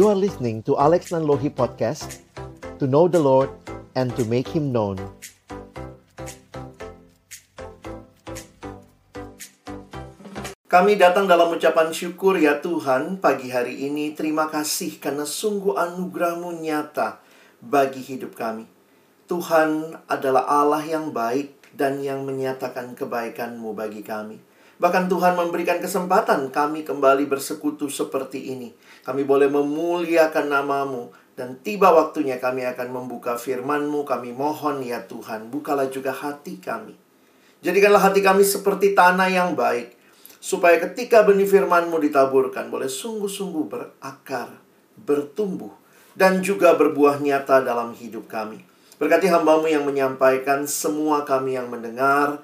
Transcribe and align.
You 0.00 0.08
are 0.08 0.16
listening 0.16 0.64
to 0.64 0.80
Alex 0.80 1.12
Nanlohi 1.12 1.52
Podcast 1.52 2.24
To 2.80 2.88
know 2.88 3.04
the 3.04 3.20
Lord 3.20 3.52
and 3.92 4.08
to 4.16 4.24
make 4.24 4.48
Him 4.48 4.72
known 4.72 4.96
Kami 10.72 10.96
datang 10.96 11.28
dalam 11.28 11.52
ucapan 11.52 11.92
syukur 11.92 12.40
ya 12.40 12.64
Tuhan 12.64 13.20
pagi 13.20 13.52
hari 13.52 13.92
ini. 13.92 14.16
Terima 14.16 14.48
kasih 14.48 14.96
karena 14.96 15.28
sungguh 15.28 15.76
anugerahmu 15.76 16.48
nyata 16.64 17.20
bagi 17.60 18.00
hidup 18.00 18.32
kami. 18.32 18.64
Tuhan 19.28 20.00
adalah 20.08 20.48
Allah 20.48 20.80
yang 20.80 21.12
baik 21.12 21.76
dan 21.76 22.00
yang 22.00 22.24
menyatakan 22.24 22.96
kebaikanmu 22.96 23.76
bagi 23.76 24.00
kami. 24.00 24.40
Bahkan 24.80 25.12
Tuhan 25.12 25.36
memberikan 25.36 25.76
kesempatan 25.76 26.48
kami 26.48 26.88
kembali 26.88 27.28
bersekutu 27.28 27.92
seperti 27.92 28.56
ini. 28.56 28.72
Kami 29.04 29.28
boleh 29.28 29.52
memuliakan 29.52 30.48
namamu. 30.48 31.12
Dan 31.36 31.60
tiba 31.60 31.92
waktunya 31.92 32.40
kami 32.40 32.64
akan 32.64 32.88
membuka 32.88 33.36
firmanmu. 33.36 34.08
Kami 34.08 34.32
mohon 34.32 34.80
ya 34.80 35.04
Tuhan, 35.04 35.52
bukalah 35.52 35.92
juga 35.92 36.16
hati 36.16 36.56
kami. 36.56 36.96
Jadikanlah 37.60 38.08
hati 38.08 38.24
kami 38.24 38.40
seperti 38.40 38.96
tanah 38.96 39.28
yang 39.28 39.52
baik 39.52 40.00
supaya 40.40 40.80
ketika 40.80 41.20
benih 41.28 41.44
firman-Mu 41.44 42.00
ditaburkan 42.00 42.72
boleh 42.72 42.88
sungguh-sungguh 42.88 43.64
berakar, 43.68 44.48
bertumbuh, 44.96 45.76
dan 46.16 46.40
juga 46.40 46.72
berbuah 46.72 47.20
nyata 47.20 47.60
dalam 47.60 47.92
hidup 47.92 48.26
kami. 48.32 48.64
Berkati 48.96 49.28
hambamu 49.28 49.68
yang 49.68 49.84
menyampaikan 49.84 50.64
semua 50.64 51.28
kami 51.28 51.56
yang 51.60 51.68
mendengar, 51.68 52.40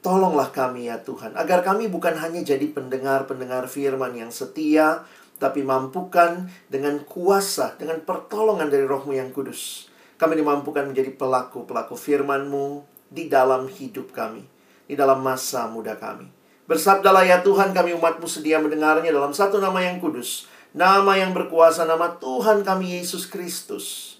tolonglah 0.00 0.54
kami 0.54 0.86
ya 0.88 1.02
Tuhan, 1.02 1.34
agar 1.34 1.66
kami 1.66 1.90
bukan 1.90 2.14
hanya 2.18 2.42
jadi 2.42 2.66
pendengar-pendengar 2.70 3.66
firman 3.66 4.14
yang 4.14 4.30
setia, 4.30 5.02
tapi 5.38 5.62
mampukan 5.62 6.50
dengan 6.66 7.02
kuasa, 7.06 7.78
dengan 7.78 8.02
pertolongan 8.02 8.70
dari 8.70 8.84
rohmu 8.84 9.14
yang 9.14 9.30
kudus. 9.30 9.86
Kami 10.18 10.34
dimampukan 10.34 10.90
menjadi 10.90 11.14
pelaku-pelaku 11.14 11.94
firman-Mu 11.94 12.82
di 13.06 13.30
dalam 13.30 13.70
hidup 13.70 14.10
kami, 14.10 14.42
di 14.90 14.98
dalam 14.98 15.22
masa 15.22 15.70
muda 15.70 15.94
kami. 15.94 16.26
Bersabdalah 16.68 17.24
ya 17.24 17.40
Tuhan 17.40 17.72
kami 17.72 17.96
umatmu 17.96 18.28
sedia 18.28 18.60
mendengarnya 18.60 19.08
dalam 19.08 19.32
satu 19.32 19.56
nama 19.62 19.78
yang 19.80 20.02
kudus. 20.02 20.50
Nama 20.76 21.16
yang 21.16 21.32
berkuasa, 21.32 21.88
nama 21.88 22.20
Tuhan 22.20 22.60
kami 22.60 23.00
Yesus 23.00 23.24
Kristus. 23.24 24.18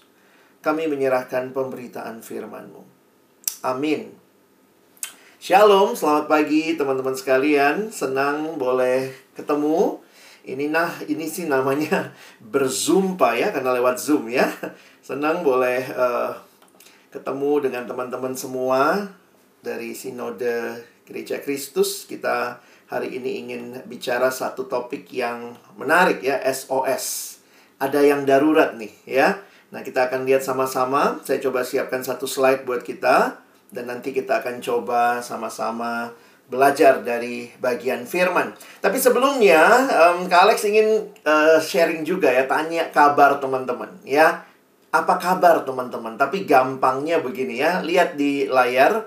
Kami 0.65 0.89
menyerahkan 0.89 1.53
pemberitaan 1.53 2.25
firman-Mu. 2.25 2.81
Amin. 3.63 4.18
Shalom, 5.39 5.95
selamat 5.95 6.27
pagi 6.27 6.75
teman-teman 6.75 7.15
sekalian. 7.15 7.95
Senang 7.95 8.59
boleh 8.59 9.07
ketemu. 9.39 10.03
Ini 10.43 10.67
nah, 10.67 10.91
ini 11.07 11.31
sih 11.31 11.47
namanya 11.47 12.11
berzumpa 12.51 13.39
ya, 13.39 13.55
karena 13.55 13.71
lewat 13.79 14.03
Zoom 14.03 14.27
ya. 14.27 14.51
Senang 14.99 15.39
boleh 15.47 15.79
uh, 15.95 16.35
ketemu 17.07 17.63
dengan 17.63 17.87
teman-teman 17.87 18.35
semua 18.35 19.07
dari 19.63 19.95
Sinode 19.95 20.83
Gereja 21.07 21.39
Kristus 21.39 22.03
kita 22.03 22.59
hari 22.91 23.15
ini 23.15 23.39
ingin 23.39 23.79
bicara 23.87 24.35
satu 24.35 24.67
topik 24.67 25.07
yang 25.15 25.55
menarik 25.79 26.19
ya 26.19 26.43
SOS. 26.51 27.39
Ada 27.79 28.03
yang 28.03 28.27
darurat 28.27 28.75
nih 28.75 28.91
ya. 29.07 29.39
Nah, 29.71 29.87
kita 29.87 30.11
akan 30.11 30.27
lihat 30.27 30.43
sama-sama. 30.43 31.23
Saya 31.23 31.39
coba 31.39 31.63
siapkan 31.63 32.03
satu 32.03 32.27
slide 32.27 32.67
buat 32.67 32.83
kita 32.83 33.47
dan 33.69 33.89
nanti 33.89 34.13
kita 34.13 34.41
akan 34.43 34.59
coba 34.59 35.21
sama-sama 35.23 36.11
belajar 36.49 37.05
dari 37.05 37.53
bagian 37.61 38.09
firman. 38.09 38.53
Tapi 38.81 38.97
sebelumnya, 38.97 39.61
um, 39.89 40.25
Kak 40.25 40.49
Alex 40.49 40.65
ingin 40.65 41.13
uh, 41.23 41.61
sharing 41.61 42.01
juga 42.01 42.33
ya, 42.33 42.49
tanya 42.49 42.89
kabar 42.89 43.37
teman-teman 43.37 43.93
ya. 44.01 44.45
Apa 44.89 45.21
kabar 45.21 45.61
teman-teman? 45.63 46.17
Tapi 46.17 46.49
gampangnya 46.49 47.21
begini 47.21 47.61
ya, 47.61 47.85
lihat 47.85 48.17
di 48.17 48.49
layar 48.49 49.05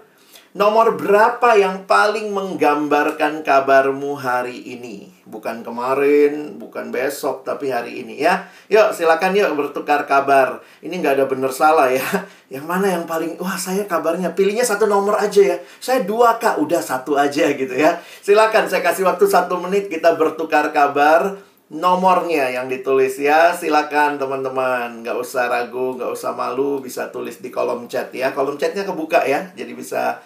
Nomor 0.53 1.01
berapa 1.01 1.57
yang 1.57 1.89
paling 1.89 2.29
menggambarkan 2.29 3.41
kabarmu 3.41 4.21
hari 4.21 4.61
ini? 4.77 5.09
Bukan 5.23 5.63
kemarin, 5.63 6.59
bukan 6.59 6.91
besok, 6.91 7.47
tapi 7.47 7.71
hari 7.71 8.03
ini 8.03 8.23
ya. 8.23 8.51
Yuk, 8.67 8.91
silakan 8.91 9.39
yuk 9.39 9.55
bertukar 9.55 10.03
kabar. 10.07 10.59
Ini 10.83 10.91
nggak 10.99 11.15
ada 11.19 11.27
bener 11.31 11.53
salah 11.55 11.91
ya. 11.91 12.03
Yang 12.53 12.69
mana 12.69 12.85
yang 12.85 13.09
paling, 13.09 13.41
wah 13.41 13.57
saya 13.57 13.89
kabarnya, 13.89 14.37
pilihnya 14.37 14.61
satu 14.61 14.85
nomor 14.85 15.17
aja 15.17 15.41
ya. 15.41 15.57
Saya 15.81 16.05
dua 16.05 16.37
kak, 16.37 16.61
udah 16.61 16.85
satu 16.85 17.17
aja 17.17 17.49
gitu 17.49 17.73
ya. 17.73 17.97
Silakan, 18.21 18.69
saya 18.69 18.85
kasih 18.85 19.09
waktu 19.09 19.25
satu 19.25 19.57
menit 19.57 19.89
kita 19.89 20.21
bertukar 20.21 20.69
kabar 20.69 21.41
nomornya 21.73 22.53
yang 22.53 22.69
ditulis 22.69 23.17
ya 23.17 23.57
silakan 23.57 24.21
teman-teman 24.21 25.01
nggak 25.01 25.17
usah 25.17 25.49
ragu 25.49 25.97
nggak 25.97 26.13
usah 26.13 26.37
malu 26.37 26.85
bisa 26.85 27.09
tulis 27.09 27.41
di 27.41 27.49
kolom 27.49 27.89
chat 27.89 28.13
ya 28.13 28.37
kolom 28.37 28.61
chatnya 28.61 28.85
kebuka 28.85 29.25
ya 29.25 29.49
jadi 29.57 29.73
bisa 29.73 30.21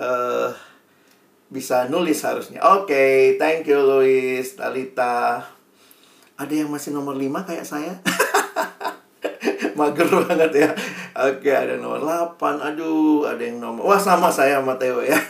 uh, 0.00 0.48
bisa 1.46 1.86
nulis 1.86 2.18
harusnya. 2.26 2.58
Oke, 2.74 2.90
okay, 2.90 3.16
thank 3.38 3.66
you 3.70 3.78
Louis, 3.78 4.42
Talita. 4.58 5.46
Ada 6.36 6.52
yang 6.52 6.68
masih 6.68 6.92
nomor 6.92 7.14
5 7.14 7.46
kayak 7.46 7.66
saya? 7.66 7.94
Mager 9.78 10.08
banget 10.26 10.52
ya. 10.52 10.70
Oke, 11.16 11.48
okay, 11.48 11.54
ada 11.54 11.74
nomor 11.78 12.02
8. 12.02 12.60
Aduh, 12.60 13.24
ada 13.24 13.40
yang 13.40 13.62
nomor... 13.62 13.86
Wah, 13.86 14.00
sama 14.00 14.28
saya 14.28 14.58
sama 14.58 14.74
Theo 14.76 15.00
ya. 15.00 15.16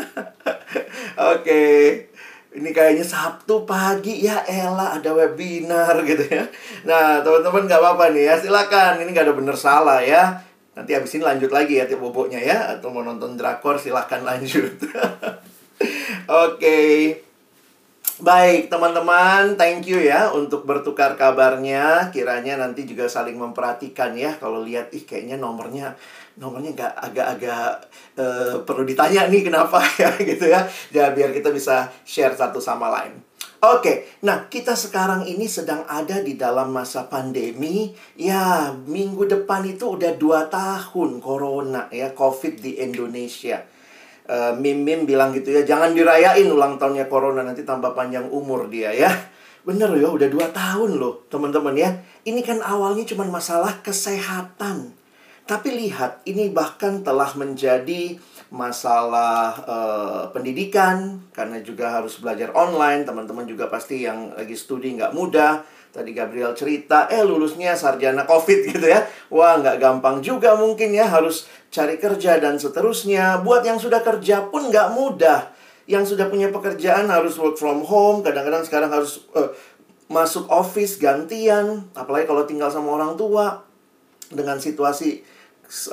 Oke. 1.31 1.45
okay. 1.45 1.81
Ini 2.57 2.73
kayaknya 2.73 3.05
Sabtu 3.05 3.69
pagi 3.69 4.25
ya 4.25 4.41
Ella 4.49 4.97
ada 4.97 5.13
webinar 5.13 5.93
gitu 6.09 6.25
ya. 6.25 6.41
Nah 6.89 7.21
teman-teman 7.21 7.69
nggak 7.69 7.81
apa-apa 7.85 8.17
nih 8.17 8.33
ya 8.33 8.35
silakan 8.41 9.05
ini 9.05 9.13
nggak 9.13 9.29
ada 9.29 9.37
bener 9.37 9.53
salah 9.53 10.01
ya 10.01 10.41
Nanti 10.73 10.97
habis 10.97 11.13
ini 11.13 11.29
lanjut 11.29 11.53
lagi 11.53 11.77
ya 11.77 11.85
tiap 11.85 12.01
boboknya 12.01 12.41
ya 12.41 12.73
Atau 12.73 12.97
mau 12.97 13.05
nonton 13.05 13.37
drakor 13.37 13.77
silahkan 13.77 14.25
lanjut 14.25 14.73
Oke 16.27 16.59
okay. 16.59 16.97
Baik 18.19 18.67
teman-teman 18.67 19.55
Thank 19.55 19.87
you 19.87 20.03
ya 20.03 20.35
untuk 20.35 20.67
bertukar 20.67 21.15
kabarnya 21.15 22.11
Kiranya 22.11 22.59
nanti 22.59 22.83
juga 22.83 23.07
saling 23.07 23.39
memperhatikan 23.39 24.11
ya 24.19 24.35
Kalau 24.35 24.67
lihat 24.67 24.91
ih 24.91 25.07
kayaknya 25.07 25.39
nomornya 25.39 25.95
Nomornya 26.35 26.75
nggak 26.75 26.95
agak-agak 26.99 27.87
uh, 28.19 28.59
Perlu 28.67 28.83
ditanya 28.83 29.31
nih 29.31 29.47
kenapa 29.47 29.79
ya 30.03 30.11
gitu 30.19 30.51
ya 30.51 30.67
Ya 30.91 31.15
biar 31.15 31.31
kita 31.31 31.55
bisa 31.55 31.95
share 32.03 32.35
satu 32.35 32.59
sama 32.59 32.91
lain 32.91 33.23
Oke, 33.57 34.05
nah 34.21 34.53
kita 34.53 34.77
sekarang 34.77 35.25
ini 35.25 35.49
sedang 35.49 35.89
ada 35.89 36.21
di 36.21 36.37
dalam 36.37 36.77
masa 36.77 37.09
pandemi. 37.09 37.89
Ya, 38.13 38.71
minggu 38.85 39.25
depan 39.25 39.65
itu 39.65 39.97
udah 39.97 40.13
dua 40.13 40.53
tahun 40.53 41.25
corona 41.25 41.89
ya, 41.89 42.13
COVID 42.13 42.61
di 42.61 42.77
Indonesia. 42.85 43.65
Uh, 44.27 44.53
Mim 44.59 44.83
Mim 44.83 45.07
bilang 45.07 45.31
gitu 45.31 45.55
ya, 45.55 45.63
jangan 45.63 45.95
dirayain 45.95 46.51
ulang 46.51 46.77
tahunnya 46.83 47.07
corona, 47.07 47.47
nanti 47.47 47.63
tambah 47.63 47.95
panjang 47.95 48.27
umur 48.27 48.67
dia 48.67 48.91
ya. 48.91 49.11
Bener 49.63 49.91
ya, 49.99 50.11
udah 50.11 50.29
dua 50.31 50.51
tahun 50.51 50.99
loh 50.99 51.27
teman-teman 51.31 51.75
ya. 51.79 51.91
Ini 52.27 52.43
kan 52.43 52.59
awalnya 52.59 53.07
cuma 53.07 53.27
masalah 53.27 53.83
kesehatan. 53.87 54.95
Tapi 55.47 55.69
lihat, 55.79 56.27
ini 56.27 56.51
bahkan 56.51 57.07
telah 57.07 57.31
menjadi 57.39 58.19
masalah 58.51 59.59
uh, 59.67 60.23
pendidikan 60.31 61.23
karena 61.35 61.59
juga 61.63 61.99
harus 61.99 62.19
belajar 62.23 62.55
online 62.55 63.03
teman-teman 63.03 63.47
juga 63.47 63.67
pasti 63.67 64.07
yang 64.07 64.35
lagi 64.39 64.55
studi 64.55 64.95
nggak 64.95 65.15
mudah 65.15 65.67
tadi 65.97 66.13
Gabriel 66.13 66.53
cerita 66.53 67.09
eh 67.09 67.25
lulusnya 67.25 67.73
sarjana 67.73 68.29
covid 68.29 68.65
gitu 68.77 68.87
ya. 68.87 69.09
Wah 69.33 69.57
nggak 69.57 69.81
gampang 69.81 70.21
juga 70.21 70.53
mungkin 70.55 70.93
ya 70.93 71.09
harus 71.09 71.49
cari 71.73 71.97
kerja 71.97 72.37
dan 72.37 72.61
seterusnya. 72.61 73.41
Buat 73.41 73.65
yang 73.65 73.81
sudah 73.81 74.05
kerja 74.05 74.53
pun 74.53 74.69
nggak 74.69 74.93
mudah. 74.93 75.51
Yang 75.89 76.15
sudah 76.15 76.29
punya 76.29 76.53
pekerjaan 76.53 77.09
harus 77.09 77.41
work 77.41 77.57
from 77.57 77.81
home 77.83 78.21
kadang-kadang 78.21 78.63
sekarang 78.63 78.93
harus 78.93 79.25
uh, 79.33 79.49
masuk 80.07 80.47
office 80.53 81.01
gantian 81.01 81.89
apalagi 81.97 82.29
kalau 82.29 82.45
tinggal 82.45 82.69
sama 82.69 82.93
orang 82.95 83.17
tua. 83.17 83.65
Dengan 84.27 84.59
situasi 84.59 85.23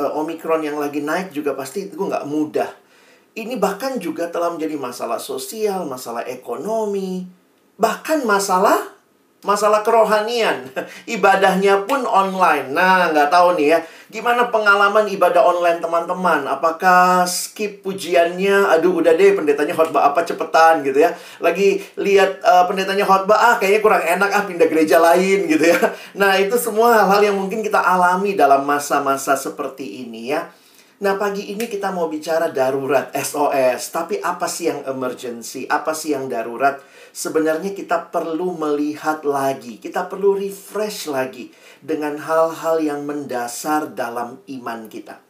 uh, 0.01 0.19
Omikron 0.19 0.65
yang 0.65 0.77
lagi 0.77 0.99
naik 0.99 1.31
juga 1.31 1.55
pasti 1.55 1.87
itu 1.87 1.97
nggak 1.97 2.27
mudah. 2.27 2.69
Ini 3.33 3.57
bahkan 3.57 3.97
juga 3.97 4.29
telah 4.29 4.53
menjadi 4.53 4.77
masalah 4.77 5.17
sosial, 5.17 5.89
masalah 5.89 6.21
ekonomi, 6.29 7.25
bahkan 7.81 8.21
masalah 8.29 8.92
masalah 9.43 9.83
kerohanian. 9.83 10.67
Ibadahnya 11.15 11.83
pun 11.85 12.07
online. 12.07 12.71
Nah, 12.71 13.11
nggak 13.11 13.29
tahu 13.29 13.59
nih 13.59 13.67
ya. 13.75 13.79
Gimana 14.13 14.53
pengalaman 14.53 15.09
ibadah 15.09 15.41
online 15.41 15.81
teman-teman? 15.83 16.45
Apakah 16.45 17.25
skip 17.27 17.83
pujiannya? 17.83 18.71
Aduh, 18.77 19.03
udah 19.03 19.13
deh 19.13 19.33
pendetanya 19.33 19.73
khotbah 19.75 20.11
apa 20.11 20.21
cepetan 20.21 20.85
gitu 20.85 21.01
ya. 21.01 21.11
Lagi 21.41 21.81
lihat 21.99 22.39
uh, 22.45 22.63
pendetanya 22.69 23.03
khotbah, 23.03 23.37
ah 23.37 23.55
kayaknya 23.57 23.81
kurang 23.81 24.03
enak 24.05 24.29
ah 24.31 24.43
pindah 24.45 24.67
gereja 24.69 25.01
lain 25.01 25.45
gitu 25.51 25.65
ya. 25.65 25.79
Nah, 26.15 26.39
itu 26.39 26.55
semua 26.55 27.03
hal-hal 27.03 27.33
yang 27.33 27.37
mungkin 27.37 27.65
kita 27.65 27.81
alami 27.81 28.37
dalam 28.37 28.63
masa-masa 28.63 29.33
seperti 29.33 30.05
ini 30.05 30.31
ya. 30.31 30.45
Nah, 31.03 31.19
pagi 31.19 31.51
ini 31.51 31.67
kita 31.67 31.91
mau 31.91 32.07
bicara 32.07 32.47
darurat 32.53 33.11
SOS, 33.11 33.91
tapi 33.91 34.23
apa 34.23 34.47
sih 34.47 34.71
yang 34.71 34.87
emergency? 34.87 35.67
Apa 35.67 35.91
sih 35.91 36.15
yang 36.15 36.31
darurat? 36.31 36.79
Sebenarnya 37.13 37.77
kita 37.77 38.09
perlu 38.09 38.57
melihat 38.57 39.21
lagi, 39.21 39.77
kita 39.77 40.09
perlu 40.09 40.33
refresh 40.33 41.13
lagi 41.13 41.53
dengan 41.77 42.17
hal-hal 42.17 42.81
yang 42.81 43.05
mendasar 43.05 43.93
dalam 43.93 44.41
iman 44.49 44.89
kita. 44.89 45.21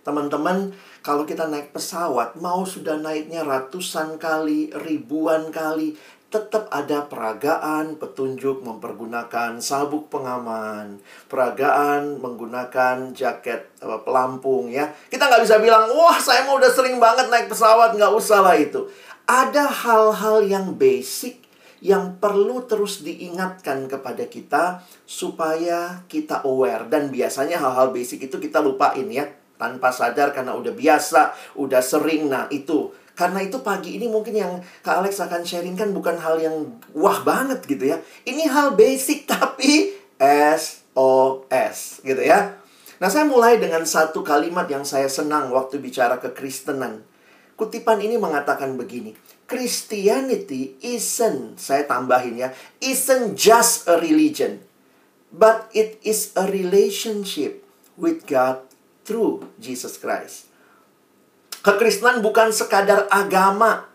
Teman-teman, 0.00 0.72
kalau 1.04 1.28
kita 1.28 1.44
naik 1.44 1.76
pesawat, 1.76 2.40
mau 2.40 2.64
sudah 2.64 2.96
naiknya 2.96 3.44
ratusan 3.44 4.16
kali, 4.16 4.72
ribuan 4.72 5.52
kali, 5.52 5.92
tetap 6.26 6.66
ada 6.74 7.06
peragaan, 7.06 8.00
petunjuk 8.00 8.64
mempergunakan 8.64 9.62
sabuk 9.62 10.10
pengaman, 10.10 10.98
peragaan 11.30 12.18
menggunakan 12.18 13.14
jaket 13.14 13.70
uh, 13.78 14.02
pelampung 14.02 14.72
ya. 14.72 14.90
Kita 15.06 15.30
nggak 15.30 15.42
bisa 15.46 15.62
bilang, 15.62 15.86
wah 15.94 16.18
saya 16.18 16.48
mau 16.48 16.58
udah 16.58 16.70
sering 16.70 16.98
banget 16.98 17.30
naik 17.30 17.46
pesawat, 17.46 17.94
nggak 17.94 18.14
usah 18.14 18.42
lah 18.42 18.58
itu. 18.58 18.86
Ada 19.26 19.66
hal-hal 19.66 20.46
yang 20.46 20.78
basic 20.78 21.42
yang 21.82 22.16
perlu 22.22 22.64
terus 22.64 23.02
diingatkan 23.02 23.90
kepada 23.90 24.24
kita 24.30 24.86
supaya 25.02 26.06
kita 26.06 26.46
aware. 26.46 26.86
Dan 26.86 27.10
biasanya 27.10 27.58
hal-hal 27.58 27.90
basic 27.90 28.30
itu 28.30 28.38
kita 28.38 28.62
lupain 28.62 29.06
ya. 29.10 29.26
Tanpa 29.56 29.88
sadar 29.90 30.30
karena 30.30 30.54
udah 30.54 30.70
biasa, 30.70 31.34
udah 31.58 31.82
sering. 31.82 32.30
Nah 32.30 32.46
itu 32.54 32.92
karena 33.16 33.40
itu 33.40 33.64
pagi 33.64 33.96
ini 33.96 34.12
mungkin 34.12 34.36
yang 34.36 34.52
Kak 34.84 35.00
Alex 35.00 35.16
akan 35.24 35.40
sharing 35.40 35.72
kan 35.72 35.96
bukan 35.96 36.20
hal 36.20 36.36
yang 36.36 36.76
wah 36.92 37.24
banget 37.24 37.64
gitu 37.64 37.96
ya. 37.96 37.98
Ini 38.28 38.46
hal 38.46 38.76
basic 38.76 39.24
tapi 39.32 39.96
SOS 40.20 42.04
gitu 42.04 42.20
ya. 42.20 42.60
Nah 43.02 43.08
saya 43.08 43.24
mulai 43.24 43.56
dengan 43.56 43.88
satu 43.88 44.20
kalimat 44.20 44.68
yang 44.68 44.84
saya 44.84 45.08
senang 45.08 45.48
waktu 45.50 45.80
bicara 45.80 46.20
kekristenan. 46.20 47.15
Kutipan 47.56 48.04
ini 48.04 48.20
mengatakan 48.20 48.76
begini. 48.76 49.16
Christianity 49.48 50.76
isn't, 50.84 51.56
saya 51.56 51.88
tambahin 51.88 52.36
ya, 52.36 52.48
isn't 52.84 53.32
just 53.32 53.88
a 53.88 53.96
religion. 53.96 54.60
But 55.32 55.72
it 55.72 55.96
is 56.04 56.36
a 56.36 56.44
relationship 56.46 57.64
with 57.96 58.28
God 58.28 58.60
through 59.08 59.48
Jesus 59.56 59.96
Christ. 59.96 60.52
Kekristenan 61.64 62.22
bukan 62.22 62.52
sekadar 62.52 63.08
agama, 63.08 63.88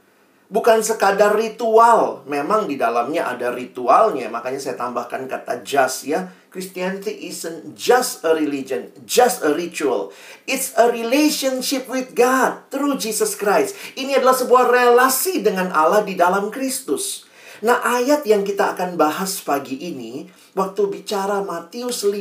bukan 0.51 0.83
sekadar 0.83 1.37
ritual. 1.37 2.25
Memang 2.27 2.67
di 2.67 2.75
dalamnya 2.75 3.29
ada 3.29 3.53
ritualnya, 3.53 4.27
makanya 4.27 4.59
saya 4.59 4.75
tambahkan 4.75 5.29
kata 5.29 5.63
just 5.63 6.09
ya. 6.09 6.27
Christianity 6.51 7.31
isn't 7.31 7.79
just 7.79 8.27
a 8.27 8.35
religion, 8.35 8.91
just 9.07 9.39
a 9.39 9.55
ritual. 9.55 10.11
It's 10.43 10.75
a 10.75 10.91
relationship 10.91 11.87
with 11.87 12.11
God 12.11 12.67
through 12.67 12.99
Jesus 12.99 13.39
Christ. 13.39 13.71
Ini 13.95 14.19
adalah 14.19 14.35
sebuah 14.35 14.67
relasi 14.67 15.39
dengan 15.39 15.71
Allah 15.71 16.03
di 16.03 16.19
dalam 16.19 16.51
Kristus. 16.51 17.23
Nah, 17.63 17.79
ayat 17.79 18.27
yang 18.27 18.43
kita 18.43 18.75
akan 18.75 18.99
bahas 18.99 19.39
pagi 19.39 19.79
ini, 19.79 20.27
waktu 20.51 20.91
bicara 20.91 21.39
Matius 21.39 22.03
15 22.03 22.19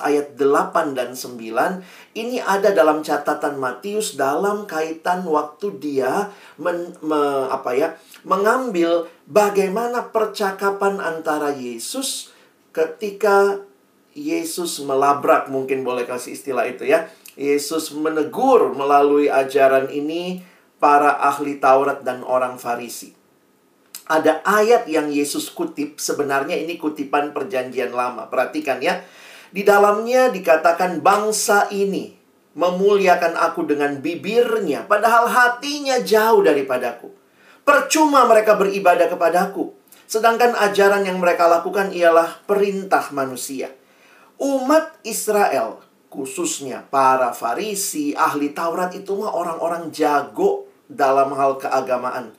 ayat 0.00 0.40
8 0.40 0.96
dan 0.96 1.12
9, 1.12 2.16
ini 2.16 2.40
ada 2.40 2.72
dalam 2.72 3.04
catatan 3.04 3.60
Matius 3.60 4.16
dalam 4.16 4.64
kaitan 4.64 5.28
waktu 5.28 5.76
dia 5.76 6.32
men, 6.56 6.96
me, 7.04 7.50
apa 7.52 7.76
ya, 7.76 7.88
mengambil 8.24 9.10
bagaimana 9.28 10.08
percakapan 10.14 10.96
antara 11.02 11.52
Yesus 11.52 12.35
ketika 12.76 13.64
Yesus 14.12 14.76
melabrak 14.84 15.48
mungkin 15.48 15.80
boleh 15.80 16.04
kasih 16.04 16.36
istilah 16.36 16.68
itu 16.68 16.84
ya. 16.84 17.08
Yesus 17.36 17.92
menegur 17.96 18.76
melalui 18.76 19.32
ajaran 19.32 19.88
ini 19.88 20.44
para 20.76 21.16
ahli 21.16 21.56
Taurat 21.56 22.04
dan 22.04 22.20
orang 22.24 22.60
Farisi 22.60 23.16
ada 24.06 24.38
ayat 24.46 24.86
yang 24.86 25.10
Yesus 25.10 25.50
kutip, 25.50 25.98
sebenarnya 25.98 26.54
ini 26.54 26.78
kutipan 26.78 27.34
perjanjian 27.34 27.90
lama. 27.90 28.30
Perhatikan 28.30 28.78
ya. 28.78 29.02
Di 29.50 29.66
dalamnya 29.66 30.30
dikatakan 30.30 31.02
bangsa 31.02 31.66
ini 31.74 32.14
memuliakan 32.56 33.36
aku 33.36 33.68
dengan 33.68 34.00
bibirnya, 34.00 34.88
padahal 34.88 35.28
hatinya 35.28 36.00
jauh 36.00 36.40
daripadaku. 36.40 37.12
Percuma 37.66 38.24
mereka 38.24 38.54
beribadah 38.56 39.10
kepadaku. 39.10 39.75
Sedangkan 40.06 40.54
ajaran 40.54 41.02
yang 41.02 41.18
mereka 41.18 41.50
lakukan 41.50 41.90
ialah 41.90 42.42
perintah 42.46 43.10
manusia. 43.10 43.74
Umat 44.38 44.98
Israel, 45.02 45.82
khususnya 46.08 46.86
para 46.86 47.34
Farisi, 47.34 48.14
ahli 48.14 48.54
Taurat 48.54 48.94
itu 48.94 49.18
mah 49.18 49.34
orang-orang 49.34 49.90
jago 49.90 50.70
dalam 50.86 51.34
hal 51.34 51.58
keagamaan 51.58 52.34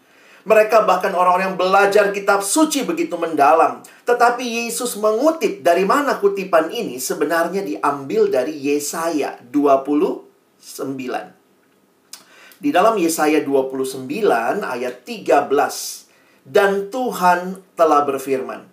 mereka 0.47 0.87
bahkan 0.87 1.11
orang-orang 1.11 1.51
yang 1.51 1.59
belajar 1.59 2.15
kitab 2.15 2.39
suci 2.39 2.87
begitu 2.87 3.19
mendalam. 3.19 3.83
Tetapi 4.07 4.63
Yesus 4.63 4.95
mengutip 4.95 5.59
dari 5.59 5.83
mana 5.83 6.23
kutipan 6.23 6.71
ini 6.71 7.03
sebenarnya 7.03 7.67
diambil 7.67 8.31
dari 8.31 8.55
Yesaya 8.55 9.43
29. 9.51 10.23
Di 12.57 12.69
dalam 12.71 12.95
Yesaya 12.95 13.43
29 13.43 14.07
ayat 14.63 15.03
13. 15.03 16.06
Dan 16.47 16.87
Tuhan 16.87 17.59
telah 17.75 18.07
berfirman. 18.07 18.63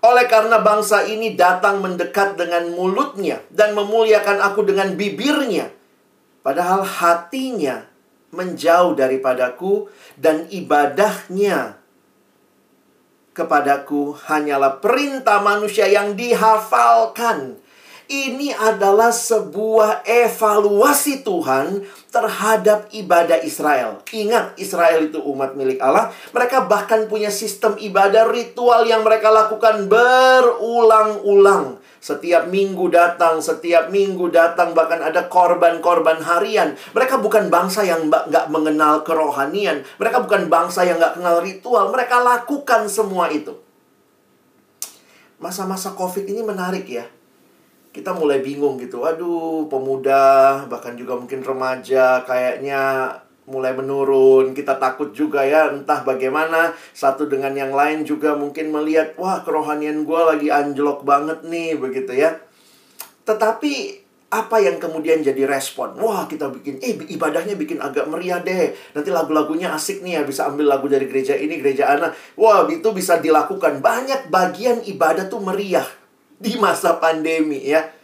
Oleh 0.00 0.26
karena 0.26 0.58
bangsa 0.64 1.06
ini 1.06 1.38
datang 1.38 1.78
mendekat 1.84 2.34
dengan 2.34 2.72
mulutnya 2.74 3.44
dan 3.52 3.76
memuliakan 3.76 4.42
aku 4.42 4.66
dengan 4.66 4.98
bibirnya. 4.98 5.70
Padahal 6.40 6.82
hatinya 6.82 7.84
menjauh 8.32 8.96
daripadaku 8.96 9.92
dan 10.16 10.48
ibadahnya 10.48 11.80
kepadaku 13.36 14.16
hanyalah 14.26 14.80
perintah 14.82 15.44
manusia 15.44 15.84
yang 15.86 16.16
dihafalkan. 16.16 17.60
Ini 18.10 18.50
adalah 18.58 19.14
sebuah 19.14 20.02
evaluasi 20.02 21.22
Tuhan 21.22 21.86
terhadap 22.10 22.90
ibadah 22.90 23.38
Israel. 23.38 24.02
Ingat, 24.10 24.58
Israel 24.58 25.06
itu 25.06 25.22
umat 25.30 25.54
milik 25.54 25.78
Allah. 25.78 26.10
Mereka 26.34 26.66
bahkan 26.66 27.06
punya 27.06 27.30
sistem 27.30 27.78
ibadah 27.78 28.26
ritual 28.26 28.82
yang 28.82 29.06
mereka 29.06 29.30
lakukan 29.30 29.86
berulang-ulang. 29.86 31.78
Setiap 32.02 32.50
minggu 32.50 32.90
datang, 32.90 33.38
setiap 33.38 33.94
minggu 33.94 34.26
datang, 34.34 34.74
bahkan 34.74 35.06
ada 35.06 35.30
korban-korban 35.30 36.18
harian. 36.18 36.74
Mereka 36.90 37.22
bukan 37.22 37.46
bangsa 37.46 37.86
yang 37.86 38.10
nggak 38.10 38.50
mengenal 38.50 39.06
kerohanian. 39.06 39.86
Mereka 40.02 40.26
bukan 40.26 40.50
bangsa 40.50 40.82
yang 40.82 40.98
nggak 40.98 41.14
kenal 41.14 41.38
ritual. 41.38 41.94
Mereka 41.94 42.26
lakukan 42.26 42.90
semua 42.90 43.30
itu. 43.30 43.54
Masa-masa 45.38 45.94
COVID 45.94 46.26
ini 46.26 46.42
menarik 46.42 46.90
ya. 46.90 47.06
Kita 47.90 48.14
mulai 48.14 48.38
bingung 48.38 48.78
gitu. 48.78 49.02
Aduh, 49.02 49.66
pemuda, 49.66 50.62
bahkan 50.70 50.94
juga 50.94 51.18
mungkin 51.18 51.42
remaja, 51.42 52.22
kayaknya 52.22 53.10
mulai 53.50 53.74
menurun. 53.74 54.54
Kita 54.54 54.78
takut 54.78 55.10
juga 55.10 55.42
ya, 55.42 55.74
entah 55.74 56.06
bagaimana 56.06 56.70
satu 56.94 57.26
dengan 57.26 57.50
yang 57.50 57.74
lain 57.74 58.06
juga 58.06 58.38
mungkin 58.38 58.70
melihat, 58.70 59.18
wah 59.18 59.42
kerohanian 59.42 60.06
gue 60.06 60.20
lagi 60.22 60.48
anjlok 60.54 61.02
banget 61.02 61.42
nih, 61.42 61.74
begitu 61.74 62.14
ya. 62.14 62.38
Tetapi 63.26 64.06
apa 64.30 64.62
yang 64.62 64.78
kemudian 64.78 65.26
jadi 65.26 65.42
respon? 65.42 65.98
Wah, 65.98 66.30
kita 66.30 66.46
bikin, 66.46 66.78
eh 66.78 66.94
ibadahnya 66.94 67.58
bikin 67.58 67.82
agak 67.82 68.06
meriah 68.06 68.38
deh. 68.38 68.70
Nanti 68.94 69.10
lagu-lagunya 69.10 69.74
asik 69.74 70.06
nih 70.06 70.18
ya, 70.18 70.22
bisa 70.22 70.46
ambil 70.46 70.70
lagu 70.70 70.86
dari 70.86 71.10
gereja 71.10 71.34
ini, 71.34 71.58
gereja 71.58 71.90
ana. 71.90 72.14
Wah, 72.38 72.70
itu 72.70 72.86
bisa 72.94 73.18
dilakukan. 73.18 73.82
Banyak 73.82 74.30
bagian 74.30 74.86
ibadah 74.86 75.26
tuh 75.26 75.42
meriah 75.42 75.99
di 76.40 76.56
masa 76.56 76.96
pandemi 76.96 77.60
ya 77.68 78.00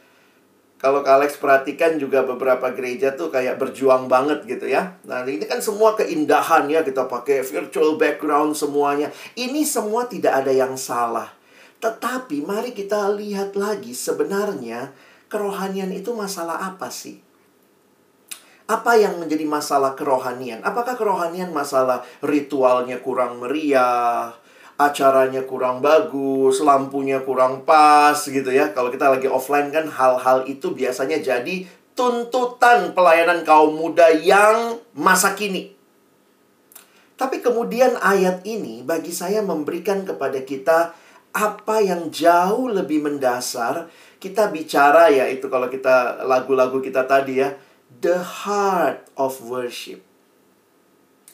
kalau 0.77 1.01
Kak 1.01 1.19
Alex 1.19 1.41
perhatikan 1.41 1.97
juga 1.97 2.21
beberapa 2.21 2.69
gereja 2.69 3.17
tuh 3.17 3.33
kayak 3.33 3.57
berjuang 3.57 4.13
banget 4.13 4.45
gitu 4.45 4.69
ya. 4.69 5.01
Nah, 5.09 5.25
ini 5.25 5.49
kan 5.49 5.57
semua 5.65 5.97
keindahan 5.97 6.69
ya, 6.69 6.85
kita 6.85 7.09
pakai 7.09 7.41
virtual 7.41 7.97
background 7.97 8.53
semuanya. 8.53 9.09
Ini 9.33 9.65
semua 9.65 10.05
tidak 10.05 10.45
ada 10.45 10.53
yang 10.53 10.77
salah. 10.77 11.33
Tetapi 11.81 12.45
mari 12.45 12.77
kita 12.77 13.09
lihat 13.17 13.57
lagi 13.57 13.97
sebenarnya 13.97 14.93
kerohanian 15.33 15.97
itu 15.97 16.13
masalah 16.13 16.61
apa 16.69 16.93
sih? 16.93 17.25
Apa 18.69 19.01
yang 19.01 19.17
menjadi 19.17 19.49
masalah 19.49 19.97
kerohanian? 19.97 20.61
Apakah 20.61 20.93
kerohanian 20.99 21.57
masalah 21.57 22.05
ritualnya 22.21 23.01
kurang 23.01 23.41
meriah, 23.41 24.37
acaranya 24.77 25.45
kurang 25.49 25.81
bagus, 25.81 26.61
lampunya 26.61 27.25
kurang 27.25 27.65
pas 27.65 28.17
gitu 28.17 28.53
ya. 28.53 28.73
Kalau 28.77 28.93
kita 28.93 29.09
lagi 29.09 29.29
offline 29.29 29.73
kan 29.73 29.89
hal-hal 29.89 30.45
itu 30.45 30.77
biasanya 30.77 31.21
jadi 31.21 31.65
tuntutan 31.97 32.93
pelayanan 32.93 33.41
kaum 33.43 33.73
muda 33.73 34.13
yang 34.13 34.77
masa 34.93 35.33
kini. 35.33 35.73
Tapi 37.17 37.41
kemudian 37.41 37.97
ayat 37.97 38.45
ini 38.45 38.85
bagi 38.85 39.09
saya 39.09 39.41
memberikan 39.41 40.05
kepada 40.05 40.37
kita 40.45 40.93
apa 41.33 41.77
yang 41.81 42.13
jauh 42.13 42.69
lebih 42.69 43.01
mendasar. 43.01 43.89
Kita 44.21 44.53
bicara 44.53 45.09
ya 45.09 45.25
itu 45.29 45.49
kalau 45.49 45.73
kita 45.73 46.25
lagu-lagu 46.29 46.85
kita 46.85 47.09
tadi 47.09 47.41
ya. 47.41 47.57
The 47.89 48.21
heart 48.21 49.09
of 49.17 49.41
worship. 49.41 50.05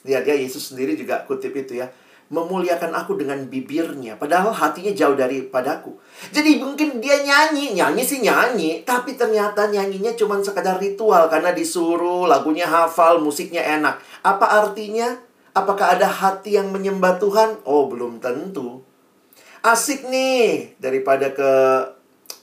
Lihat 0.07 0.23
ya, 0.27 0.35
Yesus 0.35 0.71
sendiri 0.71 0.95
juga 0.95 1.27
kutip 1.27 1.51
itu 1.55 1.79
ya. 1.79 1.91
Memuliakan 2.31 2.95
aku 2.95 3.19
dengan 3.19 3.43
bibirnya. 3.47 4.15
Padahal 4.15 4.55
hatinya 4.55 4.93
jauh 4.95 5.15
daripadaku. 5.17 5.95
Jadi 6.31 6.61
mungkin 6.61 7.03
dia 7.03 7.19
nyanyi. 7.23 7.75
Nyanyi 7.75 8.03
sih 8.03 8.23
nyanyi. 8.23 8.87
Tapi 8.87 9.19
ternyata 9.19 9.67
nyanyinya 9.67 10.15
cuma 10.15 10.39
sekadar 10.39 10.79
ritual. 10.79 11.27
Karena 11.27 11.51
disuruh, 11.51 12.29
lagunya 12.29 12.65
hafal, 12.69 13.19
musiknya 13.19 13.63
enak. 13.63 13.99
Apa 14.23 14.63
artinya? 14.63 15.19
Apakah 15.53 15.99
ada 15.99 16.09
hati 16.09 16.57
yang 16.57 16.73
menyembah 16.73 17.21
Tuhan? 17.21 17.61
Oh, 17.67 17.85
belum 17.85 18.17
tentu. 18.23 18.81
Asik 19.61 20.09
nih. 20.09 20.73
Daripada 20.81 21.31
ke 21.31 21.51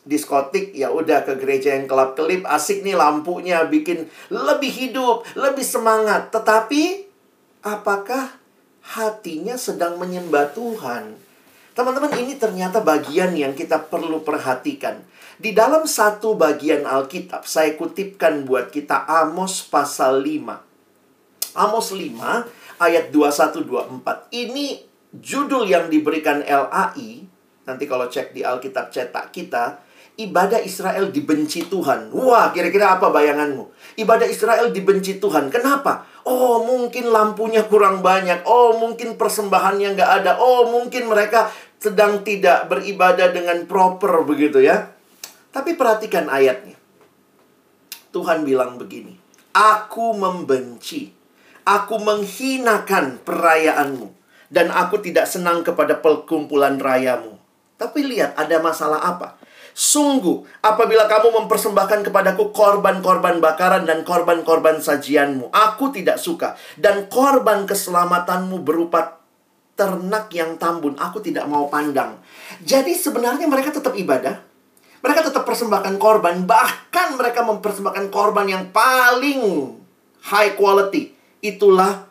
diskotik 0.00 0.72
ya 0.72 0.88
udah 0.88 1.28
ke 1.28 1.36
gereja 1.36 1.76
yang 1.76 1.84
kelap 1.84 2.16
kelip 2.16 2.40
asik 2.48 2.80
nih 2.80 2.96
lampunya 2.96 3.68
bikin 3.68 4.08
lebih 4.32 4.72
hidup 4.72 5.28
lebih 5.36 5.60
semangat 5.60 6.32
tetapi 6.32 7.04
apakah 7.60 8.39
hatinya 8.84 9.56
sedang 9.60 10.00
menyembah 10.00 10.52
Tuhan. 10.56 11.16
Teman-teman 11.76 12.12
ini 12.18 12.36
ternyata 12.36 12.82
bagian 12.82 13.32
yang 13.32 13.54
kita 13.54 13.88
perlu 13.88 14.20
perhatikan. 14.26 15.00
Di 15.40 15.56
dalam 15.56 15.88
satu 15.88 16.36
bagian 16.36 16.84
Alkitab 16.84 17.48
saya 17.48 17.72
kutipkan 17.72 18.44
buat 18.44 18.68
kita 18.68 19.08
Amos 19.08 19.64
pasal 19.64 20.20
5 20.20 21.56
Amos 21.56 21.96
5 21.96 22.76
ayat 22.76 23.08
21 23.08 23.64
24 23.64 24.36
ini 24.36 24.84
judul 25.16 25.64
yang 25.64 25.88
diberikan 25.88 26.44
LAI 26.44 27.24
nanti 27.64 27.84
kalau 27.88 28.12
cek 28.12 28.36
di 28.36 28.44
Alkitab 28.44 28.92
cetak 28.92 29.32
kita 29.32 29.80
ibadah 30.18 30.58
Israel 30.62 31.12
dibenci 31.14 31.68
Tuhan. 31.70 32.10
Wah, 32.10 32.50
kira-kira 32.50 32.98
apa 32.98 33.12
bayanganmu? 33.12 33.96
Ibadah 34.00 34.26
Israel 34.26 34.72
dibenci 34.74 35.22
Tuhan. 35.22 35.52
Kenapa? 35.52 36.08
Oh, 36.26 36.62
mungkin 36.66 37.08
lampunya 37.08 37.64
kurang 37.66 38.04
banyak. 38.04 38.44
Oh, 38.44 38.76
mungkin 38.76 39.14
persembahannya 39.14 39.94
nggak 39.96 40.10
ada. 40.22 40.32
Oh, 40.38 40.68
mungkin 40.68 41.08
mereka 41.08 41.48
sedang 41.80 42.20
tidak 42.20 42.68
beribadah 42.68 43.32
dengan 43.32 43.64
proper 43.64 44.22
begitu 44.28 44.60
ya. 44.60 44.92
Tapi 45.50 45.74
perhatikan 45.74 46.28
ayatnya. 46.28 46.76
Tuhan 48.12 48.44
bilang 48.44 48.76
begini. 48.76 49.16
Aku 49.56 50.14
membenci. 50.14 51.10
Aku 51.64 51.98
menghinakan 51.98 53.22
perayaanmu. 53.24 54.08
Dan 54.50 54.68
aku 54.74 54.98
tidak 54.98 55.30
senang 55.30 55.62
kepada 55.62 55.98
perkumpulan 56.02 56.76
rayamu. 56.76 57.38
Tapi 57.80 58.04
lihat 58.04 58.36
ada 58.36 58.60
masalah 58.60 59.00
apa? 59.00 59.39
Sungguh, 59.70 60.44
apabila 60.60 61.06
kamu 61.06 61.44
mempersembahkan 61.44 62.10
kepadaku 62.10 62.50
korban-korban 62.50 63.38
bakaran 63.38 63.86
dan 63.86 64.02
korban-korban 64.02 64.82
sajianmu, 64.82 65.48
aku 65.54 65.94
tidak 65.94 66.18
suka. 66.18 66.58
Dan 66.74 67.06
korban 67.06 67.64
keselamatanmu 67.64 68.60
berupa 68.66 69.22
ternak 69.78 70.28
yang 70.36 70.60
tambun, 70.60 70.98
aku 71.00 71.24
tidak 71.24 71.48
mau 71.48 71.70
pandang. 71.72 72.20
Jadi 72.60 72.92
sebenarnya 72.92 73.48
mereka 73.48 73.72
tetap 73.72 73.96
ibadah. 73.96 74.42
Mereka 75.00 75.32
tetap 75.32 75.48
persembahkan 75.48 75.96
korban, 75.96 76.44
bahkan 76.44 77.16
mereka 77.16 77.40
mempersembahkan 77.40 78.12
korban 78.12 78.44
yang 78.44 78.68
paling 78.68 79.72
high 80.28 80.52
quality. 80.52 81.16
Itulah 81.40 82.04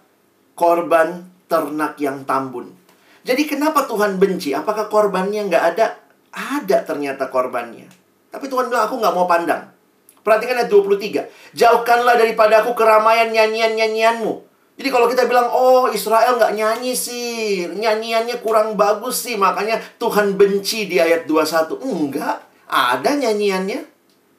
korban 0.58 1.30
ternak 1.46 2.02
yang 2.02 2.26
tambun. 2.26 2.74
Jadi 3.22 3.46
kenapa 3.46 3.86
Tuhan 3.86 4.18
benci? 4.18 4.58
Apakah 4.58 4.90
korbannya 4.90 5.46
nggak 5.46 5.66
ada? 5.76 6.09
Ada 6.34 6.86
ternyata 6.86 7.28
korbannya. 7.28 7.90
Tapi 8.30 8.46
Tuhan 8.46 8.70
bilang, 8.70 8.86
aku 8.86 9.02
nggak 9.02 9.16
mau 9.16 9.26
pandang. 9.26 9.74
Perhatikan 10.22 10.62
ayat 10.62 10.70
23. 10.70 11.58
Jauhkanlah 11.58 12.20
daripada 12.20 12.62
aku 12.62 12.78
keramaian 12.78 13.34
nyanyian-nyanyianmu. 13.34 14.46
Jadi 14.80 14.90
kalau 14.94 15.12
kita 15.12 15.28
bilang, 15.28 15.50
oh 15.50 15.90
Israel 15.90 16.38
nggak 16.38 16.54
nyanyi 16.56 16.94
sih. 16.94 17.68
Nyanyiannya 17.68 18.40
kurang 18.40 18.78
bagus 18.78 19.26
sih. 19.26 19.36
Makanya 19.36 19.82
Tuhan 19.98 20.38
benci 20.38 20.86
di 20.86 21.02
ayat 21.02 21.26
21. 21.26 21.82
Enggak. 21.82 22.46
Ada 22.70 23.18
nyanyiannya. 23.18 23.82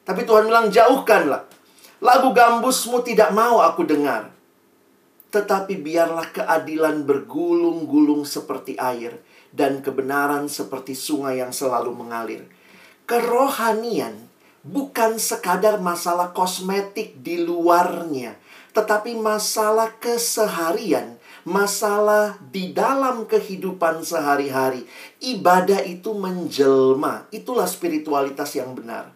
Tapi 0.07 0.21
Tuhan 0.23 0.47
bilang, 0.47 0.71
jauhkanlah. 0.71 1.45
Lagu 2.01 2.33
gambusmu 2.33 3.05
tidak 3.05 3.29
mau 3.35 3.61
aku 3.61 3.85
dengar. 3.85 4.31
Tetapi 5.29 5.77
biarlah 5.77 6.31
keadilan 6.33 7.05
bergulung-gulung 7.05 8.25
seperti 8.25 8.79
air 8.79 9.21
dan 9.51 9.83
kebenaran 9.83 10.47
seperti 10.47 10.95
sungai 10.95 11.43
yang 11.43 11.51
selalu 11.51 11.91
mengalir. 11.95 12.43
Kerohanian 13.03 14.31
bukan 14.63 15.17
sekadar 15.19 15.81
masalah 15.83 16.31
kosmetik 16.31 17.19
di 17.19 17.43
luarnya, 17.43 18.39
tetapi 18.71 19.19
masalah 19.19 19.91
keseharian, 19.99 21.19
masalah 21.43 22.39
di 22.53 22.71
dalam 22.71 23.27
kehidupan 23.27 24.05
sehari-hari. 24.05 24.87
Ibadah 25.19 25.83
itu 25.83 26.15
menjelma, 26.15 27.27
itulah 27.33 27.67
spiritualitas 27.67 28.55
yang 28.55 28.71
benar. 28.77 29.11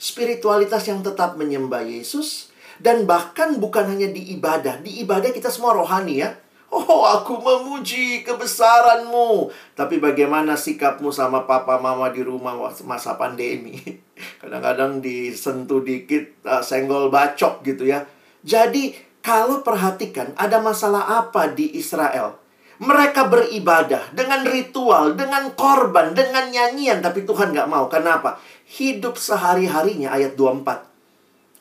Spiritualitas 0.00 0.84
yang 0.88 1.00
tetap 1.00 1.36
menyembah 1.40 1.84
Yesus 1.84 2.52
dan 2.80 3.06
bahkan 3.06 3.56
bukan 3.56 3.86
hanya 3.88 4.10
di 4.10 4.34
ibadah, 4.34 4.82
di 4.82 5.00
ibadah 5.00 5.30
kita 5.30 5.48
semua 5.48 5.72
rohani 5.72 6.20
ya. 6.22 6.34
Oh, 6.74 7.06
aku 7.06 7.38
memuji 7.38 8.26
kebesaranmu. 8.26 9.46
Tapi 9.78 10.02
bagaimana 10.02 10.58
sikapmu 10.58 11.14
sama 11.14 11.46
papa 11.46 11.78
mama 11.78 12.10
di 12.10 12.26
rumah 12.26 12.58
masa 12.82 13.14
pandemi? 13.14 13.78
Kadang-kadang 14.42 14.98
disentuh 14.98 15.86
dikit, 15.86 16.42
uh, 16.42 16.58
senggol 16.66 17.14
bacok 17.14 17.62
gitu 17.62 17.86
ya. 17.86 18.02
Jadi, 18.42 18.90
kalau 19.22 19.62
perhatikan, 19.62 20.34
ada 20.34 20.58
masalah 20.58 21.22
apa 21.22 21.54
di 21.54 21.78
Israel? 21.78 22.42
Mereka 22.82 23.30
beribadah 23.30 24.10
dengan 24.10 24.42
ritual, 24.42 25.14
dengan 25.14 25.54
korban, 25.54 26.10
dengan 26.10 26.50
nyanyian. 26.50 26.98
Tapi 26.98 27.22
Tuhan 27.22 27.54
nggak 27.54 27.70
mau. 27.70 27.86
Kenapa? 27.86 28.42
Hidup 28.66 29.14
sehari-harinya 29.14 30.10
ayat 30.10 30.34
24 30.34 30.90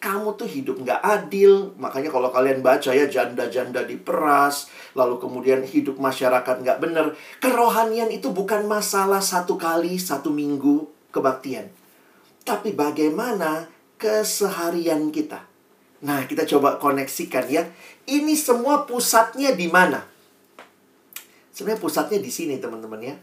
kamu 0.04 0.36
tuh 0.36 0.50
hidup 0.52 0.84
nggak 0.84 1.00
adil. 1.00 1.72
Makanya 1.80 2.12
kalau 2.12 2.28
kalian 2.28 2.60
baca 2.60 2.92
ya 2.92 3.08
janda-janda 3.08 3.88
diperas, 3.88 4.68
lalu 4.94 5.18
kemudian 5.18 5.66
hidup 5.66 5.98
masyarakat 5.98 6.62
nggak 6.62 6.80
benar. 6.82 7.18
Kerohanian 7.42 8.10
itu 8.14 8.30
bukan 8.30 8.66
masalah 8.70 9.22
satu 9.22 9.58
kali, 9.58 9.98
satu 9.98 10.30
minggu 10.30 10.90
kebaktian. 11.14 11.70
Tapi 12.46 12.74
bagaimana 12.74 13.70
keseharian 13.98 15.10
kita. 15.10 15.46
Nah, 16.04 16.28
kita 16.28 16.44
coba 16.44 16.76
koneksikan 16.78 17.48
ya. 17.48 17.64
Ini 18.04 18.36
semua 18.36 18.84
pusatnya 18.84 19.56
di 19.56 19.72
mana? 19.72 20.04
Sebenarnya 21.56 21.80
pusatnya 21.80 22.20
di 22.20 22.28
sini, 22.28 22.60
teman-teman 22.60 23.00
ya. 23.00 23.16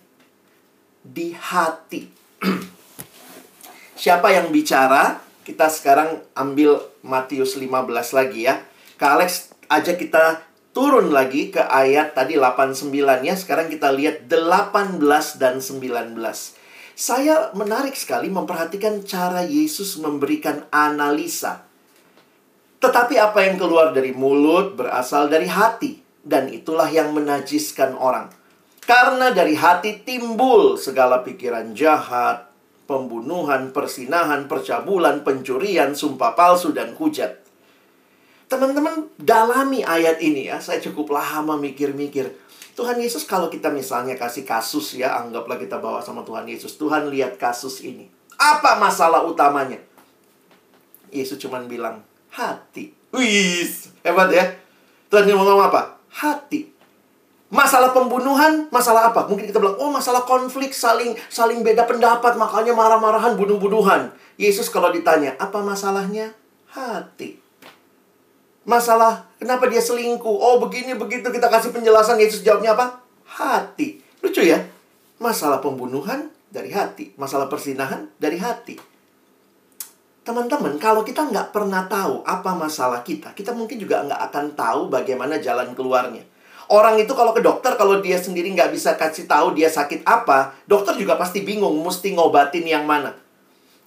Di 1.04 1.36
hati. 1.36 2.08
Siapa 4.00 4.32
yang 4.32 4.48
bicara? 4.48 5.20
Kita 5.44 5.68
sekarang 5.68 6.24
ambil 6.32 6.80
Matius 7.04 7.60
15 7.60 8.16
lagi 8.16 8.48
ya. 8.48 8.64
Kak 8.96 9.20
Alex 9.20 9.52
aja 9.68 9.92
kita 10.00 10.40
turun 10.70 11.10
lagi 11.10 11.50
ke 11.50 11.62
ayat 11.62 12.14
tadi 12.14 12.38
89 12.38 13.26
ya. 13.26 13.34
Sekarang 13.34 13.66
kita 13.66 13.90
lihat 13.90 14.26
18 14.30 15.00
dan 15.38 15.58
19. 15.58 16.18
Saya 16.94 17.48
menarik 17.56 17.96
sekali 17.96 18.28
memperhatikan 18.28 19.00
cara 19.08 19.40
Yesus 19.42 19.96
memberikan 19.96 20.68
analisa. 20.68 21.64
Tetapi 22.80 23.16
apa 23.16 23.44
yang 23.44 23.56
keluar 23.56 23.92
dari 23.92 24.12
mulut 24.12 24.76
berasal 24.76 25.32
dari 25.32 25.48
hati. 25.48 26.00
Dan 26.20 26.52
itulah 26.52 26.92
yang 26.92 27.16
menajiskan 27.16 27.96
orang. 27.96 28.28
Karena 28.84 29.32
dari 29.32 29.56
hati 29.56 30.04
timbul 30.04 30.76
segala 30.76 31.24
pikiran 31.24 31.72
jahat, 31.72 32.52
pembunuhan, 32.84 33.72
persinahan, 33.72 34.44
percabulan, 34.44 35.24
pencurian, 35.24 35.96
sumpah 35.96 36.36
palsu, 36.36 36.76
dan 36.76 36.92
hujat. 37.00 37.39
Teman-teman, 38.50 39.06
dalami 39.14 39.86
ayat 39.86 40.18
ini 40.18 40.50
ya. 40.50 40.58
Saya 40.58 40.82
cukup 40.82 41.14
lama 41.14 41.54
mikir-mikir. 41.54 42.34
Tuhan 42.74 42.98
Yesus 42.98 43.22
kalau 43.22 43.46
kita 43.46 43.70
misalnya 43.70 44.18
kasih 44.18 44.42
kasus 44.42 44.98
ya, 44.98 45.14
anggaplah 45.22 45.54
kita 45.54 45.78
bawa 45.78 46.02
sama 46.02 46.26
Tuhan 46.26 46.50
Yesus. 46.50 46.74
Tuhan 46.74 47.06
lihat 47.14 47.38
kasus 47.38 47.78
ini. 47.86 48.10
Apa 48.34 48.82
masalah 48.82 49.22
utamanya? 49.22 49.78
Yesus 51.14 51.38
cuma 51.38 51.62
bilang, 51.62 52.02
hati. 52.34 52.90
Wis, 53.14 53.94
hebat 54.02 54.34
ya. 54.34 54.50
Tuhan 55.14 55.30
ngomong 55.30 55.70
apa? 55.70 56.02
Hati. 56.10 56.74
Masalah 57.54 57.94
pembunuhan, 57.94 58.66
masalah 58.74 59.14
apa? 59.14 59.30
Mungkin 59.30 59.46
kita 59.46 59.62
bilang, 59.62 59.78
oh 59.78 59.94
masalah 59.94 60.26
konflik, 60.26 60.74
saling 60.74 61.14
saling 61.30 61.62
beda 61.62 61.86
pendapat, 61.86 62.34
makanya 62.34 62.74
marah-marahan, 62.74 63.38
bunuh-bunuhan. 63.38 64.10
Yesus 64.38 64.70
kalau 64.70 64.90
ditanya, 64.90 65.38
apa 65.38 65.62
masalahnya? 65.62 66.34
Hati. 66.70 67.49
Masalah, 68.68 69.24
kenapa 69.40 69.64
dia 69.66 69.80
selingkuh? 69.80 70.36
Oh 70.36 70.60
begini, 70.60 70.92
begitu, 70.92 71.26
kita 71.32 71.48
kasih 71.48 71.72
penjelasan. 71.72 72.20
Yesus 72.20 72.44
jawabnya 72.44 72.76
apa? 72.76 73.00
Hati. 73.24 74.04
Lucu 74.20 74.44
ya? 74.44 74.60
Masalah 75.16 75.64
pembunuhan 75.64 76.28
dari 76.52 76.68
hati. 76.68 77.16
Masalah 77.16 77.48
persinahan 77.48 78.12
dari 78.20 78.36
hati. 78.36 78.76
Teman-teman, 80.20 80.76
kalau 80.76 81.00
kita 81.00 81.24
nggak 81.24 81.56
pernah 81.56 81.88
tahu 81.88 82.20
apa 82.28 82.52
masalah 82.52 83.00
kita, 83.00 83.32
kita 83.32 83.56
mungkin 83.56 83.80
juga 83.80 84.04
nggak 84.04 84.20
akan 84.28 84.46
tahu 84.52 84.92
bagaimana 84.92 85.40
jalan 85.40 85.72
keluarnya. 85.72 86.20
Orang 86.70 87.00
itu 87.00 87.10
kalau 87.16 87.34
ke 87.34 87.42
dokter, 87.42 87.74
kalau 87.74 87.98
dia 87.98 88.20
sendiri 88.20 88.52
nggak 88.52 88.70
bisa 88.70 88.94
kasih 88.94 89.26
tahu 89.26 89.56
dia 89.58 89.66
sakit 89.66 90.06
apa, 90.06 90.54
dokter 90.68 90.94
juga 91.00 91.18
pasti 91.18 91.42
bingung 91.42 91.74
mesti 91.82 92.14
ngobatin 92.14 92.62
yang 92.62 92.84
mana. 92.86 93.16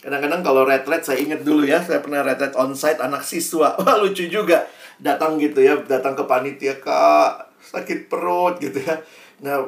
Kadang-kadang 0.04 0.44
kalau 0.44 0.68
retret 0.68 1.00
saya 1.00 1.24
ingat 1.24 1.48
dulu 1.48 1.64
ya, 1.64 1.80
saya 1.80 2.04
pernah 2.04 2.20
retret 2.20 2.52
onsite 2.60 3.00
anak 3.00 3.24
siswa. 3.24 3.72
Wah, 3.80 3.96
lucu 4.04 4.28
juga. 4.28 4.68
Datang 5.00 5.40
gitu 5.40 5.64
ya, 5.64 5.80
datang 5.88 6.12
ke 6.12 6.28
panitia, 6.28 6.76
"Kak, 6.84 7.56
sakit 7.64 8.12
perut" 8.12 8.60
gitu 8.60 8.84
ya. 8.84 9.00
Nah, 9.44 9.60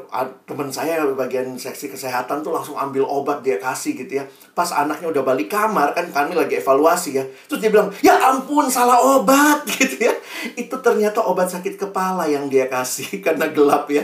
teman 0.48 0.72
saya 0.72 1.04
bagian 1.16 1.56
seksi 1.60 1.92
kesehatan 1.92 2.40
tuh 2.40 2.56
langsung 2.56 2.80
ambil 2.80 3.04
obat 3.04 3.44
dia 3.44 3.60
kasih 3.60 3.96
gitu 3.96 4.20
ya. 4.20 4.24
Pas 4.56 4.72
anaknya 4.72 5.12
udah 5.12 5.24
balik 5.24 5.52
kamar 5.52 5.92
kan 5.92 6.08
kami 6.12 6.32
lagi 6.32 6.60
evaluasi 6.60 7.20
ya. 7.20 7.24
Terus 7.52 7.60
dia 7.60 7.72
bilang, 7.72 7.92
"Ya 8.00 8.16
ampun, 8.16 8.72
salah 8.72 9.00
obat." 9.00 9.68
gitu 9.76 10.08
ya. 10.08 10.16
Itu 10.56 10.80
ternyata 10.80 11.24
obat 11.24 11.52
sakit 11.52 11.76
kepala 11.80 12.28
yang 12.28 12.48
dia 12.52 12.68
kasih 12.72 13.08
karena 13.26 13.52
gelap 13.52 13.88
ya. 13.92 14.04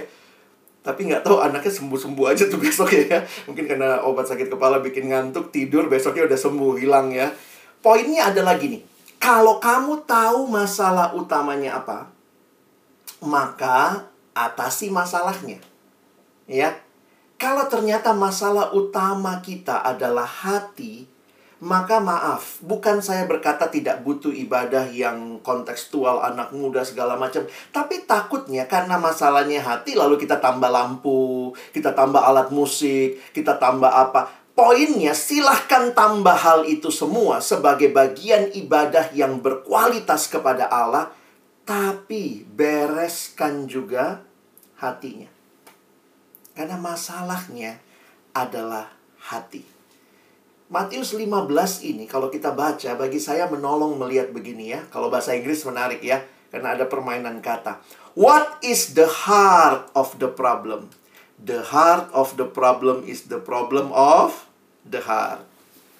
Tapi 0.81 1.13
nggak 1.13 1.21
tahu 1.21 1.37
anaknya 1.37 1.69
sembuh-sembuh 1.69 2.25
aja 2.25 2.49
tuh 2.49 2.57
besok 2.57 2.89
ya. 2.97 3.21
Mungkin 3.45 3.69
karena 3.69 4.01
obat 4.01 4.25
sakit 4.25 4.49
kepala 4.49 4.81
bikin 4.81 5.13
ngantuk, 5.13 5.53
tidur, 5.53 5.85
besoknya 5.85 6.25
udah 6.25 6.39
sembuh, 6.41 6.73
hilang 6.81 7.13
ya. 7.13 7.29
Poinnya 7.85 8.33
adalah 8.33 8.57
gini. 8.57 8.81
Kalau 9.21 9.61
kamu 9.61 10.09
tahu 10.09 10.49
masalah 10.49 11.13
utamanya 11.13 11.77
apa, 11.77 12.09
maka 13.21 14.09
atasi 14.33 14.89
masalahnya. 14.89 15.61
Ya. 16.49 16.81
Kalau 17.37 17.69
ternyata 17.69 18.13
masalah 18.17 18.73
utama 18.73 19.41
kita 19.45 19.81
adalah 19.81 20.25
hati, 20.25 21.05
maka 21.61 22.01
maaf, 22.01 22.57
bukan 22.65 23.05
saya 23.05 23.29
berkata 23.29 23.69
tidak 23.69 24.01
butuh 24.01 24.33
ibadah 24.33 24.89
yang 24.89 25.37
kontekstual 25.45 26.17
anak 26.25 26.49
muda 26.57 26.81
segala 26.81 27.13
macam, 27.13 27.45
tapi 27.69 28.01
takutnya 28.09 28.65
karena 28.65 28.97
masalahnya 28.97 29.61
hati 29.61 29.93
lalu 29.93 30.17
kita 30.17 30.41
tambah 30.41 30.73
lampu, 30.73 31.53
kita 31.69 31.93
tambah 31.93 32.17
alat 32.17 32.49
musik, 32.49 33.21
kita 33.29 33.61
tambah 33.61 33.93
apa. 33.93 34.41
Poinnya 34.57 35.13
silahkan 35.13 35.93
tambah 35.93 36.33
hal 36.33 36.65
itu 36.65 36.89
semua 36.89 37.37
sebagai 37.45 37.93
bagian 37.93 38.49
ibadah 38.57 39.13
yang 39.13 39.37
berkualitas 39.37 40.33
kepada 40.33 40.65
Allah, 40.65 41.13
tapi 41.61 42.41
bereskan 42.41 43.69
juga 43.69 44.25
hatinya. 44.81 45.29
Karena 46.57 46.75
masalahnya 46.81 47.77
adalah 48.33 48.89
hati. 49.29 49.80
Matius 50.71 51.11
15 51.11 51.51
ini 51.83 52.07
kalau 52.07 52.31
kita 52.31 52.55
baca 52.55 52.95
bagi 52.95 53.19
saya 53.19 53.43
menolong 53.51 53.99
melihat 53.99 54.31
begini 54.31 54.71
ya. 54.71 54.87
Kalau 54.87 55.11
bahasa 55.11 55.35
Inggris 55.35 55.67
menarik 55.67 55.99
ya 55.99 56.23
karena 56.47 56.79
ada 56.79 56.87
permainan 56.87 57.43
kata. 57.43 57.83
What 58.15 58.63
is 58.63 58.95
the 58.95 59.03
heart 59.03 59.91
of 59.91 60.15
the 60.23 60.31
problem? 60.31 60.87
The 61.35 61.75
heart 61.75 62.07
of 62.15 62.39
the 62.39 62.47
problem 62.47 63.03
is 63.03 63.27
the 63.27 63.43
problem 63.43 63.91
of 63.91 64.47
the 64.87 65.03
heart. 65.03 65.43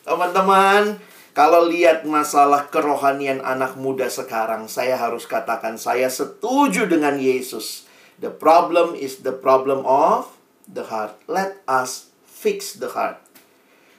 Teman-teman, 0.07 1.03
kalau 1.35 1.67
lihat 1.67 2.07
masalah 2.07 2.71
kerohanian 2.71 3.43
anak 3.43 3.75
muda 3.75 4.07
sekarang, 4.07 4.71
saya 4.71 4.95
harus 4.95 5.27
katakan 5.27 5.75
saya 5.75 6.07
setuju 6.07 6.87
dengan 6.87 7.19
Yesus. 7.19 7.91
The 8.23 8.31
problem 8.31 8.95
is 8.95 9.19
the 9.19 9.35
problem 9.35 9.83
of 9.83 10.31
the 10.63 10.87
heart. 10.87 11.19
Let 11.27 11.59
us 11.67 12.15
fix 12.23 12.79
the 12.79 12.95
heart. 12.95 13.30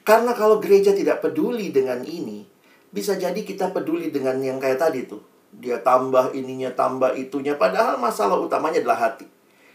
Karena 0.02 0.34
kalau 0.34 0.58
gereja 0.58 0.90
tidak 0.90 1.22
peduli 1.22 1.70
dengan 1.70 2.02
ini, 2.02 2.42
bisa 2.90 3.14
jadi 3.14 3.38
kita 3.38 3.70
peduli 3.70 4.10
dengan 4.10 4.36
yang 4.42 4.58
kayak 4.58 4.82
tadi 4.82 5.06
tuh. 5.06 5.22
Dia 5.52 5.78
tambah 5.78 6.34
ininya, 6.34 6.74
tambah 6.74 7.14
itunya. 7.14 7.54
Padahal 7.54 7.96
masalah 8.02 8.40
utamanya 8.40 8.82
adalah 8.82 9.10
hati. 9.10 9.26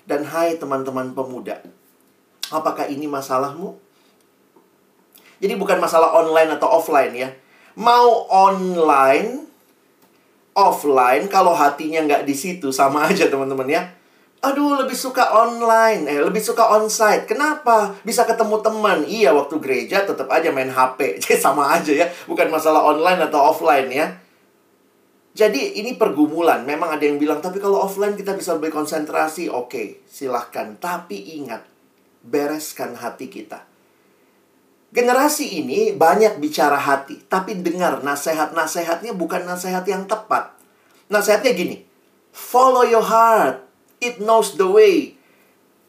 Dan 0.08 0.24
hai 0.24 0.56
teman-teman 0.56 1.12
pemuda, 1.12 1.60
apakah 2.48 2.88
ini 2.88 3.12
masalahmu? 3.12 3.76
Jadi 5.38 5.54
bukan 5.60 5.78
masalah 5.84 6.16
online 6.16 6.56
atau 6.56 6.68
offline 6.80 7.14
ya. 7.14 7.30
Mau 7.78 8.26
online, 8.32 9.46
offline, 10.58 11.30
kalau 11.30 11.54
hatinya 11.54 12.02
nggak 12.08 12.24
di 12.26 12.34
situ, 12.34 12.74
sama 12.74 13.06
aja 13.12 13.30
teman-teman 13.30 13.68
ya. 13.70 13.97
Aduh, 14.38 14.78
lebih 14.78 14.94
suka 14.94 15.34
online, 15.34 16.06
eh 16.06 16.22
lebih 16.22 16.38
suka 16.46 16.70
onsite. 16.78 17.26
Kenapa? 17.26 17.98
Bisa 18.06 18.22
ketemu 18.22 18.62
teman. 18.62 19.02
Iya, 19.10 19.34
waktu 19.34 19.58
gereja 19.58 20.06
tetap 20.06 20.30
aja 20.30 20.54
main 20.54 20.70
HP. 20.70 20.98
Jadi 21.22 21.42
sama 21.42 21.74
aja 21.74 21.90
ya, 21.90 22.06
bukan 22.30 22.54
masalah 22.54 22.86
online 22.86 23.18
atau 23.26 23.50
offline 23.50 23.90
ya. 23.90 24.14
Jadi 25.34 25.82
ini 25.82 25.98
pergumulan. 25.98 26.62
Memang 26.70 26.94
ada 26.94 27.02
yang 27.02 27.18
bilang, 27.18 27.42
tapi 27.42 27.58
kalau 27.58 27.82
offline 27.82 28.14
kita 28.14 28.38
bisa 28.38 28.54
lebih 28.54 28.70
konsentrasi. 28.70 29.50
Oke, 29.50 30.06
silahkan. 30.06 30.78
Tapi 30.78 31.42
ingat, 31.42 31.66
bereskan 32.22 32.94
hati 32.94 33.34
kita. 33.34 33.66
Generasi 34.94 35.66
ini 35.66 35.98
banyak 35.98 36.38
bicara 36.38 36.78
hati, 36.78 37.26
tapi 37.26 37.58
dengar 37.58 38.06
nasihat-nasihatnya 38.06 39.18
bukan 39.18 39.50
nasihat 39.50 39.84
yang 39.84 40.06
tepat. 40.06 40.56
Nasihatnya 41.12 41.52
gini, 41.58 41.84
follow 42.32 42.88
your 42.88 43.04
heart 43.04 43.67
It 43.98 44.22
knows 44.22 44.54
the 44.56 44.70
way. 44.70 45.18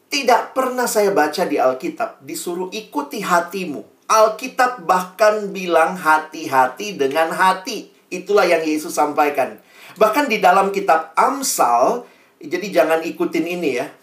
Tidak 0.09 0.57
pernah 0.57 0.89
saya 0.89 1.13
baca 1.13 1.45
di 1.45 1.61
Alkitab 1.61 2.25
disuruh 2.25 2.73
ikuti 2.73 3.21
hatimu. 3.21 3.85
Alkitab 4.09 4.89
bahkan 4.89 5.53
bilang 5.53 5.93
hati-hati 5.93 6.97
dengan 6.97 7.29
hati. 7.29 7.93
Itulah 8.09 8.49
yang 8.49 8.65
Yesus 8.65 8.97
sampaikan. 8.97 9.61
Bahkan 10.01 10.25
di 10.25 10.41
dalam 10.41 10.73
kitab 10.73 11.13
Amsal, 11.13 12.09
jadi 12.41 12.81
jangan 12.81 13.05
ikutin 13.05 13.45
ini 13.45 13.77
ya. 13.77 13.93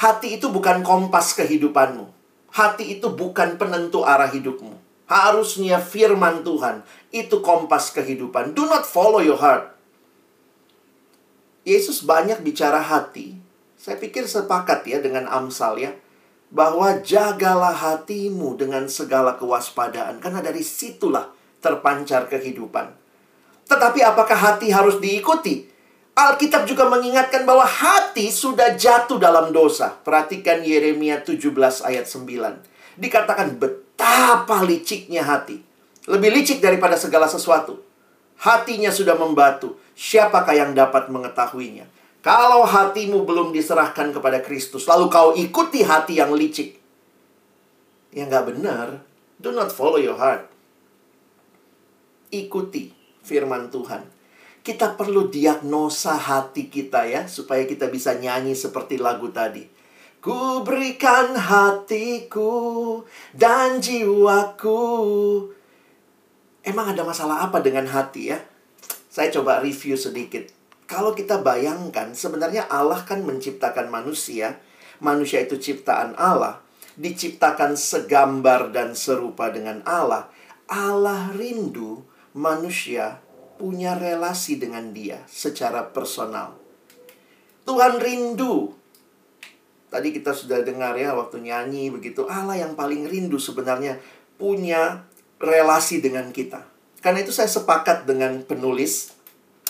Hati 0.00 0.40
itu 0.40 0.48
bukan 0.48 0.80
kompas 0.80 1.36
kehidupanmu. 1.36 2.08
Hati 2.56 2.96
itu 2.96 3.12
bukan 3.12 3.60
penentu 3.60 4.08
arah 4.08 4.32
hidupmu. 4.32 4.72
Harusnya 5.04 5.84
firman 5.84 6.40
Tuhan 6.40 6.80
itu 7.12 7.44
kompas 7.44 7.92
kehidupan. 7.92 8.56
Do 8.56 8.64
not 8.64 8.88
follow 8.88 9.20
your 9.20 9.36
heart. 9.36 9.75
Yesus 11.66 12.06
banyak 12.06 12.46
bicara 12.46 12.78
hati. 12.78 13.34
Saya 13.74 13.98
pikir 13.98 14.30
sepakat 14.30 14.86
ya 14.86 15.02
dengan 15.02 15.26
Amsal 15.26 15.82
ya. 15.82 15.90
Bahwa 16.54 17.02
jagalah 17.02 17.74
hatimu 17.74 18.54
dengan 18.54 18.86
segala 18.86 19.34
kewaspadaan. 19.34 20.22
Karena 20.22 20.38
dari 20.38 20.62
situlah 20.62 21.26
terpancar 21.58 22.30
kehidupan. 22.30 22.94
Tetapi 23.66 23.98
apakah 24.06 24.38
hati 24.38 24.70
harus 24.70 25.02
diikuti? 25.02 25.66
Alkitab 26.16 26.70
juga 26.70 26.86
mengingatkan 26.86 27.42
bahwa 27.42 27.66
hati 27.66 28.30
sudah 28.30 28.78
jatuh 28.78 29.18
dalam 29.18 29.50
dosa. 29.50 29.90
Perhatikan 30.06 30.62
Yeremia 30.62 31.26
17 31.26 31.50
ayat 31.82 32.06
9. 32.06 32.96
Dikatakan 32.96 33.58
betapa 33.58 34.62
liciknya 34.62 35.26
hati. 35.26 35.60
Lebih 36.06 36.30
licik 36.30 36.62
daripada 36.62 36.94
segala 36.94 37.26
sesuatu. 37.26 37.85
Hatinya 38.36 38.92
sudah 38.92 39.16
membatu 39.16 39.80
siapakah 39.96 40.52
yang 40.52 40.72
dapat 40.76 41.08
mengetahuinya? 41.08 41.88
Kalau 42.20 42.66
hatimu 42.66 43.22
belum 43.22 43.54
diserahkan 43.54 44.10
kepada 44.10 44.42
Kristus, 44.42 44.84
lalu 44.90 45.06
kau 45.06 45.30
ikuti 45.38 45.86
hati 45.86 46.18
yang 46.18 46.34
licik, 46.34 46.74
yang 48.10 48.26
nggak 48.26 48.50
benar, 48.50 48.98
do 49.38 49.54
not 49.54 49.70
follow 49.70 50.02
your 50.02 50.18
heart. 50.18 50.50
Ikuti 52.34 52.90
firman 53.22 53.70
Tuhan. 53.70 54.02
Kita 54.66 54.98
perlu 54.98 55.30
diagnosa 55.30 56.18
hati 56.18 56.66
kita 56.66 57.06
ya, 57.06 57.30
supaya 57.30 57.62
kita 57.62 57.86
bisa 57.86 58.18
nyanyi 58.18 58.58
seperti 58.58 58.98
lagu 58.98 59.30
tadi. 59.30 59.62
Ku 60.18 60.66
berikan 60.66 61.38
hatiku 61.38 63.06
dan 63.30 63.78
jiwaku. 63.78 64.82
Emang 66.66 66.90
ada 66.90 67.06
masalah 67.06 67.46
apa 67.46 67.62
dengan 67.62 67.86
hati 67.86 68.34
ya? 68.34 68.42
Saya 69.06 69.30
coba 69.30 69.62
review 69.62 69.94
sedikit. 69.94 70.50
Kalau 70.90 71.14
kita 71.14 71.38
bayangkan, 71.38 72.10
sebenarnya 72.10 72.66
Allah 72.66 73.06
kan 73.06 73.22
menciptakan 73.22 73.86
manusia. 73.86 74.58
Manusia 74.98 75.46
itu 75.46 75.62
ciptaan 75.62 76.18
Allah. 76.18 76.58
Diciptakan 76.98 77.78
segambar 77.78 78.74
dan 78.74 78.98
serupa 78.98 79.54
dengan 79.54 79.86
Allah. 79.86 80.26
Allah 80.66 81.30
rindu 81.38 82.02
manusia 82.34 83.22
punya 83.62 83.94
relasi 83.94 84.58
dengan 84.58 84.90
dia 84.90 85.22
secara 85.30 85.86
personal. 85.94 86.58
Tuhan 87.62 88.02
rindu. 88.02 88.74
Tadi 89.86 90.10
kita 90.10 90.34
sudah 90.34 90.66
dengar 90.66 90.98
ya 90.98 91.14
waktu 91.14 91.46
nyanyi 91.46 91.94
begitu. 91.94 92.26
Allah 92.26 92.58
yang 92.58 92.74
paling 92.74 93.06
rindu 93.06 93.38
sebenarnya 93.38 94.02
punya 94.34 95.05
relasi 95.40 96.00
dengan 96.00 96.32
kita. 96.32 96.64
Karena 97.04 97.22
itu 97.22 97.30
saya 97.30 97.46
sepakat 97.46 98.08
dengan 98.08 98.42
penulis 98.42 99.14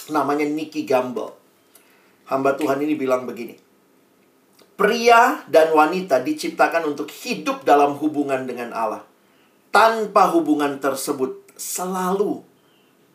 namanya 0.09 0.47
Nicky 0.47 0.87
Gamble. 0.87 1.35
Hamba 2.27 2.55
Tuhan 2.59 2.83
ini 2.83 2.95
bilang 2.99 3.27
begini. 3.27 3.59
Pria 4.77 5.41
dan 5.49 5.73
wanita 5.73 6.21
diciptakan 6.21 6.93
untuk 6.93 7.09
hidup 7.09 7.65
dalam 7.65 7.97
hubungan 7.97 8.45
dengan 8.45 8.77
Allah. 8.77 9.03
Tanpa 9.73 10.29
hubungan 10.33 10.77
tersebut, 10.81 11.45
selalu 11.57 12.45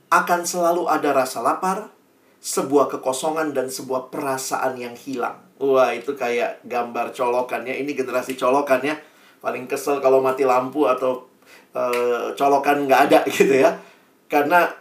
akan 0.10 0.42
selalu 0.44 0.90
ada 0.90 1.14
rasa 1.14 1.40
lapar, 1.40 1.94
sebuah 2.42 2.90
kekosongan 2.98 3.54
dan 3.54 3.70
sebuah 3.70 4.10
perasaan 4.10 4.76
yang 4.76 4.98
hilang. 4.98 5.38
Wah, 5.62 5.94
itu 5.94 6.18
kayak 6.18 6.66
gambar 6.66 7.14
colokan 7.14 7.62
ya. 7.70 7.78
Ini 7.78 7.94
generasi 7.94 8.34
colokan 8.34 8.82
ya. 8.82 8.98
Paling 9.40 9.70
kesel 9.70 10.02
kalau 10.02 10.22
mati 10.22 10.42
lampu 10.42 10.90
atau 10.90 11.31
uh, 11.76 12.32
colokan 12.36 12.88
nggak 12.88 13.02
ada 13.12 13.20
gitu 13.36 13.56
ya. 13.66 13.78
Karena 14.32 14.72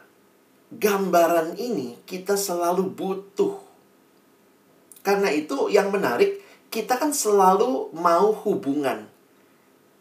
gambaran 0.71 1.59
ini 1.59 1.99
kita 2.07 2.39
selalu 2.39 2.91
butuh. 2.95 3.59
Karena 5.01 5.33
itu 5.33 5.73
yang 5.73 5.89
menarik, 5.89 6.45
kita 6.69 7.01
kan 7.01 7.11
selalu 7.11 7.91
mau 7.97 8.31
hubungan. 8.47 9.09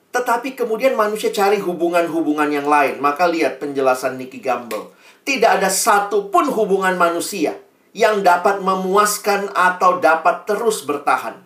Tetapi 0.09 0.57
kemudian 0.57 0.97
manusia 0.97 1.29
cari 1.29 1.61
hubungan-hubungan 1.61 2.49
yang 2.51 2.67
lain. 2.67 2.99
Maka 2.99 3.29
lihat 3.29 3.61
penjelasan 3.61 4.19
Nicky 4.19 4.41
Gamble 4.41 4.91
tidak 5.29 5.61
ada 5.61 5.69
satupun 5.69 6.49
hubungan 6.49 6.97
manusia 6.97 7.53
yang 7.93 8.25
dapat 8.25 8.61
memuaskan 8.65 9.53
atau 9.53 10.01
dapat 10.01 10.45
terus 10.49 10.81
bertahan. 10.85 11.37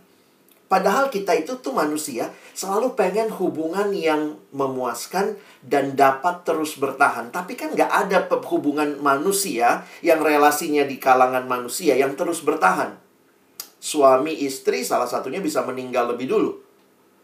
Padahal 0.74 1.14
kita 1.14 1.38
itu 1.38 1.62
tuh 1.62 1.70
manusia 1.70 2.34
selalu 2.58 2.98
pengen 2.98 3.30
hubungan 3.30 3.94
yang 3.94 4.42
memuaskan 4.50 5.38
dan 5.62 5.94
dapat 5.94 6.42
terus 6.42 6.82
bertahan. 6.82 7.30
Tapi 7.30 7.54
kan 7.54 7.78
nggak 7.78 7.92
ada 7.94 8.26
hubungan 8.50 8.98
manusia 8.98 9.86
yang 10.02 10.26
relasinya 10.26 10.82
di 10.82 10.98
kalangan 10.98 11.46
manusia 11.46 11.94
yang 11.94 12.18
terus 12.18 12.42
bertahan. 12.42 12.98
Suami 13.78 14.34
istri 14.42 14.82
salah 14.82 15.06
satunya 15.06 15.38
bisa 15.46 15.62
meninggal 15.62 16.10
lebih 16.10 16.34
dulu. 16.34 16.58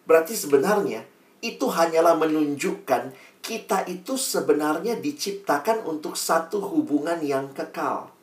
Berarti 0.06 0.38
sebenarnya 0.38 1.02
itu 1.42 1.66
hanyalah 1.74 2.22
menunjukkan 2.22 3.18
kita 3.42 3.90
itu 3.90 4.14
sebenarnya 4.14 5.02
diciptakan 5.02 5.90
untuk 5.90 6.14
satu 6.14 6.62
hubungan 6.70 7.18
yang 7.26 7.50
kekal. 7.58 8.14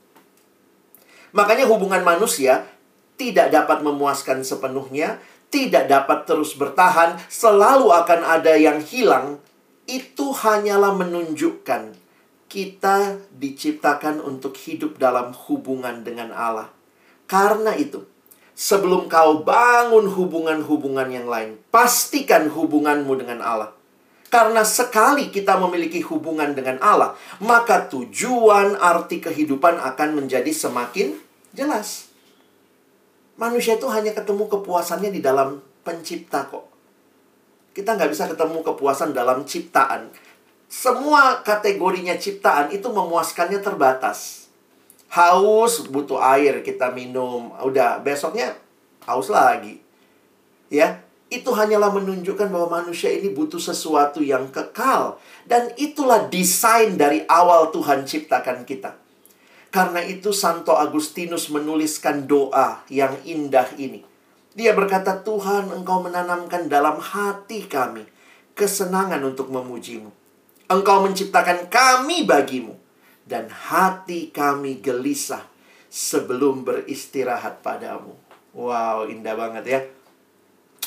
Makanya 1.35 1.67
hubungan 1.67 2.07
manusia 2.07 2.76
tidak 3.17 3.53
dapat 3.53 3.81
memuaskan 3.81 4.45
sepenuhnya, 4.45 5.21
tidak 5.49 5.89
dapat 5.89 6.29
terus 6.29 6.53
bertahan, 6.55 7.17
selalu 7.33 7.93
akan 7.93 8.21
ada 8.23 8.55
yang 8.57 8.81
hilang. 8.81 9.41
Itu 9.89 10.37
hanyalah 10.37 10.93
menunjukkan 10.99 11.97
kita 12.47 13.23
diciptakan 13.35 14.23
untuk 14.23 14.55
hidup 14.55 14.99
dalam 15.01 15.35
hubungan 15.47 16.07
dengan 16.07 16.31
Allah. 16.31 16.71
Karena 17.27 17.75
itu, 17.75 18.07
sebelum 18.55 19.11
kau 19.11 19.43
bangun 19.43 20.07
hubungan-hubungan 20.11 21.09
yang 21.11 21.27
lain, 21.27 21.59
pastikan 21.75 22.51
hubunganmu 22.51 23.13
dengan 23.19 23.43
Allah. 23.43 23.71
Karena 24.27 24.67
sekali 24.67 25.31
kita 25.31 25.55
memiliki 25.59 26.03
hubungan 26.03 26.51
dengan 26.55 26.83
Allah, 26.83 27.15
maka 27.39 27.87
tujuan 27.87 28.75
arti 28.79 29.23
kehidupan 29.23 29.79
akan 29.79 30.19
menjadi 30.19 30.51
semakin 30.51 31.15
jelas. 31.55 32.06
Manusia 33.37 33.77
itu 33.77 33.85
hanya 33.93 34.17
ketemu 34.17 34.49
kepuasannya 34.49 35.13
di 35.13 35.21
dalam 35.21 35.61
pencipta 35.85 36.49
kok. 36.49 36.65
Kita 37.77 37.93
nggak 37.93 38.09
bisa 38.09 38.25
ketemu 38.33 38.65
kepuasan 38.65 39.13
dalam 39.13 39.45
ciptaan. 39.45 40.09
Semua 40.67 41.45
kategorinya 41.45 42.17
ciptaan 42.17 42.73
itu 42.73 42.89
memuaskannya 42.89 43.61
terbatas. 43.61 44.49
Haus, 45.13 45.85
butuh 45.87 46.19
air, 46.19 46.65
kita 46.65 46.91
minum. 46.91 47.53
Udah, 47.61 48.01
besoknya 48.01 48.57
haus 49.05 49.29
lagi. 49.29 49.79
Ya, 50.73 51.05
itu 51.31 51.53
hanyalah 51.53 51.95
menunjukkan 51.95 52.51
bahwa 52.51 52.83
manusia 52.83 53.13
ini 53.13 53.31
butuh 53.31 53.61
sesuatu 53.61 54.25
yang 54.25 54.51
kekal. 54.51 55.21
Dan 55.47 55.71
itulah 55.77 56.27
desain 56.33 56.97
dari 56.97 57.23
awal 57.29 57.71
Tuhan 57.71 58.09
ciptakan 58.09 58.67
kita. 58.67 59.06
Karena 59.71 60.01
itu 60.01 60.31
Santo 60.33 60.73
Agustinus 60.75 61.53
menuliskan 61.53 62.25
doa 62.25 62.87
yang 62.89 63.13
indah 63.27 63.69
ini. 63.77 64.03
Dia 64.57 64.73
berkata, 64.73 65.21
Tuhan 65.21 65.69
engkau 65.69 66.01
menanamkan 66.01 66.71
dalam 66.73 66.97
hati 66.97 67.69
kami 67.69 68.09
kesenangan 68.57 69.21
untuk 69.21 69.53
memujimu. 69.53 70.09
Engkau 70.73 71.05
menciptakan 71.05 71.69
kami 71.69 72.25
bagimu. 72.25 72.75
Dan 73.27 73.51
hati 73.51 74.31
kami 74.31 74.79
gelisah 74.79 75.43
sebelum 75.91 76.63
beristirahat 76.63 77.59
padamu. 77.59 78.15
Wow, 78.55 79.11
indah 79.11 79.35
banget 79.35 79.65
ya. 79.67 79.81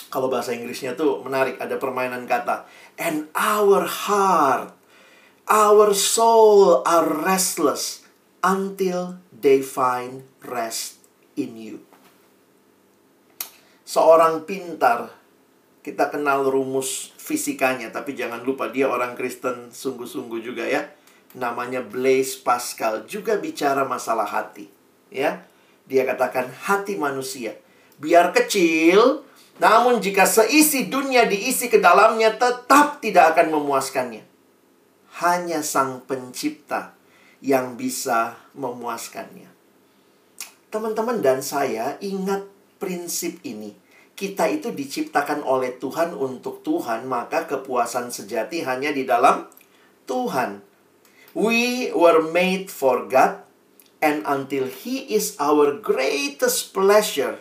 Kalau 0.10 0.32
bahasa 0.32 0.56
Inggrisnya 0.56 0.98
tuh 0.98 1.22
menarik, 1.22 1.62
ada 1.62 1.78
permainan 1.78 2.26
kata. 2.26 2.66
And 2.98 3.30
our 3.36 3.86
heart, 3.86 4.74
our 5.46 5.94
soul 5.94 6.82
are 6.88 7.06
restless 7.06 7.99
until 8.44 9.20
they 9.34 9.60
find 9.60 10.24
rest 10.44 11.04
in 11.36 11.56
you. 11.56 11.78
Seorang 13.84 14.46
pintar, 14.46 15.10
kita 15.82 16.14
kenal 16.14 16.46
rumus 16.46 17.10
fisikanya, 17.18 17.90
tapi 17.90 18.14
jangan 18.14 18.46
lupa 18.46 18.70
dia 18.70 18.86
orang 18.86 19.18
Kristen 19.18 19.74
sungguh-sungguh 19.74 20.40
juga 20.46 20.68
ya. 20.68 20.86
Namanya 21.34 21.82
Blaise 21.82 22.38
Pascal, 22.38 23.06
juga 23.10 23.38
bicara 23.38 23.86
masalah 23.86 24.30
hati. 24.30 24.70
Ya, 25.10 25.46
dia 25.90 26.06
katakan 26.06 26.54
hati 26.70 27.02
manusia. 27.02 27.58
Biar 27.98 28.30
kecil, 28.30 29.26
namun 29.58 29.98
jika 30.00 30.30
seisi 30.30 30.86
dunia 30.88 31.26
diisi 31.26 31.66
ke 31.66 31.82
dalamnya 31.82 32.38
tetap 32.38 33.02
tidak 33.02 33.34
akan 33.34 33.58
memuaskannya. 33.58 34.24
Hanya 35.20 35.66
sang 35.66 36.06
pencipta 36.06 36.99
yang 37.40 37.80
bisa 37.80 38.40
memuaskannya. 38.56 39.48
Teman-teman 40.70 41.24
dan 41.24 41.42
saya 41.42 41.98
ingat 41.98 42.46
prinsip 42.78 43.42
ini. 43.42 43.74
Kita 44.14 44.52
itu 44.52 44.76
diciptakan 44.76 45.48
oleh 45.48 45.80
Tuhan 45.80 46.12
untuk 46.12 46.60
Tuhan, 46.62 47.08
maka 47.08 47.48
kepuasan 47.48 48.12
sejati 48.12 48.68
hanya 48.68 48.92
di 48.92 49.08
dalam 49.08 49.48
Tuhan. 50.04 50.60
We 51.32 51.90
were 51.96 52.20
made 52.20 52.68
for 52.68 53.08
God, 53.08 53.48
and 54.04 54.28
until 54.28 54.68
He 54.68 55.08
is 55.08 55.40
our 55.40 55.72
greatest 55.72 56.76
pleasure, 56.76 57.40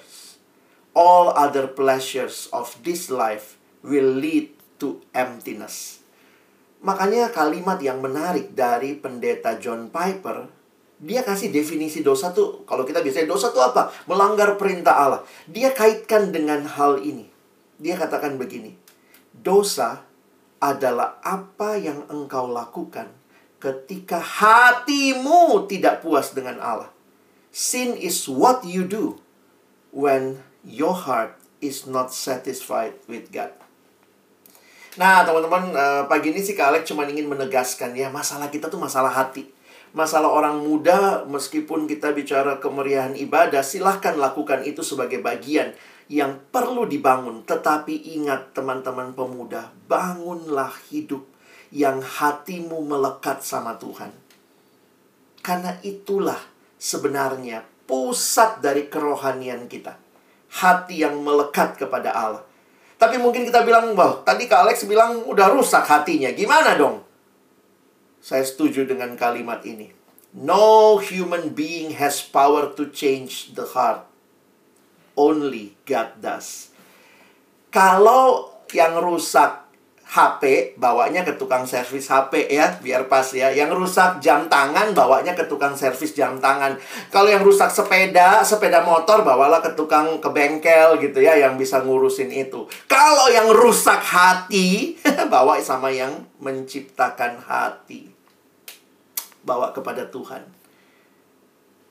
all 0.95 1.35
other 1.35 1.67
pleasures 1.67 2.47
of 2.55 2.79
this 2.87 3.11
life 3.11 3.59
will 3.83 4.15
lead 4.15 4.55
to 4.79 5.03
emptiness. 5.11 5.98
Makanya 6.79 7.35
kalimat 7.35 7.83
yang 7.83 7.99
menarik 7.99 8.55
dari 8.55 8.95
pendeta 8.95 9.59
John 9.59 9.91
Piper, 9.91 10.47
dia 10.99 11.23
kasih 11.23 11.51
definisi 11.55 12.03
dosa 12.03 12.31
tuh, 12.35 12.67
kalau 12.67 12.83
kita 12.83 13.03
biasanya 13.03 13.31
dosa 13.31 13.51
tuh 13.55 13.63
apa? 13.63 13.91
Melanggar 14.11 14.59
perintah 14.59 14.95
Allah. 14.95 15.21
Dia 15.47 15.75
kaitkan 15.75 16.35
dengan 16.35 16.67
hal 16.67 17.03
ini. 17.03 17.31
Dia 17.79 17.95
katakan 17.95 18.35
begini, 18.39 18.75
dosa 19.31 20.03
adalah 20.59 21.23
apa 21.23 21.79
yang 21.79 22.11
engkau 22.11 22.51
lakukan 22.51 23.07
ketika 23.63 24.19
hatimu 24.19 25.71
tidak 25.71 26.03
puas 26.03 26.35
dengan 26.35 26.59
Allah. 26.59 26.91
Sin 27.55 27.95
is 27.95 28.27
what 28.27 28.67
you 28.67 28.83
do 28.87 29.23
when 29.95 30.43
your 30.67 30.95
heart 30.95 31.39
is 31.63 31.87
not 31.87 32.15
satisfied 32.15 32.99
with 33.07 33.31
God. 33.31 33.55
Nah, 34.99 35.23
teman-teman, 35.23 35.71
uh, 35.79 36.11
pagi 36.11 36.35
ini 36.35 36.43
sih 36.43 36.59
Kak 36.59 36.75
Alex 36.75 36.91
cuma 36.91 37.07
ingin 37.07 37.31
menegaskan 37.31 37.95
ya, 37.95 38.11
masalah 38.11 38.51
kita 38.51 38.67
tuh 38.67 38.83
masalah 38.83 39.15
hati. 39.15 39.47
Masalah 39.95 40.27
orang 40.27 40.59
muda, 40.59 41.23
meskipun 41.23 41.87
kita 41.87 42.11
bicara 42.11 42.59
kemeriahan 42.59 43.15
ibadah, 43.15 43.63
silahkan 43.63 44.19
lakukan 44.19 44.67
itu 44.67 44.83
sebagai 44.83 45.23
bagian 45.23 45.71
yang 46.11 46.43
perlu 46.51 46.83
dibangun. 46.91 47.47
Tetapi 47.47 48.19
ingat 48.19 48.59
teman-teman 48.59 49.15
pemuda, 49.15 49.71
bangunlah 49.87 50.75
hidup 50.91 51.23
yang 51.71 52.03
hatimu 52.03 52.83
melekat 52.83 53.47
sama 53.47 53.79
Tuhan. 53.79 54.11
Karena 55.47 55.79
itulah 55.87 56.43
sebenarnya 56.75 57.63
pusat 57.87 58.59
dari 58.59 58.91
kerohanian 58.91 59.71
kita 59.71 60.09
hati 60.49 61.05
yang 61.05 61.21
melekat 61.21 61.77
kepada 61.77 62.11
Allah. 62.13 62.48
Tapi 62.99 63.15
mungkin 63.23 63.47
kita 63.47 63.63
bilang, 63.63 63.95
wah 63.95 64.27
tadi 64.27 64.51
Kak 64.51 64.67
Alex 64.67 64.83
bilang 64.91 65.23
udah 65.23 65.55
rusak 65.55 65.87
hatinya. 65.87 66.35
Gimana 66.35 66.75
dong? 66.75 67.07
Saya 68.19 68.43
setuju 68.43 68.83
dengan 68.83 69.15
kalimat 69.15 69.63
ini. 69.63 69.95
No 70.35 70.99
human 70.99 71.55
being 71.55 71.95
has 71.97 72.21
power 72.21 72.75
to 72.75 72.91
change 72.91 73.55
the 73.55 73.65
heart. 73.71 74.03
Only 75.15 75.79
God 75.87 76.19
does. 76.19 76.75
Kalau 77.71 78.51
yang 78.75 78.99
rusak 78.99 79.68
HP, 80.09 80.73
bawanya 80.81 81.21
ke 81.21 81.37
tukang 81.37 81.69
servis 81.69 82.09
HP 82.09 82.49
ya, 82.49 82.81
biar 82.81 83.13
pas 83.13 83.29
ya. 83.29 83.53
Yang 83.53 83.77
rusak 83.77 84.25
jam 84.25 84.49
tangan, 84.49 84.97
bawanya 84.97 85.37
ke 85.37 85.45
tukang 85.45 85.77
servis 85.77 86.17
jam 86.17 86.41
tangan. 86.41 86.81
Kalau 87.13 87.29
yang 87.29 87.45
rusak 87.45 87.69
sepeda, 87.69 88.41
sepeda 88.41 88.81
motor, 88.89 89.21
bawalah 89.21 89.61
ke 89.61 89.77
tukang 89.77 90.17
ke 90.17 90.33
bengkel 90.33 90.97
gitu 91.05 91.21
ya, 91.21 91.37
yang 91.37 91.61
bisa 91.61 91.85
ngurusin 91.85 92.33
itu. 92.33 92.65
Kalau 92.89 93.29
yang 93.29 93.53
rusak 93.53 94.01
hati, 94.01 94.97
bawa 95.33 95.61
sama 95.61 95.93
yang 95.93 96.25
menciptakan 96.41 97.45
hati. 97.45 98.17
bawa 99.45 99.73
kepada 99.73 100.05
Tuhan. 100.13 100.45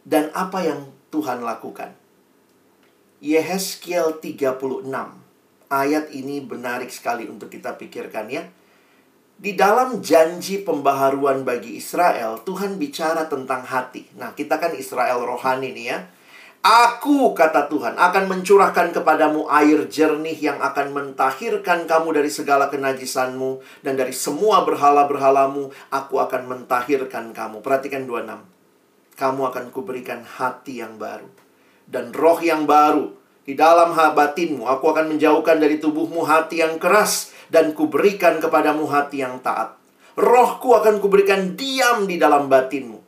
Dan 0.06 0.30
apa 0.38 0.62
yang 0.62 0.94
Tuhan 1.10 1.42
lakukan? 1.42 1.90
Yehezkiel 3.18 4.22
36. 4.22 5.27
Ayat 5.68 6.12
ini 6.16 6.40
menarik 6.40 6.88
sekali 6.88 7.28
untuk 7.28 7.52
kita 7.52 7.76
pikirkan 7.76 8.32
ya. 8.32 8.44
Di 9.38 9.54
dalam 9.54 10.02
janji 10.02 10.66
pembaharuan 10.66 11.46
bagi 11.46 11.78
Israel, 11.78 12.42
Tuhan 12.42 12.82
bicara 12.82 13.30
tentang 13.30 13.62
hati. 13.68 14.10
Nah, 14.18 14.34
kita 14.34 14.58
kan 14.58 14.74
Israel 14.74 15.22
rohani 15.22 15.76
nih 15.76 15.86
ya. 15.94 15.98
Aku, 16.66 17.38
kata 17.38 17.70
Tuhan, 17.70 17.96
akan 18.02 18.26
mencurahkan 18.34 18.90
kepadamu 18.98 19.46
air 19.48 19.86
jernih 19.86 20.34
yang 20.42 20.58
akan 20.58 20.90
mentahirkan 20.90 21.86
kamu 21.86 22.18
dari 22.18 22.34
segala 22.34 22.68
kenajisanmu 22.74 23.62
dan 23.86 23.94
dari 23.94 24.12
semua 24.12 24.66
berhala-berhalamu. 24.66 25.70
Aku 25.94 26.18
akan 26.18 26.50
mentahirkan 26.50 27.30
kamu. 27.32 27.62
Perhatikan 27.62 28.10
26. 28.10 28.42
Kamu 29.22 29.42
akan 29.54 29.66
kuberikan 29.70 30.26
hati 30.26 30.82
yang 30.82 30.98
baru 30.98 31.30
dan 31.88 32.12
roh 32.12 32.38
yang 32.44 32.68
baru 32.68 33.16
di 33.48 33.56
dalam 33.56 33.96
batinmu. 33.96 34.68
Aku 34.68 34.92
akan 34.92 35.16
menjauhkan 35.16 35.56
dari 35.56 35.80
tubuhmu 35.80 36.28
hati 36.28 36.60
yang 36.60 36.76
keras 36.76 37.32
dan 37.48 37.72
kuberikan 37.72 38.44
kepadamu 38.44 38.84
hati 38.92 39.24
yang 39.24 39.40
taat. 39.40 39.80
Rohku 40.20 40.76
akan 40.76 41.00
kuberikan 41.00 41.56
diam 41.56 42.04
di 42.04 42.20
dalam 42.20 42.52
batinmu. 42.52 43.00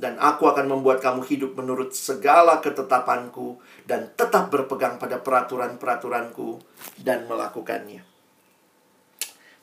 Dan 0.00 0.16
aku 0.16 0.48
akan 0.48 0.64
membuat 0.68 1.04
kamu 1.04 1.24
hidup 1.28 1.60
menurut 1.60 1.92
segala 1.92 2.60
ketetapanku 2.60 3.60
dan 3.84 4.08
tetap 4.16 4.48
berpegang 4.48 4.96
pada 4.96 5.20
peraturan-peraturanku 5.20 6.56
dan 7.00 7.28
melakukannya. 7.28 8.00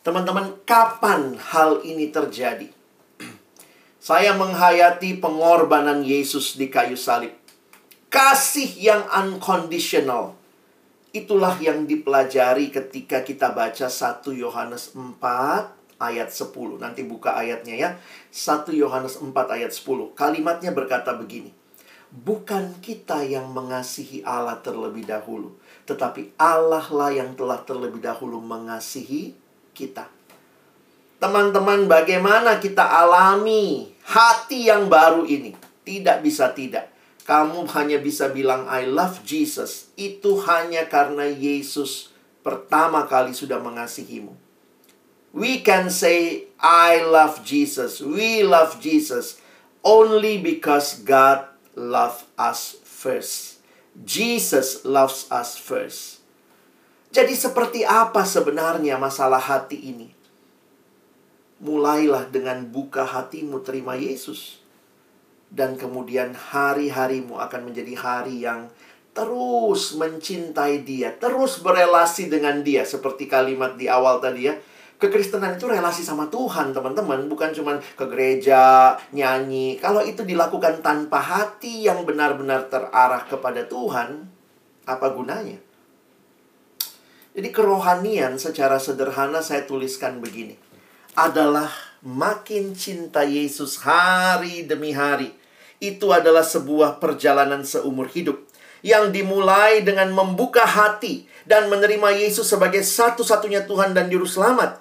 Teman-teman, 0.05 0.61
kapan 0.61 1.41
hal 1.41 1.81
ini 1.81 2.13
terjadi? 2.13 2.69
Saya 4.07 4.37
menghayati 4.37 5.17
pengorbanan 5.17 6.05
Yesus 6.05 6.53
di 6.53 6.69
kayu 6.69 6.93
salib. 6.93 7.33
Kasih 8.07 8.71
yang 8.79 9.03
unconditional 9.11 10.37
Itulah 11.15 11.57
yang 11.63 11.89
dipelajari 11.89 12.69
ketika 12.69 13.25
kita 13.25 13.49
baca 13.49 13.89
1 13.89 14.27
Yohanes 14.37 14.93
4 14.93 15.17
ayat 15.97 16.29
10. 16.29 16.77
Nanti 16.77 17.01
buka 17.07 17.33
ayatnya 17.33 17.73
ya. 17.73 17.89
1 18.29 18.69
Yohanes 18.75 19.17
4 19.17 19.33
ayat 19.33 19.73
10. 19.73 20.13
Kalimatnya 20.13 20.75
berkata 20.75 21.15
begini. 21.17 21.49
Bukan 22.11 22.79
kita 22.85 23.25
yang 23.25 23.49
mengasihi 23.49 24.21
Allah 24.21 24.61
terlebih 24.61 25.09
dahulu. 25.09 25.55
Tetapi 25.89 26.37
Allah 26.37 26.85
lah 26.91 27.09
yang 27.09 27.33
telah 27.33 27.63
terlebih 27.65 28.03
dahulu 28.03 28.37
mengasihi 28.37 29.33
kita. 29.73 30.05
Teman-teman 31.17 31.89
bagaimana 31.89 32.61
kita 32.61 32.83
alami 32.83 33.89
hati 34.05 34.69
yang 34.69 34.85
baru 34.85 35.25
ini? 35.25 35.57
Tidak 35.81 36.21
bisa 36.21 36.53
tidak 36.53 36.96
kamu 37.27 37.67
hanya 37.75 37.99
bisa 37.99 38.31
bilang 38.31 38.71
I 38.71 38.87
love 38.87 39.19
Jesus 39.27 39.91
itu 39.99 40.39
hanya 40.47 40.87
karena 40.87 41.27
Yesus 41.27 42.15
pertama 42.39 43.03
kali 43.03 43.35
sudah 43.35 43.59
mengasihimu. 43.59 44.31
We 45.35 45.59
can 45.59 45.91
say 45.91 46.47
I 46.55 47.03
love 47.03 47.43
Jesus. 47.43 47.99
We 47.99 48.47
love 48.47 48.79
Jesus 48.79 49.43
only 49.83 50.39
because 50.39 51.03
God 51.03 51.51
loved 51.75 52.23
us 52.39 52.79
first. 52.87 53.59
Jesus 54.07 54.87
loves 54.87 55.27
us 55.27 55.59
first. 55.59 56.23
Jadi 57.11 57.35
seperti 57.35 57.83
apa 57.83 58.23
sebenarnya 58.23 58.95
masalah 58.95 59.43
hati 59.43 59.75
ini? 59.75 60.15
Mulailah 61.59 62.31
dengan 62.31 62.63
buka 62.63 63.03
hatimu 63.03 63.59
terima 63.67 63.99
Yesus 63.99 64.56
dan 65.47 65.79
kemudian 65.79 66.35
hari-harimu 66.35 67.39
akan 67.39 67.71
menjadi 67.71 67.93
hari 67.95 68.43
yang 68.43 68.67
terus 69.17 69.97
mencintai 69.97 70.85
dia, 70.85 71.09
terus 71.17 71.57
berelasi 71.65 72.29
dengan 72.29 72.61
dia 72.61 72.85
seperti 72.85 73.25
kalimat 73.25 73.73
di 73.73 73.89
awal 73.89 74.21
tadi 74.21 74.45
ya. 74.45 74.53
Kekristenan 74.97 75.61
itu 75.61 75.69
relasi 75.69 76.01
sama 76.01 76.25
Tuhan, 76.25 76.73
teman-teman, 76.73 77.29
bukan 77.29 77.53
cuma 77.53 77.77
ke 77.77 78.05
gereja, 78.09 78.97
nyanyi. 79.13 79.77
Kalau 79.77 80.01
itu 80.01 80.25
dilakukan 80.25 80.81
tanpa 80.81 81.21
hati 81.21 81.85
yang 81.85 82.01
benar-benar 82.01 82.65
terarah 82.65 83.21
kepada 83.29 83.61
Tuhan, 83.69 84.25
apa 84.89 85.07
gunanya? 85.13 85.61
Jadi 87.37 87.53
kerohanian 87.53 88.41
secara 88.41 88.81
sederhana 88.81 89.45
saya 89.45 89.69
tuliskan 89.69 90.17
begini. 90.17 90.57
Adalah 91.13 91.69
makin 92.05 92.77
cinta 92.77 93.25
Yesus 93.25 93.81
hari 93.81 94.69
demi 94.69 94.93
hari 94.93 95.33
itu 95.81 96.09
adalah 96.13 96.45
sebuah 96.45 97.01
perjalanan 97.01 97.61
seumur 97.65 98.09
hidup 98.09 98.41
yang 98.85 99.09
dimulai 99.09 99.81
dengan 99.81 100.13
membuka 100.13 100.65
hati 100.65 101.25
dan 101.49 101.69
menerima 101.71 102.13
Yesus 102.13 102.45
sebagai 102.45 102.85
satu-satunya 102.85 103.65
Tuhan 103.65 103.95
dan 103.97 104.11
Juru 104.11 104.27
Selamat, 104.29 104.77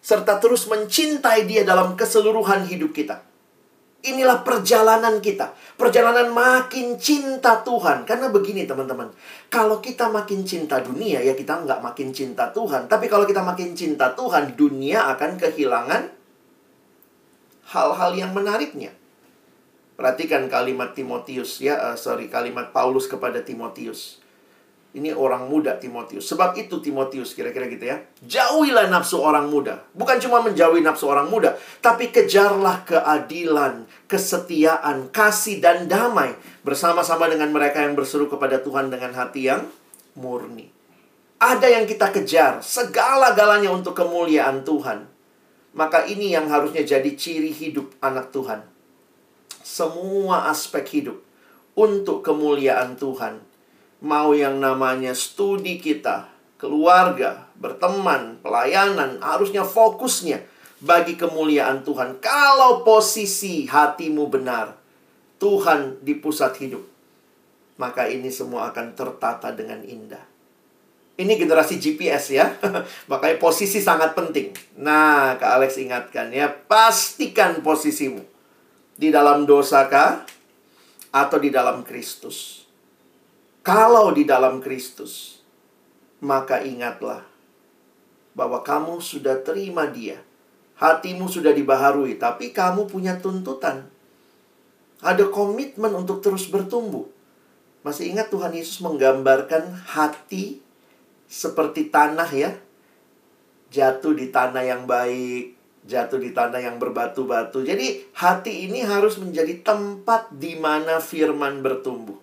serta 0.00 0.40
terus 0.40 0.64
mencintai 0.70 1.44
Dia 1.44 1.66
dalam 1.66 1.98
keseluruhan 1.98 2.64
hidup 2.64 2.96
kita. 2.96 3.20
Inilah 4.04 4.44
perjalanan 4.44 5.16
kita, 5.24 5.56
perjalanan 5.80 6.28
makin 6.28 7.00
cinta 7.00 7.64
Tuhan. 7.64 8.04
Karena 8.04 8.28
begini, 8.28 8.68
teman-teman, 8.68 9.08
kalau 9.48 9.80
kita 9.80 10.12
makin 10.12 10.44
cinta 10.44 10.84
dunia, 10.84 11.24
ya 11.24 11.32
kita 11.32 11.64
nggak 11.64 11.80
makin 11.80 12.12
cinta 12.12 12.52
Tuhan. 12.52 12.84
Tapi 12.84 13.08
kalau 13.08 13.24
kita 13.24 13.40
makin 13.40 13.72
cinta 13.72 14.12
Tuhan, 14.12 14.60
dunia 14.60 15.08
akan 15.16 15.40
kehilangan 15.40 16.13
hal-hal 17.70 18.12
yang 18.18 18.36
menariknya. 18.36 18.92
Perhatikan 19.94 20.50
kalimat 20.50 20.90
Timotius 20.92 21.62
ya, 21.62 21.78
uh, 21.78 21.96
sorry 21.96 22.26
kalimat 22.26 22.74
Paulus 22.74 23.06
kepada 23.06 23.38
Timotius. 23.46 24.18
Ini 24.94 25.10
orang 25.10 25.50
muda 25.50 25.74
Timotius. 25.74 26.22
Sebab 26.30 26.54
itu 26.54 26.78
Timotius 26.78 27.34
kira-kira 27.34 27.66
gitu 27.66 27.82
ya. 27.82 27.98
Jauhilah 28.22 28.86
nafsu 28.86 29.18
orang 29.18 29.50
muda. 29.50 29.82
Bukan 29.90 30.22
cuma 30.22 30.38
menjauhi 30.38 30.86
nafsu 30.86 31.10
orang 31.10 31.26
muda, 31.26 31.58
tapi 31.82 32.14
kejarlah 32.14 32.86
keadilan, 32.86 33.90
kesetiaan, 34.06 35.10
kasih 35.10 35.58
dan 35.58 35.90
damai 35.90 36.38
bersama-sama 36.62 37.26
dengan 37.26 37.50
mereka 37.50 37.82
yang 37.82 37.98
berseru 37.98 38.30
kepada 38.30 38.62
Tuhan 38.62 38.86
dengan 38.86 39.10
hati 39.18 39.50
yang 39.50 39.66
murni. 40.14 40.70
Ada 41.42 41.74
yang 41.74 41.90
kita 41.90 42.14
kejar, 42.14 42.62
segala-galanya 42.62 43.74
untuk 43.74 43.98
kemuliaan 43.98 44.62
Tuhan. 44.62 45.13
Maka 45.74 46.06
ini 46.06 46.30
yang 46.30 46.46
harusnya 46.46 46.86
jadi 46.86 47.10
ciri 47.18 47.50
hidup 47.50 47.90
anak 47.98 48.30
Tuhan 48.30 48.74
semua 49.64 50.52
aspek 50.52 50.84
hidup 51.00 51.24
untuk 51.72 52.20
kemuliaan 52.20 53.00
Tuhan. 53.00 53.40
Mau 54.04 54.36
yang 54.36 54.60
namanya 54.60 55.16
studi 55.16 55.80
kita, 55.80 56.28
keluarga, 56.60 57.48
berteman, 57.56 58.36
pelayanan, 58.44 59.24
harusnya 59.24 59.64
fokusnya 59.64 60.44
bagi 60.84 61.16
kemuliaan 61.16 61.80
Tuhan. 61.80 62.20
Kalau 62.20 62.84
posisi 62.84 63.64
hatimu 63.64 64.28
benar, 64.28 64.76
Tuhan 65.40 66.04
di 66.04 66.12
pusat 66.20 66.60
hidup, 66.60 66.84
maka 67.80 68.04
ini 68.04 68.28
semua 68.28 68.68
akan 68.68 68.92
tertata 68.92 69.48
dengan 69.56 69.80
indah. 69.80 70.33
Ini 71.14 71.38
generasi 71.38 71.78
GPS 71.78 72.34
ya. 72.34 72.58
Makanya 73.10 73.38
posisi 73.38 73.78
sangat 73.78 74.18
penting. 74.18 74.50
Nah, 74.82 75.38
Kak 75.38 75.62
Alex 75.62 75.78
ingatkan 75.78 76.34
ya, 76.34 76.50
pastikan 76.50 77.62
posisimu 77.62 78.22
di 78.98 79.14
dalam 79.14 79.46
dosa 79.46 79.86
kah? 79.86 80.26
Atau 81.14 81.38
di 81.38 81.54
dalam 81.54 81.86
Kristus? 81.86 82.66
Kalau 83.62 84.10
di 84.10 84.26
dalam 84.26 84.58
Kristus, 84.58 85.38
maka 86.18 86.66
ingatlah 86.66 87.22
bahwa 88.34 88.58
kamu 88.66 88.98
sudah 88.98 89.38
terima 89.46 89.86
dia. 89.86 90.18
Hatimu 90.74 91.30
sudah 91.30 91.54
dibaharui, 91.54 92.18
tapi 92.18 92.50
kamu 92.50 92.90
punya 92.90 93.22
tuntutan. 93.22 93.86
Ada 94.98 95.30
komitmen 95.30 95.94
untuk 95.94 96.18
terus 96.18 96.50
bertumbuh. 96.50 97.06
Masih 97.86 98.10
ingat 98.10 98.34
Tuhan 98.34 98.50
Yesus 98.50 98.82
menggambarkan 98.82 99.70
hati 99.86 100.63
seperti 101.28 101.88
tanah 101.88 102.30
ya. 102.30 102.50
Jatuh 103.74 104.14
di 104.14 104.30
tanah 104.30 104.62
yang 104.62 104.86
baik, 104.86 105.58
jatuh 105.84 106.22
di 106.22 106.30
tanah 106.32 106.62
yang 106.62 106.76
berbatu-batu. 106.80 107.66
Jadi 107.66 108.14
hati 108.16 108.70
ini 108.70 108.86
harus 108.86 109.20
menjadi 109.20 109.60
tempat 109.60 110.32
di 110.32 110.56
mana 110.56 111.02
firman 111.02 111.60
bertumbuh. 111.60 112.16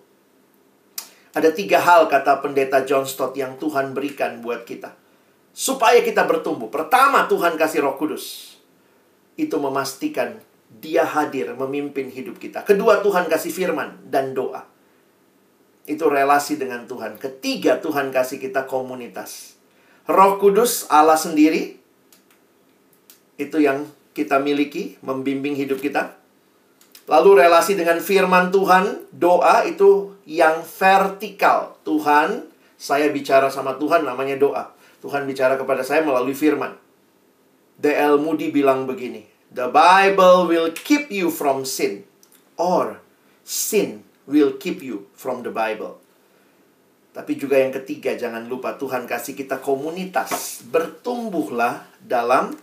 Ada 1.32 1.52
tiga 1.52 1.80
hal 1.80 2.12
kata 2.12 2.44
pendeta 2.44 2.84
John 2.84 3.08
Stott 3.08 3.32
yang 3.38 3.56
Tuhan 3.56 3.96
berikan 3.96 4.44
buat 4.44 4.68
kita. 4.68 4.92
Supaya 5.52 6.00
kita 6.04 6.24
bertumbuh. 6.28 6.68
Pertama 6.68 7.24
Tuhan 7.28 7.56
kasih 7.56 7.84
roh 7.84 7.96
kudus. 7.96 8.56
Itu 9.36 9.56
memastikan 9.60 10.40
dia 10.68 11.04
hadir 11.04 11.52
memimpin 11.52 12.08
hidup 12.08 12.40
kita. 12.40 12.64
Kedua 12.64 13.04
Tuhan 13.04 13.28
kasih 13.28 13.52
firman 13.52 14.00
dan 14.08 14.32
doa. 14.32 14.71
Itu 15.82 16.06
relasi 16.06 16.54
dengan 16.58 16.86
Tuhan. 16.86 17.18
Ketiga 17.18 17.82
Tuhan 17.82 18.14
kasih 18.14 18.38
kita 18.38 18.70
komunitas. 18.70 19.58
Roh 20.06 20.38
kudus 20.38 20.86
Allah 20.90 21.18
sendiri 21.18 21.78
itu 23.38 23.58
yang 23.58 23.86
kita 24.14 24.38
miliki, 24.38 24.98
membimbing 25.02 25.58
hidup 25.58 25.82
kita. 25.82 26.14
Lalu 27.10 27.42
relasi 27.42 27.74
dengan 27.74 27.98
firman 27.98 28.54
Tuhan, 28.54 29.10
doa 29.10 29.66
itu 29.66 30.14
yang 30.22 30.62
vertikal. 30.62 31.74
Tuhan, 31.82 32.46
saya 32.78 33.10
bicara 33.10 33.50
sama 33.50 33.74
Tuhan 33.74 34.06
namanya 34.06 34.38
doa. 34.38 34.70
Tuhan 35.02 35.26
bicara 35.26 35.58
kepada 35.58 35.82
saya 35.82 36.06
melalui 36.06 36.34
firman. 36.34 36.78
D.L. 37.82 38.22
Moody 38.22 38.54
bilang 38.54 38.86
begini, 38.86 39.26
The 39.50 39.66
Bible 39.66 40.46
will 40.46 40.70
keep 40.70 41.10
you 41.10 41.34
from 41.34 41.66
sin 41.66 42.06
or 42.54 43.02
sin 43.42 44.06
will 44.26 44.58
keep 44.58 44.82
you 44.82 45.10
from 45.14 45.42
the 45.42 45.50
Bible. 45.50 46.02
Tapi 47.12 47.36
juga 47.36 47.60
yang 47.60 47.76
ketiga, 47.76 48.16
jangan 48.16 48.48
lupa 48.48 48.80
Tuhan 48.80 49.04
kasih 49.04 49.36
kita 49.36 49.60
komunitas. 49.60 50.64
Bertumbuhlah 50.64 51.84
dalam 52.00 52.56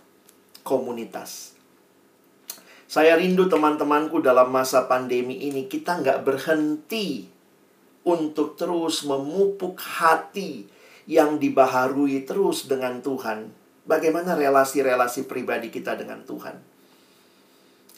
komunitas. 0.66 1.54
Saya 2.90 3.14
rindu 3.22 3.46
teman-temanku 3.46 4.18
dalam 4.26 4.50
masa 4.50 4.90
pandemi 4.90 5.46
ini 5.46 5.70
kita 5.70 6.02
nggak 6.02 6.26
berhenti 6.26 7.30
untuk 8.02 8.58
terus 8.58 9.06
memupuk 9.06 9.78
hati 9.78 10.66
yang 11.06 11.38
dibaharui 11.38 12.26
terus 12.26 12.66
dengan 12.66 13.06
Tuhan. 13.06 13.54
Bagaimana 13.86 14.34
relasi-relasi 14.34 15.30
pribadi 15.30 15.70
kita 15.70 15.94
dengan 15.94 16.26
Tuhan? 16.26 16.69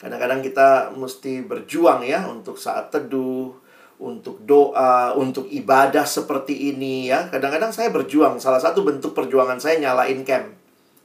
Kadang-kadang 0.02 0.42
kita 0.42 0.90
mesti 0.98 1.46
berjuang 1.46 2.02
ya 2.02 2.26
untuk 2.26 2.58
saat 2.58 2.90
teduh, 2.90 3.54
untuk 4.02 4.42
doa, 4.42 5.14
untuk 5.14 5.46
ibadah 5.46 6.02
seperti 6.02 6.74
ini 6.74 7.06
ya. 7.06 7.30
Kadang-kadang 7.30 7.70
saya 7.70 7.94
berjuang. 7.94 8.42
Salah 8.42 8.58
satu 8.58 8.82
bentuk 8.82 9.14
perjuangan 9.14 9.62
saya 9.62 9.78
nyalain 9.78 10.26
camp. 10.26 10.58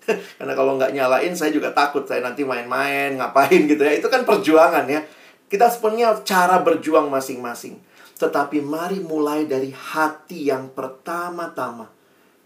Karena 0.42 0.58
kalau 0.58 0.82
nggak 0.82 0.98
nyalain 0.98 1.30
saya 1.38 1.54
juga 1.54 1.70
takut 1.78 2.10
saya 2.10 2.26
nanti 2.26 2.42
main-main, 2.42 3.14
ngapain 3.22 3.70
gitu 3.70 3.86
ya. 3.86 3.94
Itu 4.02 4.10
kan 4.10 4.26
perjuangan 4.26 4.90
ya. 4.90 5.06
Kita 5.46 5.70
sebenarnya 5.70 6.26
cara 6.26 6.66
berjuang 6.66 7.14
masing-masing. 7.14 7.78
Tetapi 8.18 8.66
mari 8.66 8.98
mulai 8.98 9.46
dari 9.46 9.70
hati 9.70 10.50
yang 10.50 10.74
pertama-tama. 10.74 11.94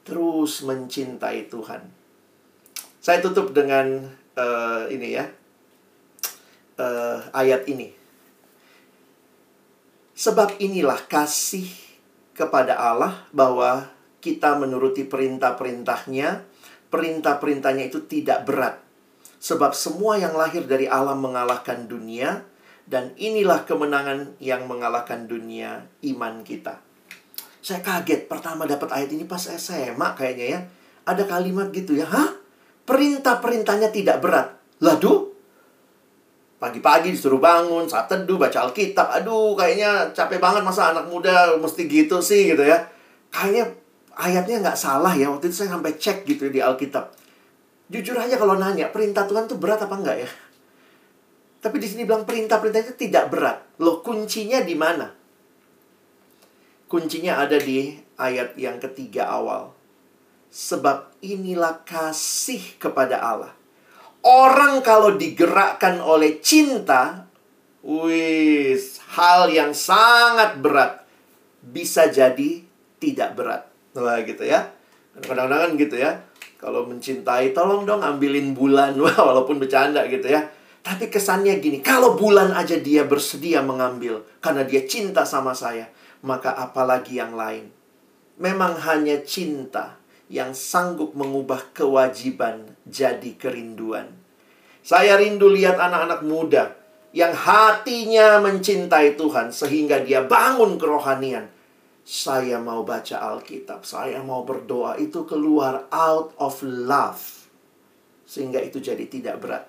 Terus 0.03 0.67
mencintai 0.67 1.47
Tuhan. 1.47 1.81
Saya 2.99 3.23
tutup 3.23 3.55
dengan 3.55 4.03
uh, 4.35 4.83
ini 4.91 5.15
ya. 5.15 5.31
Uh, 6.81 7.21
ayat 7.29 7.69
ini. 7.69 7.93
Sebab 10.17 10.57
inilah 10.57 10.97
kasih 11.05 11.69
kepada 12.33 12.73
Allah 12.73 13.21
bahwa 13.29 13.85
kita 14.17 14.57
menuruti 14.57 15.05
perintah-perintahnya 15.05 16.49
perintah-perintahnya 16.91 17.87
itu 17.87 18.03
tidak 18.05 18.45
berat. 18.45 18.75
Sebab 19.41 19.73
semua 19.73 20.21
yang 20.21 20.37
lahir 20.37 20.67
dari 20.69 20.85
Allah 20.85 21.17
mengalahkan 21.17 21.89
dunia, 21.89 22.45
dan 22.85 23.15
inilah 23.17 23.65
kemenangan 23.65 24.37
yang 24.37 24.69
mengalahkan 24.69 25.25
dunia, 25.25 25.87
iman 26.05 26.45
kita. 26.45 26.77
Saya 27.63 27.81
kaget 27.81 28.25
pertama 28.25 28.65
dapat 28.65 28.91
ayat 28.91 29.09
ini 29.13 29.25
pas 29.25 29.41
SMA 29.41 30.17
kayaknya 30.17 30.45
ya. 30.45 30.59
Ada 31.05 31.25
kalimat 31.25 31.73
gitu 31.73 31.97
ya, 31.97 32.05
hah? 32.05 32.37
Perintah-perintahnya 32.85 33.89
tidak 33.89 34.21
berat. 34.21 34.53
Lalu, 34.81 35.20
pagi-pagi 36.61 37.09
disuruh 37.09 37.41
bangun, 37.41 37.89
saat 37.89 38.05
teduh, 38.05 38.37
baca 38.37 38.69
Alkitab. 38.69 39.09
Aduh, 39.17 39.57
kayaknya 39.57 40.13
capek 40.13 40.37
banget 40.37 40.61
masa 40.61 40.93
anak 40.93 41.09
muda 41.09 41.57
mesti 41.57 41.89
gitu 41.89 42.21
sih 42.21 42.53
gitu 42.53 42.61
ya. 42.61 42.77
Kayaknya 43.33 43.73
ayatnya 44.13 44.61
nggak 44.61 44.77
salah 44.77 45.17
ya. 45.17 45.33
Waktu 45.33 45.49
itu 45.49 45.65
saya 45.65 45.73
sampai 45.73 45.97
cek 45.97 46.29
gitu 46.29 46.53
di 46.53 46.61
Alkitab. 46.61 47.17
Jujur 47.89 48.13
aja 48.13 48.37
kalau 48.37 48.61
nanya, 48.61 48.93
perintah 48.93 49.25
Tuhan 49.25 49.49
tuh 49.49 49.57
berat 49.57 49.81
apa 49.81 49.97
enggak 49.97 50.21
ya? 50.21 50.29
Tapi 51.65 51.81
di 51.81 51.87
sini 51.89 52.05
bilang 52.05 52.29
perintah-perintahnya 52.29 52.93
tidak 52.93 53.33
berat. 53.33 53.57
Loh, 53.81 54.05
kuncinya 54.05 54.61
di 54.61 54.77
mana? 54.77 55.09
Kuncinya 56.85 57.41
ada 57.41 57.57
di 57.57 57.97
ayat 58.21 58.53
yang 58.53 58.77
ketiga 58.77 59.33
awal. 59.33 59.73
Sebab 60.53 61.17
inilah 61.25 61.81
kasih 61.89 62.77
kepada 62.77 63.17
Allah. 63.17 63.60
Orang 64.21 64.85
kalau 64.85 65.17
digerakkan 65.17 65.97
oleh 65.97 66.37
cinta, 66.45 67.25
wis, 67.81 69.01
hal 69.17 69.49
yang 69.49 69.73
sangat 69.73 70.61
berat 70.61 71.01
bisa 71.61 72.09
jadi 72.09 72.61
tidak 73.01 73.33
berat. 73.33 73.65
Wah 73.97 74.21
gitu 74.21 74.45
ya. 74.45 74.69
Kadang-kadang 75.17 75.59
kan 75.59 75.71
gitu 75.77 75.95
ya. 75.97 76.11
Kalau 76.61 76.85
mencintai, 76.85 77.57
tolong 77.57 77.89
dong 77.89 78.05
ambilin 78.05 78.53
bulan. 78.53 78.93
Wah, 79.01 79.17
walaupun 79.17 79.57
bercanda 79.57 80.05
gitu 80.05 80.29
ya. 80.29 80.45
Tapi 80.81 81.13
kesannya 81.13 81.61
gini, 81.61 81.81
kalau 81.81 82.17
bulan 82.17 82.57
aja 82.57 82.73
dia 82.77 83.05
bersedia 83.05 83.61
mengambil 83.61 84.25
karena 84.41 84.65
dia 84.65 84.81
cinta 84.89 85.29
sama 85.29 85.53
saya, 85.53 85.89
maka 86.25 86.57
apalagi 86.57 87.21
yang 87.21 87.37
lain. 87.37 87.69
Memang 88.41 88.81
hanya 88.81 89.21
cinta 89.21 90.00
yang 90.31 90.55
sanggup 90.55 91.11
mengubah 91.11 91.75
kewajiban 91.75 92.71
jadi 92.87 93.35
kerinduan. 93.35 94.15
Saya 94.79 95.19
rindu 95.19 95.51
lihat 95.51 95.75
anak-anak 95.75 96.23
muda 96.23 96.73
yang 97.11 97.35
hatinya 97.35 98.39
mencintai 98.39 99.19
Tuhan 99.19 99.51
sehingga 99.51 99.99
dia 99.99 100.23
bangun 100.23 100.79
kerohanian 100.79 101.51
saya 102.01 102.57
mau 102.57 102.81
baca 102.81 103.21
Alkitab, 103.21 103.85
saya 103.85 104.19
mau 104.25 104.41
berdoa, 104.41 104.97
itu 104.97 105.21
keluar 105.29 105.85
out 105.93 106.33
of 106.41 106.59
love. 106.65 107.21
Sehingga 108.25 108.57
itu 108.57 108.81
jadi 108.81 109.05
tidak 109.05 109.37
berat. 109.37 109.65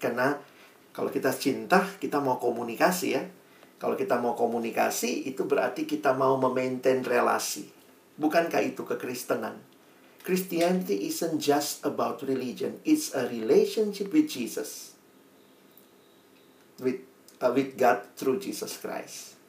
Karena 0.00 0.32
kalau 0.96 1.12
kita 1.12 1.28
cinta, 1.30 1.84
kita 2.00 2.24
mau 2.24 2.40
komunikasi 2.40 3.06
ya. 3.12 3.22
Kalau 3.78 3.94
kita 3.94 4.18
mau 4.18 4.34
komunikasi, 4.34 5.28
itu 5.28 5.46
berarti 5.46 5.86
kita 5.86 6.16
mau 6.16 6.34
memaintain 6.40 7.04
relasi. 7.04 7.68
Bukankah 8.18 8.64
itu 8.64 8.82
kekristenan? 8.82 9.67
Christianity 10.28 11.08
isn't 11.08 11.40
just 11.40 11.80
about 11.88 12.20
religion, 12.20 12.84
it's 12.84 13.16
a 13.16 13.24
relationship 13.32 14.12
with 14.12 14.28
Jesus. 14.28 14.92
With, 16.84 17.00
uh, 17.40 17.48
with 17.56 17.80
God 17.80 18.04
through 18.12 18.44
Jesus 18.44 18.76
Christ. 18.76 19.40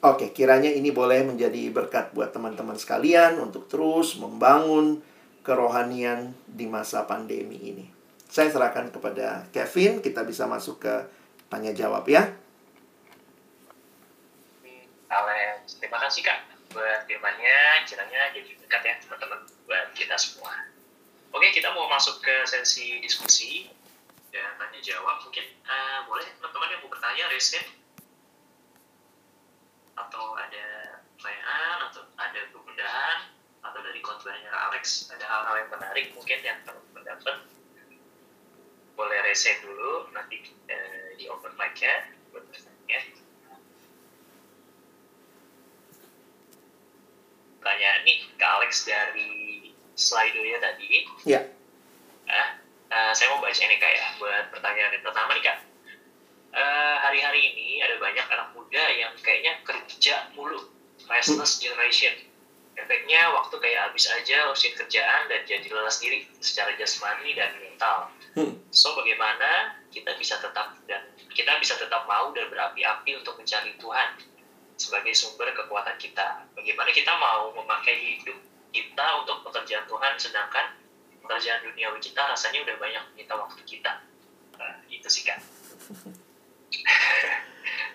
Oke, 0.00 0.32
kiranya 0.32 0.72
ini 0.72 0.88
boleh 0.96 1.28
menjadi 1.28 1.68
berkat 1.68 2.16
buat 2.16 2.32
teman-teman 2.32 2.80
sekalian 2.80 3.36
untuk 3.36 3.68
terus 3.68 4.16
membangun 4.16 5.04
kerohanian 5.44 6.32
di 6.48 6.64
masa 6.64 7.04
pandemi 7.04 7.60
ini. 7.60 7.84
Saya 8.32 8.48
serahkan 8.48 8.88
kepada 8.88 9.44
Kevin, 9.52 10.00
kita 10.00 10.24
bisa 10.24 10.48
masuk 10.48 10.88
ke 10.88 11.04
tanya 11.52 11.76
jawab 11.76 12.08
ya. 12.08 12.32
Alex, 15.12 15.76
terima 15.76 16.00
kasih 16.00 16.24
Kak 16.24 16.48
buat 16.72 17.04
firmannya, 17.04 17.84
kiranya 17.84 18.32
jadi 18.32 18.56
berkat 18.56 18.82
ya 18.88 18.94
teman-teman 19.04 19.52
buat 19.72 19.96
kita 19.96 20.20
semua. 20.20 20.52
Oke, 21.32 21.48
kita 21.48 21.72
mau 21.72 21.88
masuk 21.88 22.20
ke 22.20 22.44
sesi 22.44 23.00
diskusi 23.00 23.72
dan 24.28 24.52
tanya 24.60 24.76
jawab. 24.84 25.24
Mungkin 25.24 25.48
uh, 25.64 26.04
boleh 26.04 26.28
teman-teman 26.36 26.76
yang 26.76 26.80
mau 26.84 26.92
bertanya, 26.92 27.24
raise 27.32 27.56
atau 29.96 30.36
ada 30.36 31.00
pertanyaan 31.16 31.88
atau 31.88 32.04
ada 32.20 32.40
kemudahan 32.52 33.18
atau 33.64 33.80
dari 33.80 34.00
khotbahnya 34.04 34.52
Alex 34.52 35.08
ada 35.08 35.24
hal-hal 35.24 35.64
yang 35.64 35.70
menarik 35.72 36.06
mungkin 36.16 36.40
yang 36.44 36.58
teman-teman 36.68 37.04
dapat 37.08 37.36
boleh 38.92 39.18
reset 39.24 39.60
dulu 39.64 40.08
nanti 40.16 40.48
eh, 40.68 41.16
di 41.16 41.28
open 41.28 41.52
mic 41.60 41.76
ya 41.76 42.08
tanya 47.62 47.90
nih 48.02 48.18
ke 48.34 48.44
Alex 48.44 48.84
dari 48.84 49.41
slide 49.94 50.36
ya 50.36 50.58
tadi 50.58 50.88
ya 51.28 51.40
nah, 52.28 52.48
uh, 52.92 53.12
saya 53.12 53.32
mau 53.34 53.40
baca 53.40 53.60
ini 53.60 53.76
kayak 53.76 54.16
buat 54.16 54.48
pertanyaan 54.50 54.96
yang 54.96 55.04
pertama 55.04 55.36
nih 55.36 55.44
kak 55.44 55.58
Eh, 56.52 56.96
hari-hari 57.00 57.40
uh, 57.40 57.50
ini 57.56 57.80
ada 57.80 57.96
banyak 57.96 58.26
anak 58.28 58.52
muda 58.52 58.84
yang 58.92 59.16
kayaknya 59.24 59.56
kerja 59.64 60.28
mulu, 60.36 60.60
restless 61.08 61.64
generation. 61.64 62.12
Efeknya 62.76 63.32
waktu 63.32 63.56
kayak 63.56 63.88
habis 63.88 64.04
aja 64.12 64.52
urusin 64.52 64.76
kerjaan 64.76 65.32
dan 65.32 65.48
jadi 65.48 65.64
lelah 65.72 65.92
diri 65.96 66.28
secara 66.44 66.76
jasmani 66.76 67.32
dan 67.32 67.56
mental. 67.56 68.12
Hmm. 68.36 68.60
So 68.68 68.92
bagaimana 68.92 69.80
kita 69.88 70.12
bisa 70.20 70.44
tetap 70.44 70.76
dan 70.84 71.08
kita 71.32 71.56
bisa 71.56 71.80
tetap 71.80 72.04
mau 72.04 72.36
dan 72.36 72.52
berapi-api 72.52 73.16
untuk 73.16 73.40
mencari 73.40 73.72
Tuhan 73.80 74.08
sebagai 74.76 75.16
sumber 75.16 75.56
kekuatan 75.56 75.96
kita. 75.96 76.52
Bagaimana 76.52 76.92
kita 76.92 77.16
mau 77.16 77.48
memakai 77.56 77.96
hidup 77.96 78.36
kita 78.72 79.06
untuk 79.20 79.44
pekerjaan 79.46 79.84
Tuhan 79.86 80.16
sedangkan 80.16 80.66
pekerjaan 81.22 81.60
duniawi 81.62 82.00
kita 82.02 82.26
rasanya 82.26 82.64
udah 82.66 82.76
banyak 82.80 83.04
menyita 83.14 83.34
waktu 83.38 83.62
kita. 83.62 83.92
Nah, 84.58 84.74
itu 84.88 85.06
sih 85.06 85.28
kan. 85.28 85.38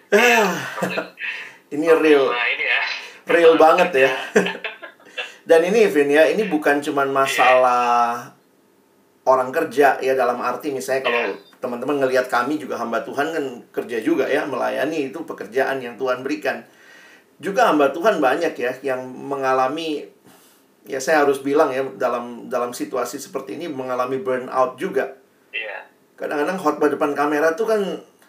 ini 1.75 1.85
real. 1.91 2.31
Ya. 2.31 2.81
Real 3.27 3.59
banget 3.59 4.07
ya. 4.07 4.11
Dan 5.47 5.63
ini 5.63 5.87
Vin 5.87 6.11
ya, 6.11 6.27
ini 6.27 6.43
bukan 6.47 6.83
cuma 6.83 7.07
masalah 7.07 8.35
orang 9.27 9.51
kerja 9.51 9.99
ya 9.99 10.15
dalam 10.15 10.39
arti 10.39 10.71
misalnya 10.71 11.03
kalau 11.03 11.23
teman-teman 11.59 11.99
ngelihat 11.99 12.31
kami 12.31 12.55
juga 12.55 12.79
hamba 12.79 13.03
Tuhan 13.03 13.35
kan 13.35 13.45
kerja 13.75 13.99
juga 13.99 14.23
ya 14.31 14.47
melayani 14.47 15.11
itu 15.11 15.19
pekerjaan 15.27 15.83
yang 15.83 15.99
Tuhan 15.99 16.23
berikan 16.23 16.63
juga 17.37 17.69
hamba 17.69 17.91
Tuhan 17.91 18.23
banyak 18.23 18.53
ya 18.55 18.71
yang 18.81 19.03
mengalami 19.03 20.07
ya 20.87 21.03
saya 21.03 21.27
harus 21.27 21.43
bilang 21.43 21.69
ya 21.69 21.83
dalam 21.99 22.47
dalam 22.47 22.71
situasi 22.71 23.19
seperti 23.19 23.59
ini 23.59 23.67
mengalami 23.67 24.23
burnout 24.23 24.79
juga. 24.79 25.19
Iya. 25.51 25.87
kadang-kadang 26.17 26.57
khotbah 26.57 26.89
depan 26.89 27.13
kamera 27.13 27.53
tuh 27.53 27.67
kan 27.69 27.81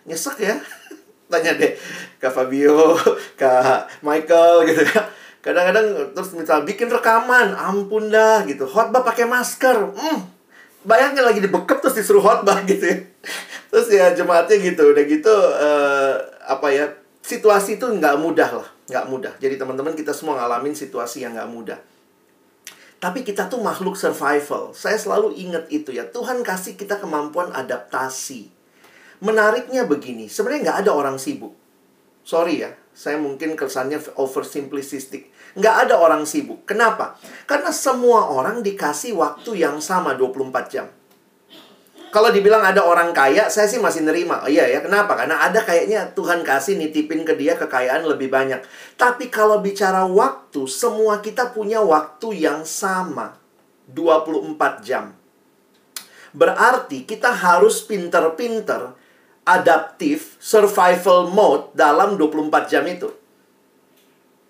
nyesek 0.04 0.42
ya. 0.42 0.58
Tanya 1.30 1.56
deh 1.56 1.72
ke 2.18 2.28
Fabio 2.28 2.98
ke 3.40 3.50
Michael 4.02 4.66
gitu 4.68 4.82
ya. 4.82 5.00
Kadang-kadang 5.38 6.12
terus 6.12 6.34
misal 6.34 6.66
bikin 6.66 6.90
rekaman 6.90 7.54
ampun 7.54 8.10
dah 8.10 8.44
gitu. 8.44 8.66
Khotbah 8.66 9.06
pakai 9.06 9.24
masker. 9.24 9.94
Hmm. 9.94 10.20
Bayangin 10.84 11.24
lagi 11.24 11.40
dibekep 11.40 11.78
terus 11.80 11.96
disuruh 11.96 12.20
khotbah 12.20 12.60
gitu 12.66 12.84
ya. 12.84 12.96
Terus 13.68 13.86
ya 13.92 14.06
jemaatnya 14.16 14.56
gitu. 14.56 14.96
Udah 14.96 15.04
gitu 15.04 15.34
eh, 15.60 16.14
apa 16.48 16.72
ya 16.72 16.88
situasi 17.20 17.76
itu 17.76 17.84
nggak 17.84 18.16
mudah 18.16 18.62
lah. 18.62 18.68
Nggak 18.88 19.04
mudah. 19.12 19.32
Jadi 19.36 19.60
teman-teman 19.60 19.92
kita 19.92 20.16
semua 20.16 20.40
ngalamin 20.40 20.72
situasi 20.72 21.28
yang 21.28 21.36
nggak 21.36 21.50
mudah 21.52 21.78
tapi 22.98 23.22
kita 23.22 23.46
tuh 23.46 23.62
makhluk 23.62 23.94
survival. 23.94 24.74
Saya 24.74 24.98
selalu 24.98 25.38
ingat 25.38 25.70
itu 25.70 25.94
ya. 25.94 26.06
Tuhan 26.10 26.42
kasih 26.42 26.74
kita 26.74 26.98
kemampuan 26.98 27.54
adaptasi. 27.54 28.50
Menariknya 29.22 29.86
begini, 29.86 30.30
sebenarnya 30.30 30.70
nggak 30.70 30.78
ada 30.86 30.92
orang 30.94 31.18
sibuk. 31.18 31.54
Sorry 32.22 32.62
ya, 32.62 32.74
saya 32.94 33.18
mungkin 33.18 33.54
kesannya 33.54 33.98
oversimplistic. 34.18 35.30
Nggak 35.58 35.88
ada 35.88 35.94
orang 35.98 36.26
sibuk. 36.26 36.66
Kenapa? 36.66 37.18
Karena 37.46 37.70
semua 37.74 38.30
orang 38.30 38.62
dikasih 38.62 39.14
waktu 39.18 39.62
yang 39.62 39.82
sama 39.82 40.14
24 40.14 40.70
jam. 40.70 40.86
Kalau 42.08 42.32
dibilang 42.32 42.64
ada 42.64 42.80
orang 42.88 43.12
kaya, 43.12 43.52
saya 43.52 43.68
sih 43.68 43.76
masih 43.76 44.00
nerima. 44.00 44.40
Oh 44.40 44.48
iya 44.48 44.64
ya, 44.64 44.80
kenapa? 44.80 45.12
Karena 45.12 45.44
ada 45.44 45.60
kayaknya 45.60 46.08
Tuhan 46.16 46.40
kasih 46.40 46.80
nitipin 46.80 47.20
ke 47.20 47.36
dia 47.36 47.52
kekayaan 47.60 48.08
lebih 48.08 48.32
banyak. 48.32 48.64
Tapi 48.96 49.28
kalau 49.28 49.60
bicara 49.60 50.08
waktu, 50.08 50.64
semua 50.64 51.20
kita 51.20 51.52
punya 51.52 51.84
waktu 51.84 52.48
yang 52.48 52.64
sama. 52.64 53.36
24 53.92 54.84
jam. 54.84 55.16
Berarti 56.32 57.08
kita 57.08 57.32
harus 57.32 57.84
pinter-pinter, 57.84 58.92
adaptif, 59.48 60.36
survival 60.40 61.28
mode 61.32 61.72
dalam 61.72 62.20
24 62.20 62.68
jam 62.68 62.84
itu. 62.84 63.08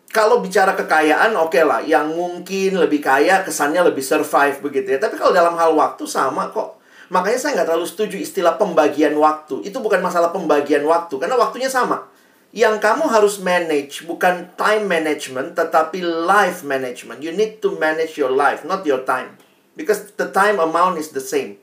Kalau 0.09 0.43
bicara 0.43 0.75
kekayaan, 0.75 1.37
oke 1.39 1.61
lah. 1.63 1.85
Yang 1.85 2.07
mungkin 2.17 2.71
lebih 2.81 3.03
kaya, 3.03 3.45
kesannya 3.47 3.83
lebih 3.87 4.03
survive 4.03 4.59
begitu 4.59 4.95
ya. 4.95 4.99
Tapi 4.99 5.15
kalau 5.15 5.31
dalam 5.31 5.55
hal 5.55 5.75
waktu, 5.77 6.03
sama 6.09 6.51
kok. 6.51 6.78
Makanya 7.09 7.39
saya 7.41 7.53
nggak 7.57 7.69
terlalu 7.73 7.89
setuju 7.89 8.17
istilah 8.21 8.61
pembagian 8.61 9.17
waktu. 9.17 9.65
Itu 9.65 9.81
bukan 9.81 10.05
masalah 10.05 10.29
pembagian 10.29 10.85
waktu, 10.85 11.17
karena 11.17 11.41
waktunya 11.41 11.73
sama. 11.73 12.05
Yang 12.53 12.81
kamu 12.81 13.05
harus 13.13 13.41
manage 13.41 14.09
bukan 14.09 14.53
time 14.57 14.85
management, 14.89 15.57
tetapi 15.57 16.01
life 16.01 16.65
management. 16.65 17.21
You 17.21 17.33
need 17.33 17.61
to 17.65 17.77
manage 17.77 18.17
your 18.17 18.33
life, 18.33 18.65
not 18.65 18.85
your 18.89 19.05
time. 19.05 19.37
Because 19.77 20.13
the 20.17 20.29
time 20.33 20.61
amount 20.61 20.97
is 20.97 21.13
the 21.13 21.21
same. 21.21 21.61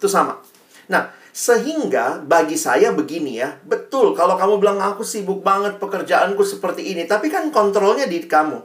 Itu 0.00 0.08
sama. 0.08 0.40
Nah, 0.88 1.12
sehingga 1.32 2.20
bagi 2.24 2.56
saya 2.56 2.92
begini 2.92 3.40
ya, 3.40 3.56
betul 3.64 4.12
kalau 4.16 4.36
kamu 4.36 4.60
bilang 4.60 4.78
aku 4.80 5.04
sibuk 5.04 5.44
banget 5.44 5.76
pekerjaanku 5.80 6.40
seperti 6.44 6.92
ini, 6.92 7.04
tapi 7.04 7.28
kan 7.32 7.48
kontrolnya 7.52 8.04
di 8.08 8.24
kamu, 8.24 8.58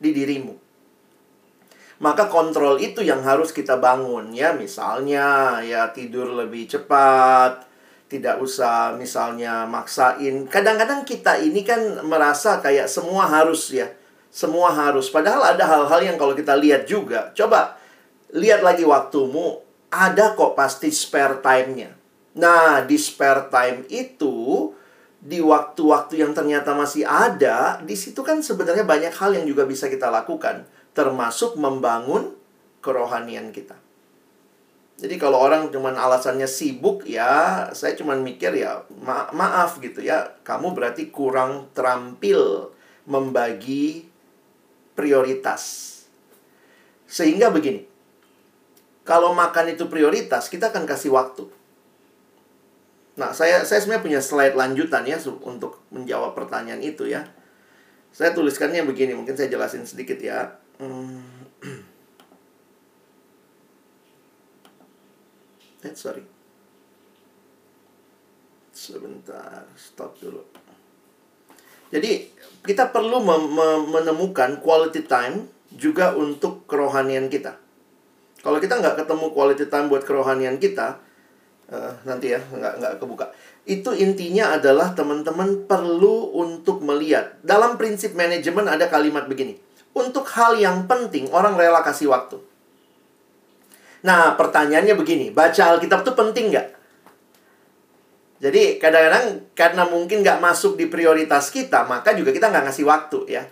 di 0.00 0.10
dirimu 0.12 0.63
maka 2.04 2.28
kontrol 2.28 2.76
itu 2.76 3.00
yang 3.00 3.24
harus 3.24 3.48
kita 3.48 3.80
bangun 3.80 4.28
ya. 4.36 4.52
Misalnya 4.52 5.56
ya 5.64 5.88
tidur 5.88 6.36
lebih 6.36 6.68
cepat 6.68 7.64
tidak 8.12 8.36
usah 8.44 8.92
misalnya 8.94 9.64
maksain. 9.64 10.44
Kadang-kadang 10.46 11.08
kita 11.08 11.40
ini 11.40 11.64
kan 11.64 12.04
merasa 12.04 12.60
kayak 12.60 12.86
semua 12.86 13.24
harus 13.24 13.72
ya. 13.72 13.88
Semua 14.28 14.68
harus. 14.70 15.08
Padahal 15.08 15.56
ada 15.56 15.64
hal-hal 15.64 16.12
yang 16.12 16.16
kalau 16.20 16.36
kita 16.36 16.52
lihat 16.54 16.84
juga. 16.84 17.32
Coba 17.32 17.80
lihat 18.36 18.60
lagi 18.60 18.84
waktumu. 18.84 19.64
Ada 19.88 20.34
kok 20.36 20.58
pasti 20.58 20.90
spare 20.92 21.40
time-nya. 21.40 21.90
Nah 22.36 22.82
di 22.84 22.98
spare 22.98 23.48
time 23.48 23.86
itu 23.88 24.68
di 25.24 25.40
waktu-waktu 25.40 26.20
yang 26.20 26.36
ternyata 26.36 26.76
masih 26.76 27.08
ada 27.08 27.80
di 27.80 27.96
situ 27.96 28.20
kan 28.20 28.44
sebenarnya 28.44 28.84
banyak 28.84 29.14
hal 29.16 29.32
yang 29.32 29.48
juga 29.48 29.64
bisa 29.64 29.88
kita 29.88 30.12
lakukan 30.12 30.68
termasuk 30.94 31.58
membangun 31.58 32.32
kerohanian 32.80 33.50
kita. 33.50 33.74
Jadi 34.94 35.18
kalau 35.18 35.42
orang 35.42 35.74
cuman 35.74 35.98
alasannya 35.98 36.46
sibuk 36.46 37.02
ya, 37.02 37.66
saya 37.74 37.98
cuman 37.98 38.22
mikir 38.22 38.54
ya 38.54 38.86
ma 39.02 39.26
maaf 39.34 39.82
gitu 39.82 39.98
ya, 39.98 40.38
kamu 40.46 40.70
berarti 40.70 41.10
kurang 41.10 41.66
terampil 41.74 42.70
membagi 43.10 44.06
prioritas. 44.94 45.90
Sehingga 47.10 47.50
begini. 47.50 47.90
Kalau 49.04 49.36
makan 49.36 49.76
itu 49.76 49.84
prioritas, 49.90 50.48
kita 50.48 50.72
akan 50.72 50.88
kasih 50.88 51.12
waktu. 51.12 51.44
Nah, 53.20 53.36
saya 53.36 53.62
saya 53.62 53.84
sebenarnya 53.84 54.02
punya 54.02 54.20
slide 54.24 54.56
lanjutan 54.56 55.04
ya 55.04 55.20
untuk 55.44 55.84
menjawab 55.92 56.32
pertanyaan 56.32 56.80
itu 56.80 57.04
ya. 57.06 57.28
Saya 58.14 58.30
tuliskannya 58.32 58.86
begini, 58.86 59.12
mungkin 59.12 59.34
saya 59.36 59.50
jelasin 59.50 59.84
sedikit 59.84 60.16
ya. 60.22 60.56
Hmm. 60.78 61.22
Eh, 65.84 65.92
sorry. 65.92 66.24
Sebentar, 68.72 69.68
stop 69.76 70.16
dulu. 70.18 70.40
Jadi, 71.92 72.26
kita 72.64 72.88
perlu 72.88 73.20
menemukan 73.92 74.58
quality 74.64 75.04
time 75.04 75.46
juga 75.70 76.16
untuk 76.16 76.64
kerohanian 76.64 77.28
kita. 77.28 77.60
Kalau 78.40 78.58
kita 78.58 78.80
nggak 78.80 79.04
ketemu 79.04 79.26
quality 79.30 79.68
time 79.68 79.86
buat 79.92 80.02
kerohanian 80.08 80.56
kita, 80.56 80.98
uh, 81.68 81.92
nanti 82.08 82.32
ya, 82.32 82.40
nggak, 82.40 82.80
nggak 82.80 82.94
kebuka. 82.98 83.30
Itu 83.68 83.92
intinya 83.92 84.56
adalah 84.56 84.96
teman-teman 84.96 85.68
perlu 85.68 86.32
untuk 86.32 86.80
melihat. 86.80 87.36
Dalam 87.44 87.76
prinsip 87.76 88.16
manajemen 88.16 88.66
ada 88.66 88.88
kalimat 88.88 89.28
begini 89.28 89.60
untuk 89.94 90.26
hal 90.34 90.58
yang 90.58 90.90
penting, 90.90 91.30
orang 91.30 91.54
rela 91.54 91.80
kasih 91.86 92.10
waktu. 92.10 92.42
Nah, 94.04 94.36
pertanyaannya 94.36 94.94
begini, 94.98 95.32
baca 95.32 95.74
Alkitab 95.74 96.04
itu 96.04 96.12
penting 96.12 96.52
nggak? 96.52 96.68
Jadi, 98.42 98.76
kadang-kadang 98.76 99.48
karena 99.56 99.88
mungkin 99.88 100.20
nggak 100.20 100.42
masuk 100.42 100.76
di 100.76 100.90
prioritas 100.90 101.48
kita, 101.48 101.88
maka 101.88 102.12
juga 102.12 102.34
kita 102.34 102.52
nggak 102.52 102.68
ngasih 102.68 102.84
waktu 102.84 103.18
ya. 103.30 103.42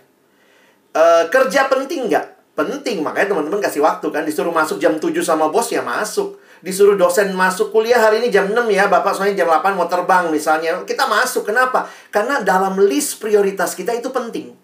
E, 0.93 1.03
kerja 1.33 1.65
penting 1.71 2.11
nggak? 2.11 2.53
Penting, 2.53 3.01
makanya 3.01 3.33
teman-teman 3.33 3.57
kasih 3.57 3.81
waktu 3.81 4.13
kan. 4.13 4.21
Disuruh 4.21 4.53
masuk 4.53 4.77
jam 4.77 5.01
7 5.01 5.09
sama 5.25 5.49
bos, 5.49 5.73
ya 5.73 5.81
masuk. 5.81 6.37
Disuruh 6.61 6.93
dosen 6.93 7.33
masuk 7.33 7.73
kuliah 7.73 7.97
hari 7.97 8.21
ini 8.21 8.29
jam 8.29 8.45
6 8.45 8.69
ya, 8.69 8.85
Bapak 8.85 9.17
soalnya 9.17 9.41
jam 9.41 9.49
8 9.49 9.73
mau 9.73 9.89
terbang 9.89 10.29
misalnya. 10.29 10.85
Kita 10.85 11.09
masuk, 11.09 11.49
kenapa? 11.49 11.89
Karena 12.13 12.45
dalam 12.45 12.77
list 12.77 13.17
prioritas 13.17 13.73
kita 13.73 13.97
itu 13.97 14.13
penting. 14.13 14.62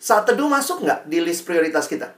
Saat 0.00 0.32
teduh 0.32 0.48
masuk 0.48 0.80
nggak 0.80 1.12
di 1.12 1.20
list 1.20 1.44
prioritas 1.44 1.84
kita? 1.84 2.16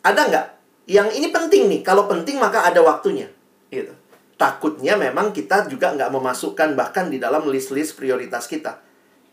Ada 0.00 0.22
nggak? 0.32 0.46
Yang 0.88 1.08
ini 1.20 1.28
penting 1.28 1.68
nih. 1.68 1.80
Kalau 1.84 2.08
penting 2.08 2.40
maka 2.40 2.64
ada 2.64 2.80
waktunya. 2.80 3.28
Gitu. 3.68 3.92
Takutnya 4.40 4.96
memang 4.96 5.36
kita 5.36 5.68
juga 5.68 5.92
nggak 5.92 6.08
memasukkan 6.08 6.72
bahkan 6.72 7.12
di 7.12 7.20
dalam 7.20 7.44
list-list 7.52 8.00
prioritas 8.00 8.48
kita. 8.48 8.80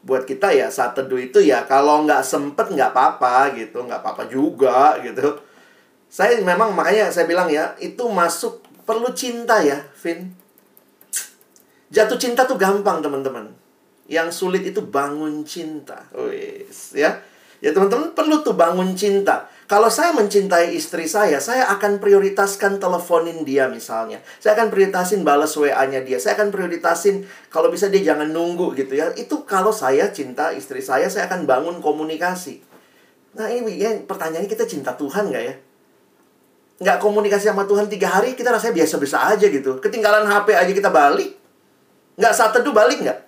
Buat 0.04 0.28
kita 0.28 0.52
ya 0.52 0.68
saat 0.68 1.00
teduh 1.00 1.16
itu 1.16 1.40
ya 1.40 1.64
kalau 1.64 2.04
nggak 2.04 2.20
sempet 2.28 2.68
nggak 2.76 2.92
apa-apa 2.92 3.56
gitu. 3.56 3.88
Nggak 3.88 4.04
apa-apa 4.04 4.28
juga 4.28 5.00
gitu. 5.00 5.40
Saya 6.12 6.36
memang 6.44 6.76
makanya 6.76 7.16
saya 7.16 7.32
bilang 7.32 7.48
ya 7.48 7.80
itu 7.80 8.04
masuk 8.12 8.60
perlu 8.84 9.08
cinta 9.16 9.64
ya, 9.64 9.88
Vin. 10.04 10.36
Jatuh 11.88 12.20
cinta 12.20 12.44
tuh 12.44 12.60
gampang 12.60 13.00
teman-teman 13.00 13.67
yang 14.08 14.32
sulit 14.32 14.64
itu 14.64 14.80
bangun 14.84 15.44
cinta. 15.44 16.08
Wis, 16.16 16.96
ya. 16.96 17.20
Ya 17.58 17.74
teman-teman 17.74 18.14
perlu 18.14 18.46
tuh 18.46 18.54
bangun 18.54 18.94
cinta. 18.94 19.50
Kalau 19.68 19.92
saya 19.92 20.16
mencintai 20.16 20.72
istri 20.78 21.10
saya, 21.12 21.44
saya 21.44 21.68
akan 21.76 22.00
prioritaskan 22.00 22.80
teleponin 22.80 23.44
dia 23.44 23.68
misalnya. 23.68 24.24
Saya 24.40 24.56
akan 24.56 24.72
prioritasin 24.72 25.28
balas 25.28 25.58
WA-nya 25.60 26.06
dia. 26.08 26.22
Saya 26.24 26.40
akan 26.40 26.56
prioritasin 26.56 27.28
kalau 27.52 27.68
bisa 27.68 27.92
dia 27.92 28.14
jangan 28.14 28.32
nunggu 28.32 28.72
gitu 28.80 28.96
ya. 28.96 29.12
Itu 29.20 29.44
kalau 29.44 29.76
saya 29.76 30.08
cinta 30.16 30.56
istri 30.56 30.80
saya, 30.80 31.12
saya 31.12 31.28
akan 31.28 31.44
bangun 31.44 31.76
komunikasi. 31.84 32.64
Nah 33.36 33.52
ini 33.52 33.76
ya, 33.76 33.92
pertanyaannya 34.08 34.48
kita 34.48 34.64
cinta 34.64 34.96
Tuhan 34.96 35.36
nggak 35.36 35.44
ya? 35.44 35.56
Nggak 36.78 36.98
komunikasi 37.04 37.52
sama 37.52 37.68
Tuhan 37.68 37.92
tiga 37.92 38.08
hari, 38.08 38.40
kita 38.40 38.54
rasanya 38.54 38.86
biasa-biasa 38.86 39.36
aja 39.36 39.46
gitu. 39.52 39.84
Ketinggalan 39.84 40.30
HP 40.30 40.56
aja 40.56 40.72
kita 40.72 40.94
balik. 40.94 41.36
Nggak 42.16 42.34
saat 42.38 42.56
teduh 42.56 42.72
balik 42.72 43.04
nggak? 43.04 43.27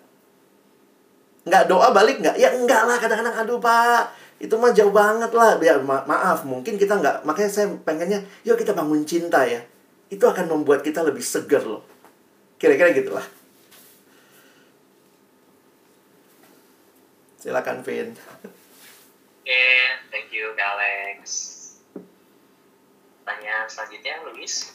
Nggak 1.49 1.65
doa 1.67 1.89
balik 1.89 2.21
nggak? 2.21 2.37
Ya 2.37 2.53
enggak 2.53 2.85
lah 2.85 3.01
kadang-kadang 3.01 3.35
aduh 3.35 3.59
pak 3.59 4.15
itu 4.39 4.55
mah 4.55 4.71
jauh 4.71 4.95
banget 4.95 5.35
lah 5.35 5.59
ya 5.59 5.75
ma 5.83 5.99
maaf 6.07 6.47
mungkin 6.47 6.79
kita 6.79 6.95
nggak 6.95 7.27
makanya 7.27 7.51
saya 7.51 7.67
pengennya 7.83 8.23
yuk 8.47 8.55
kita 8.55 8.71
bangun 8.71 9.03
cinta 9.03 9.43
ya 9.43 9.59
itu 10.09 10.25
akan 10.25 10.49
membuat 10.49 10.81
kita 10.81 11.05
lebih 11.05 11.21
seger 11.21 11.61
loh. 11.61 11.85
Kira-kira 12.57 12.91
gitulah. 12.91 13.23
Silakan 17.39 17.85
Vin. 17.85 18.11
Oke, 19.39 19.63
thank 20.11 20.33
you 20.33 20.51
Kak 20.57 20.75
Alex. 20.75 21.23
Pertanyaan 23.23 23.69
selanjutnya, 23.69 24.13
Luis. 24.27 24.73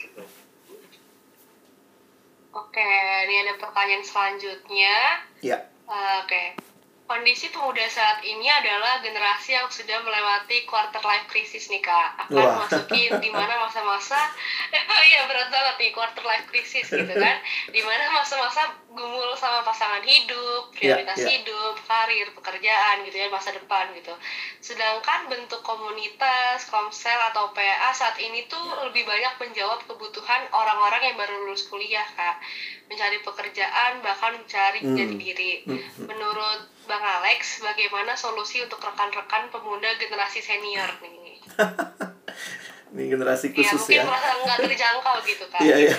Oke, 2.55 2.89
ini 3.27 3.35
ada 3.45 3.59
pertanyaan 3.59 4.07
selanjutnya. 4.07 4.97
Ya. 5.43 5.74
Uh, 5.89 6.23
Oke. 6.25 6.74
Kondisi 7.05 7.53
pemuda 7.53 7.85
saat 7.85 8.25
ini 8.25 8.49
adalah 8.49 8.97
generasi 9.05 9.53
yang 9.53 9.69
sudah 9.69 10.01
melewati 10.01 10.65
quarter 10.65 11.05
life 11.05 11.29
crisis 11.29 11.69
nih 11.69 11.85
kak. 11.85 12.17
Akan 12.17 12.33
Wah. 12.33 12.65
memasuki 12.65 13.13
di 13.21 13.29
mana 13.29 13.61
masa-masa, 13.61 14.17
iya 15.13 15.29
berat 15.29 15.53
banget 15.53 15.77
nih 15.85 15.93
quarter 15.93 16.25
life 16.25 16.49
crisis 16.49 16.89
gitu 16.89 17.13
kan. 17.13 17.37
Di 17.69 17.85
mana 17.85 18.09
masa-masa 18.09 18.73
gumul 18.89 19.37
sama 19.37 19.61
pasangan 19.61 20.01
hidup, 20.01 20.73
prioritas 20.73 21.21
ya. 21.21 21.29
hidup, 21.29 21.77
karir, 21.85 22.33
pekerjaan 22.41 23.05
gitu 23.05 23.21
ya 23.21 23.29
masa 23.29 23.53
depan 23.53 23.93
gitu. 23.93 24.17
Sedangkan 24.65 25.29
bentuk 25.29 25.61
komunitas, 25.61 26.65
komsel 26.73 27.21
atau 27.37 27.53
PA 27.53 27.93
saat 27.93 28.17
ini 28.17 28.49
tuh 28.49 28.65
lebih 28.81 29.05
banyak 29.05 29.37
menjawab 29.45 29.85
kebutuhan 29.85 30.49
orang-orang 30.57 31.13
yang 31.13 31.17
baru 31.21 31.37
lulus 31.45 31.69
kuliah 31.69 32.09
kak, 32.17 32.41
mencari 32.89 33.21
pekerjaan 33.21 34.01
bahkan 34.01 34.41
mencari 34.41 34.81
Hmm. 34.81 34.97
jati 34.97 35.17
diri. 35.21 35.53
Menurut 36.01 36.73
Bang 36.85 37.01
Alex, 37.01 37.65
bagaimana 37.65 38.13
solusi 38.13 38.61
untuk 38.61 38.77
rekan-rekan 38.79 39.49
pemuda 39.49 39.89
generasi 39.97 40.41
senior 40.41 40.89
nih? 41.01 41.41
Ini 42.95 43.11
generasi 43.11 43.51
Ya, 43.51 43.55
khusus 43.59 43.83
ya. 43.91 44.05
mungkin 44.05 44.13
merasa 44.13 44.31
nggak 44.39 44.59
terjangkau 44.71 45.17
gitu 45.27 45.45
kan? 45.51 45.61
Iya, 45.61 45.77
iya. 45.89 45.97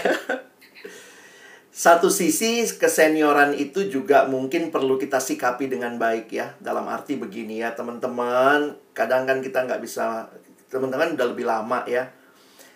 Satu 1.75 2.07
sisi 2.07 2.63
kesenioran 2.63 3.51
itu 3.51 3.91
juga 3.91 4.23
mungkin 4.31 4.71
perlu 4.71 4.95
kita 4.95 5.19
sikapi 5.19 5.67
dengan 5.67 5.99
baik 5.99 6.31
ya. 6.31 6.55
Dalam 6.63 6.87
arti 6.87 7.19
begini 7.19 7.59
ya, 7.59 7.75
teman-teman. 7.75 8.79
Kadang 8.95 9.27
kan 9.27 9.43
kita 9.43 9.67
nggak 9.67 9.83
bisa, 9.83 10.23
teman-teman 10.71 11.19
udah 11.19 11.27
lebih 11.35 11.43
lama 11.43 11.83
ya. 11.83 12.07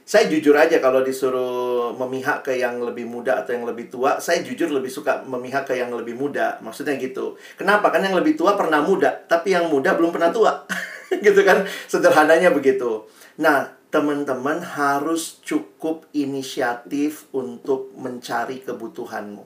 Saya 0.10 0.26
jujur 0.26 0.58
aja 0.58 0.82
kalau 0.82 1.06
disuruh 1.06 1.94
memihak 1.94 2.42
ke 2.42 2.58
yang 2.58 2.82
lebih 2.82 3.06
muda 3.06 3.46
atau 3.46 3.54
yang 3.54 3.70
lebih 3.70 3.94
tua, 3.94 4.18
saya 4.18 4.42
jujur 4.42 4.74
lebih 4.74 4.90
suka 4.90 5.22
memihak 5.22 5.70
ke 5.70 5.78
yang 5.78 5.94
lebih 5.94 6.18
muda. 6.18 6.58
Maksudnya 6.66 6.98
gitu. 6.98 7.38
Kenapa? 7.54 7.94
Kan 7.94 8.02
yang 8.02 8.18
lebih 8.18 8.34
tua 8.34 8.58
pernah 8.58 8.82
muda, 8.82 9.14
tapi 9.30 9.54
yang 9.54 9.70
muda 9.70 9.94
belum 9.94 10.10
pernah 10.10 10.34
tua. 10.34 10.66
gitu 11.26 11.46
kan? 11.46 11.62
Sederhananya 11.86 12.50
begitu. 12.50 13.06
Nah, 13.38 13.70
teman-teman 13.94 14.66
harus 14.66 15.46
cukup 15.46 16.10
inisiatif 16.10 17.30
untuk 17.30 17.94
mencari 17.94 18.66
kebutuhanmu. 18.66 19.46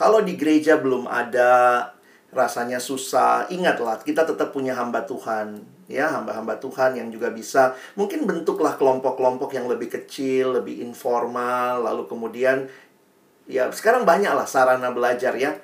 Kalau 0.00 0.24
di 0.24 0.32
gereja 0.40 0.80
belum 0.80 1.04
ada, 1.12 1.84
rasanya 2.32 2.80
susah. 2.80 3.52
Ingatlah, 3.52 4.00
kita 4.00 4.24
tetap 4.24 4.56
punya 4.56 4.72
hamba 4.72 5.04
Tuhan. 5.04 5.75
Ya, 5.86 6.10
hamba-hamba 6.10 6.58
Tuhan 6.58 6.98
yang 6.98 7.08
juga 7.14 7.30
bisa. 7.30 7.78
Mungkin 7.94 8.26
bentuklah 8.26 8.74
kelompok-kelompok 8.74 9.54
yang 9.54 9.70
lebih 9.70 9.86
kecil, 9.86 10.58
lebih 10.58 10.82
informal. 10.82 11.86
Lalu 11.86 12.10
kemudian, 12.10 12.66
ya 13.46 13.70
sekarang 13.70 14.02
banyak 14.02 14.34
lah 14.34 14.46
sarana 14.50 14.90
belajar 14.90 15.38
ya. 15.38 15.54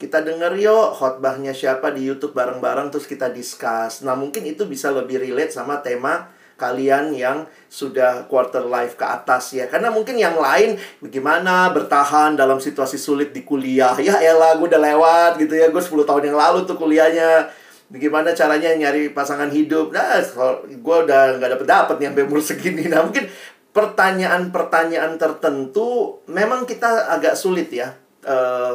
Kita 0.00 0.24
denger 0.24 0.56
yuk 0.58 0.96
khotbahnya 0.96 1.52
siapa 1.52 1.92
di 1.92 2.08
YouTube 2.08 2.34
bareng-bareng 2.34 2.90
terus 2.90 3.06
kita 3.06 3.30
discuss. 3.30 4.02
Nah, 4.02 4.18
mungkin 4.18 4.42
itu 4.48 4.66
bisa 4.66 4.90
lebih 4.90 5.22
relate 5.22 5.54
sama 5.54 5.78
tema 5.84 6.32
kalian 6.60 7.16
yang 7.16 7.48
sudah 7.72 8.28
quarter 8.28 8.68
life 8.68 9.00
ke 9.00 9.06
atas 9.08 9.56
ya. 9.56 9.64
Karena 9.64 9.88
mungkin 9.88 10.20
yang 10.20 10.36
lain 10.36 10.76
bagaimana 11.00 11.72
bertahan 11.72 12.36
dalam 12.36 12.60
situasi 12.60 13.00
sulit 13.00 13.32
di 13.32 13.40
kuliah. 13.48 13.96
Ya 14.00 14.20
elah 14.20 14.60
gue 14.60 14.68
udah 14.68 14.82
lewat 14.82 15.40
gitu 15.40 15.56
ya. 15.56 15.72
Gue 15.72 15.80
10 15.80 16.04
tahun 16.04 16.32
yang 16.32 16.36
lalu 16.36 16.68
tuh 16.68 16.76
kuliahnya. 16.76 17.59
Bagaimana 17.90 18.30
caranya 18.30 18.70
nyari 18.78 19.10
pasangan 19.10 19.50
hidup. 19.50 19.90
Nah, 19.90 20.22
gue 20.62 20.96
udah 21.10 21.42
nggak 21.42 21.50
dapet 21.58 21.66
dapet 21.66 21.96
nih 21.98 22.06
sampai 22.14 22.24
umur 22.30 22.40
segini. 22.40 22.86
Nah, 22.86 23.02
mungkin 23.02 23.26
pertanyaan-pertanyaan 23.74 25.18
tertentu 25.18 26.22
memang 26.30 26.70
kita 26.70 27.10
agak 27.10 27.34
sulit 27.34 27.66
ya. 27.74 27.90
Eh, 28.22 28.74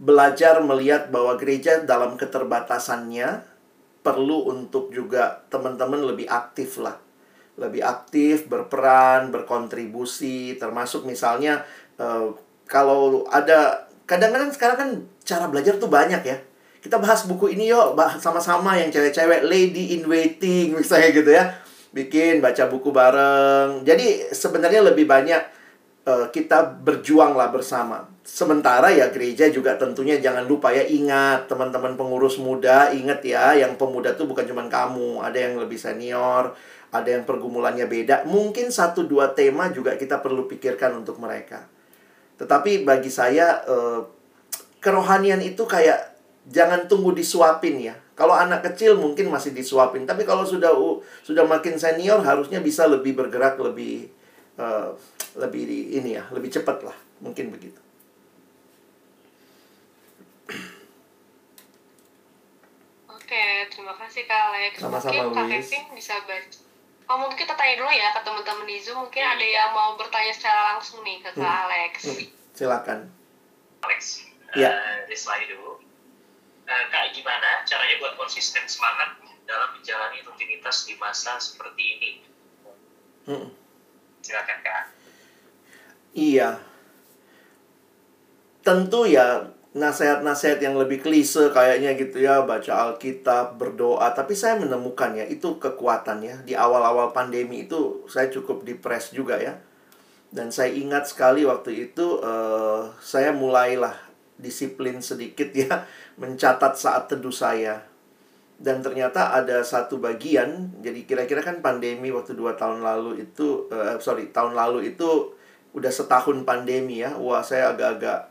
belajar 0.00 0.64
melihat 0.64 1.12
bahwa 1.12 1.36
gereja 1.36 1.84
dalam 1.84 2.16
keterbatasannya 2.16 3.44
perlu 4.00 4.50
untuk 4.50 4.88
juga 4.88 5.44
teman-teman 5.52 6.00
lebih 6.00 6.32
aktif 6.32 6.80
lah. 6.80 6.96
Lebih 7.60 7.84
aktif, 7.84 8.48
berperan, 8.48 9.28
berkontribusi, 9.28 10.56
termasuk 10.56 11.04
misalnya 11.04 11.60
eh, 12.00 12.32
kalau 12.64 13.28
ada 13.28 13.84
kadang-kadang 14.08 14.48
sekarang 14.48 14.76
kan 14.80 14.90
cara 15.28 15.44
belajar 15.52 15.76
tuh 15.76 15.92
banyak 15.92 16.24
ya. 16.24 16.40
Kita 16.82 16.98
bahas 16.98 17.22
buku 17.30 17.54
ini 17.54 17.70
yuk, 17.70 17.94
sama-sama 18.18 18.74
yang 18.74 18.90
cewek-cewek 18.90 19.46
lady 19.46 19.94
in 19.94 20.02
waiting 20.10 20.74
misalnya 20.78 21.08
gitu 21.14 21.30
ya. 21.30 21.54
Bikin 21.94 22.42
baca 22.42 22.66
buku 22.66 22.90
bareng. 22.90 23.86
Jadi 23.86 24.34
sebenarnya 24.34 24.82
lebih 24.82 25.06
banyak 25.06 25.42
eh, 26.10 26.26
kita 26.34 26.82
berjuang 26.82 27.38
lah 27.38 27.54
bersama. 27.54 28.10
Sementara 28.26 28.90
ya 28.90 29.14
gereja 29.14 29.46
juga 29.50 29.78
tentunya 29.78 30.18
jangan 30.18 30.42
lupa 30.46 30.74
ya 30.74 30.82
ingat 30.82 31.46
teman-teman 31.46 31.94
pengurus 31.94 32.38
muda 32.42 32.90
ingat 32.90 33.22
ya 33.22 33.54
yang 33.54 33.78
pemuda 33.78 34.14
tuh 34.14 34.30
bukan 34.30 34.46
cuma 34.46 34.66
kamu 34.66 35.22
ada 35.22 35.38
yang 35.38 35.58
lebih 35.58 35.74
senior 35.74 36.54
ada 36.92 37.08
yang 37.08 37.24
pergumulannya 37.24 37.88
beda 37.88 38.28
mungkin 38.28 38.68
satu 38.68 39.08
dua 39.08 39.32
tema 39.32 39.72
juga 39.72 39.96
kita 39.96 40.20
perlu 40.20 40.44
pikirkan 40.44 41.02
untuk 41.02 41.16
mereka 41.18 41.64
tetapi 42.36 42.84
bagi 42.84 43.08
saya 43.08 43.64
eh, 43.64 44.00
kerohanian 44.84 45.40
itu 45.40 45.64
kayak 45.64 46.11
jangan 46.44 46.86
tunggu 46.86 47.12
disuapin 47.12 47.78
ya 47.78 47.94
kalau 48.12 48.34
anak 48.34 48.66
kecil 48.66 48.98
mungkin 48.98 49.30
masih 49.30 49.52
disuapin 49.52 50.02
tapi 50.02 50.22
kalau 50.22 50.42
sudah 50.42 50.74
uh, 50.74 50.98
sudah 51.22 51.46
makin 51.46 51.78
senior 51.78 52.18
harusnya 52.20 52.58
bisa 52.58 52.84
lebih 52.86 53.14
bergerak 53.14 53.54
lebih 53.56 54.10
eh, 54.56 54.88
lebih 55.38 55.62
di- 55.64 55.88
ini 55.96 56.18
ya 56.18 56.26
lebih 56.30 56.50
cepat 56.50 56.82
lah 56.82 56.96
mungkin 57.22 57.48
begitu 57.48 57.78
Oke, 63.08 63.44
terima 63.68 63.94
kasih 63.96 64.22
Kak 64.24 64.40
Alex. 64.52 64.72
Sama-sama, 64.78 65.22
mungkin 65.24 65.36
Kak 65.36 65.46
Luis. 65.48 65.68
Kevin 65.68 65.84
bisa 65.94 66.14
baca. 66.24 66.58
Oh, 67.10 67.16
mungkin 67.18 67.36
kita 67.36 67.52
tanya 67.52 67.74
dulu 67.76 67.92
ya 67.92 68.08
ke 68.10 68.20
teman-teman 68.24 68.64
di 68.64 68.76
Zoom. 68.78 69.04
Mungkin 69.04 69.20
ada 69.22 69.44
yang 69.44 69.70
mau 69.72 69.96
bertanya 69.96 70.32
secara 70.32 70.74
langsung 70.74 71.02
nih 71.02 71.20
ke 71.20 71.30
Kak 71.32 71.40
Hmm. 71.40 71.62
Alex. 71.68 71.92
Hmm, 72.08 72.24
silakan 72.52 72.98
Alex. 73.82 74.02
Ya. 74.54 74.68
Eh, 74.70 75.08
di 75.08 75.16
slide 75.16 75.48
dulu. 75.48 75.80
Eh, 76.62 76.84
Kak, 76.94 77.10
gimana 77.10 77.66
caranya 77.66 77.98
buat 77.98 78.14
konsisten 78.14 78.62
semangat 78.70 79.18
dalam 79.42 79.74
menjalani 79.74 80.22
rutinitas 80.22 80.86
di 80.86 80.94
masa 80.94 81.34
seperti 81.42 81.82
ini? 81.98 82.10
Hmm. 83.26 83.50
Silakan 84.22 84.58
Kak. 84.62 84.84
Iya. 86.14 86.62
Tentu 88.62 89.10
ya 89.10 89.50
nasihat-nasihat 89.72 90.60
yang 90.62 90.78
lebih 90.78 91.02
klise 91.02 91.50
kayaknya 91.50 91.98
gitu 91.98 92.22
ya, 92.22 92.44
baca 92.46 92.92
Alkitab, 92.92 93.56
berdoa, 93.56 94.12
tapi 94.12 94.36
saya 94.36 94.60
menemukan 94.60 95.16
ya 95.18 95.26
itu 95.26 95.58
kekuatan 95.58 96.22
ya. 96.22 96.36
Di 96.46 96.54
awal-awal 96.54 97.10
pandemi 97.10 97.66
itu 97.66 98.06
saya 98.06 98.30
cukup 98.30 98.62
depres 98.62 99.10
juga 99.10 99.40
ya. 99.42 99.58
Dan 100.32 100.54
saya 100.54 100.70
ingat 100.70 101.10
sekali 101.10 101.42
waktu 101.42 101.90
itu 101.90 102.22
eh, 102.22 102.82
saya 103.02 103.34
mulailah 103.34 104.12
disiplin 104.40 104.98
sedikit 105.04 105.52
ya 105.54 105.84
mencatat 106.16 106.74
saat 106.76 107.08
teduh 107.08 107.34
saya. 107.34 107.82
Dan 108.62 108.78
ternyata 108.78 109.34
ada 109.34 109.58
satu 109.66 109.98
bagian, 109.98 110.70
jadi 110.78 111.02
kira-kira 111.02 111.42
kan 111.42 111.58
pandemi 111.58 112.14
waktu 112.14 112.38
dua 112.38 112.54
tahun 112.54 112.78
lalu 112.78 113.26
itu, 113.26 113.66
eh, 113.74 113.98
sorry, 113.98 114.30
tahun 114.30 114.54
lalu 114.54 114.94
itu 114.94 115.34
udah 115.74 115.90
setahun 115.90 116.46
pandemi 116.46 117.02
ya. 117.02 117.10
Wah, 117.18 117.42
saya 117.42 117.74
agak-agak 117.74 118.30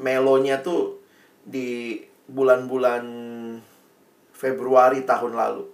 melonya 0.00 0.64
tuh 0.64 1.04
di 1.44 2.00
bulan-bulan 2.30 3.04
Februari 4.32 5.04
tahun 5.04 5.36
lalu. 5.36 5.68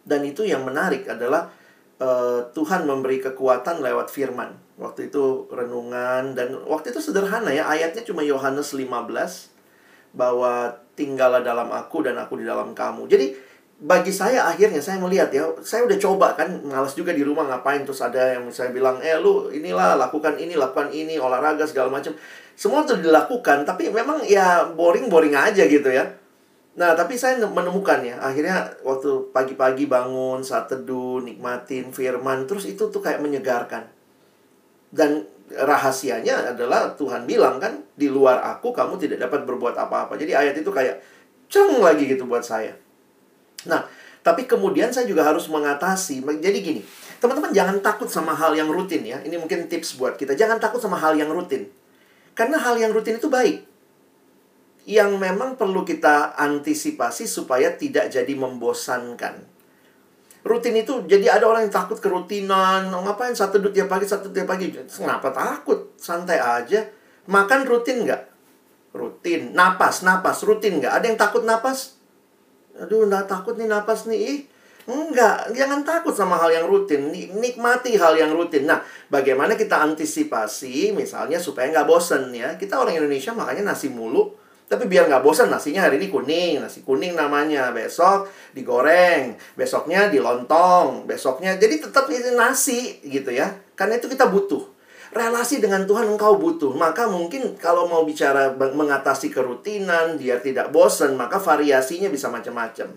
Dan 0.00 0.24
itu 0.24 0.48
yang 0.48 0.64
menarik 0.64 1.04
adalah 1.04 1.52
eh, 2.00 2.40
Tuhan 2.56 2.88
memberi 2.88 3.20
kekuatan 3.20 3.84
lewat 3.84 4.08
firman. 4.08 4.56
Waktu 4.80 5.12
itu 5.12 5.52
renungan 5.52 6.32
dan 6.32 6.56
waktu 6.64 6.96
itu 6.96 7.04
sederhana 7.04 7.52
ya, 7.52 7.68
ayatnya 7.68 8.00
cuma 8.08 8.24
Yohanes 8.24 8.72
15 8.72 9.59
bahwa 10.12 10.74
tinggallah 10.98 11.40
dalam 11.40 11.70
aku 11.70 12.04
dan 12.04 12.18
aku 12.18 12.40
di 12.40 12.44
dalam 12.44 12.74
kamu. 12.76 13.06
Jadi 13.08 13.26
bagi 13.80 14.12
saya 14.12 14.44
akhirnya 14.44 14.84
saya 14.84 15.00
melihat 15.00 15.32
ya, 15.32 15.48
saya 15.64 15.88
udah 15.88 15.96
coba 15.96 16.26
kan 16.36 16.60
malas 16.68 16.92
juga 16.92 17.16
di 17.16 17.24
rumah 17.24 17.48
ngapain 17.48 17.80
terus 17.88 18.04
ada 18.04 18.36
yang 18.36 18.44
misalnya 18.44 18.76
bilang, 18.76 18.96
"Eh 19.00 19.16
lu 19.16 19.48
inilah 19.48 19.96
lakukan 19.96 20.36
ini, 20.36 20.52
lakukan 20.52 20.92
ini, 20.92 21.16
olahraga 21.16 21.64
segala 21.64 21.88
macam." 21.88 22.12
Semua 22.52 22.84
tuh 22.84 23.00
dilakukan, 23.00 23.64
tapi 23.64 23.88
memang 23.88 24.20
ya 24.28 24.68
boring-boring 24.76 25.32
aja 25.32 25.64
gitu 25.64 25.88
ya. 25.88 26.04
Nah, 26.76 26.92
tapi 26.92 27.16
saya 27.16 27.40
menemukan 27.40 28.04
ya, 28.04 28.20
akhirnya 28.20 28.68
waktu 28.84 29.32
pagi-pagi 29.32 29.88
bangun, 29.90 30.44
saat 30.44 30.68
teduh, 30.70 31.24
nikmatin 31.24 31.90
firman, 31.90 32.44
terus 32.44 32.68
itu 32.68 32.92
tuh 32.92 33.00
kayak 33.02 33.24
menyegarkan. 33.24 33.88
Dan 34.92 35.24
rahasianya 35.50 36.54
adalah 36.54 36.94
Tuhan 36.94 37.26
bilang 37.26 37.58
kan, 37.58 37.82
di 37.98 38.06
luar 38.06 38.38
aku 38.42 38.70
kamu 38.70 38.96
tidak 39.02 39.26
dapat 39.26 39.42
berbuat 39.44 39.74
apa-apa. 39.74 40.14
Jadi 40.14 40.32
ayat 40.32 40.54
itu 40.54 40.70
kayak 40.70 41.02
ceng 41.50 41.82
lagi 41.82 42.06
gitu 42.06 42.24
buat 42.24 42.46
saya. 42.46 42.78
Nah, 43.66 43.84
tapi 44.22 44.46
kemudian 44.46 44.94
saya 44.94 45.04
juga 45.10 45.26
harus 45.26 45.50
mengatasi. 45.50 46.22
Jadi 46.22 46.58
gini, 46.62 46.80
teman-teman 47.18 47.50
jangan 47.50 47.76
takut 47.82 48.06
sama 48.06 48.36
hal 48.36 48.54
yang 48.54 48.70
rutin 48.70 49.02
ya. 49.02 49.18
Ini 49.20 49.36
mungkin 49.36 49.66
tips 49.66 49.98
buat 49.98 50.14
kita. 50.14 50.38
Jangan 50.38 50.62
takut 50.62 50.78
sama 50.78 50.96
hal 50.96 51.18
yang 51.18 51.32
rutin. 51.32 51.68
Karena 52.38 52.56
hal 52.62 52.78
yang 52.78 52.94
rutin 52.94 53.18
itu 53.18 53.26
baik. 53.26 53.66
Yang 54.86 55.10
memang 55.18 55.58
perlu 55.60 55.84
kita 55.84 56.38
antisipasi 56.38 57.28
supaya 57.28 57.74
tidak 57.74 58.08
jadi 58.08 58.32
membosankan. 58.32 59.44
Rutin 60.40 60.72
itu 60.80 61.04
jadi 61.04 61.36
ada 61.36 61.44
orang 61.44 61.68
yang 61.68 61.74
takut 61.74 62.00
kerutinan. 62.00 62.88
Ngapain 62.88 63.36
satu 63.36 63.60
tiap 63.68 63.92
pagi, 63.92 64.08
satu 64.08 64.32
tiap 64.32 64.48
pagi. 64.48 64.72
Kenapa 64.72 65.28
takut? 65.28 65.92
Santai 66.00 66.40
aja. 66.40 66.80
Makan 67.28 67.68
rutin 67.68 68.08
nggak? 68.08 68.22
Rutin. 68.96 69.52
Napas, 69.52 70.00
napas. 70.00 70.40
Rutin 70.42 70.80
nggak? 70.80 70.92
Ada 70.96 71.04
yang 71.12 71.18
takut 71.20 71.44
napas? 71.44 72.00
Aduh, 72.80 73.04
nggak 73.04 73.28
takut 73.28 73.60
nih 73.60 73.68
napas 73.68 74.08
nih. 74.08 74.18
Ih, 74.18 74.40
Enggak, 74.88 75.52
jangan 75.52 75.84
takut 75.84 76.16
sama 76.16 76.40
hal 76.40 76.50
yang 76.50 76.66
rutin. 76.66 77.12
Nikmati 77.12 78.00
hal 78.00 78.16
yang 78.16 78.32
rutin. 78.32 78.64
Nah, 78.64 78.80
bagaimana 79.12 79.54
kita 79.54 79.76
antisipasi 79.76 80.96
misalnya 80.96 81.36
supaya 81.36 81.68
nggak 81.68 81.86
bosen 81.86 82.32
ya. 82.32 82.56
Kita 82.56 82.80
orang 82.80 82.96
Indonesia 82.96 83.30
makanya 83.36 83.70
nasi 83.70 83.92
mulu. 83.92 84.39
Tapi 84.70 84.86
biar 84.86 85.10
nggak 85.10 85.26
bosan 85.26 85.50
nasinya 85.50 85.82
hari 85.82 85.98
ini 85.98 86.06
kuning. 86.06 86.62
Nasi 86.62 86.86
kuning 86.86 87.18
namanya. 87.18 87.74
Besok 87.74 88.30
digoreng. 88.54 89.34
Besoknya 89.58 90.06
dilontong. 90.06 91.10
Besoknya. 91.10 91.58
Jadi 91.58 91.82
tetap 91.82 92.06
ini 92.06 92.38
nasi 92.38 93.02
gitu 93.02 93.34
ya. 93.34 93.50
Karena 93.74 93.98
itu 93.98 94.06
kita 94.06 94.30
butuh. 94.30 94.62
Relasi 95.10 95.58
dengan 95.58 95.90
Tuhan 95.90 96.06
engkau 96.14 96.38
butuh. 96.38 96.70
Maka 96.78 97.10
mungkin 97.10 97.58
kalau 97.58 97.90
mau 97.90 98.06
bicara 98.06 98.54
mengatasi 98.54 99.34
kerutinan, 99.34 100.14
biar 100.14 100.38
tidak 100.38 100.70
bosan, 100.70 101.18
maka 101.18 101.42
variasinya 101.42 102.06
bisa 102.06 102.30
macam-macam. 102.30 102.94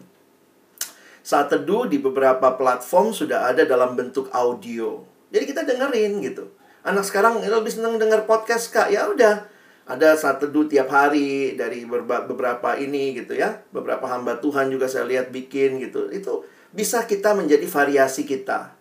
Saat 1.26 1.50
teduh 1.50 1.90
di 1.90 1.98
beberapa 1.98 2.54
platform 2.54 3.18
sudah 3.18 3.50
ada 3.50 3.66
dalam 3.66 3.98
bentuk 3.98 4.30
audio. 4.30 5.02
Jadi 5.34 5.44
kita 5.50 5.66
dengerin 5.66 6.22
gitu. 6.22 6.54
Anak 6.86 7.10
sekarang 7.10 7.42
lebih 7.42 7.74
senang 7.74 7.98
denger 7.98 8.30
podcast 8.30 8.70
kak. 8.70 8.94
Ya 8.94 9.10
udah, 9.10 9.50
ada 9.84 10.16
saat 10.16 10.40
teduh 10.40 10.66
tiap 10.66 10.88
hari 10.88 11.60
dari 11.60 11.84
beberapa 11.88 12.76
ini 12.80 13.18
gitu 13.18 13.36
ya. 13.36 13.62
Beberapa 13.76 14.08
hamba 14.08 14.40
Tuhan 14.40 14.72
juga 14.72 14.88
saya 14.88 15.04
lihat 15.08 15.30
bikin 15.30 15.84
gitu. 15.84 16.08
Itu 16.10 16.48
bisa 16.72 17.04
kita 17.04 17.36
menjadi 17.36 17.68
variasi 17.68 18.24
kita. 18.24 18.74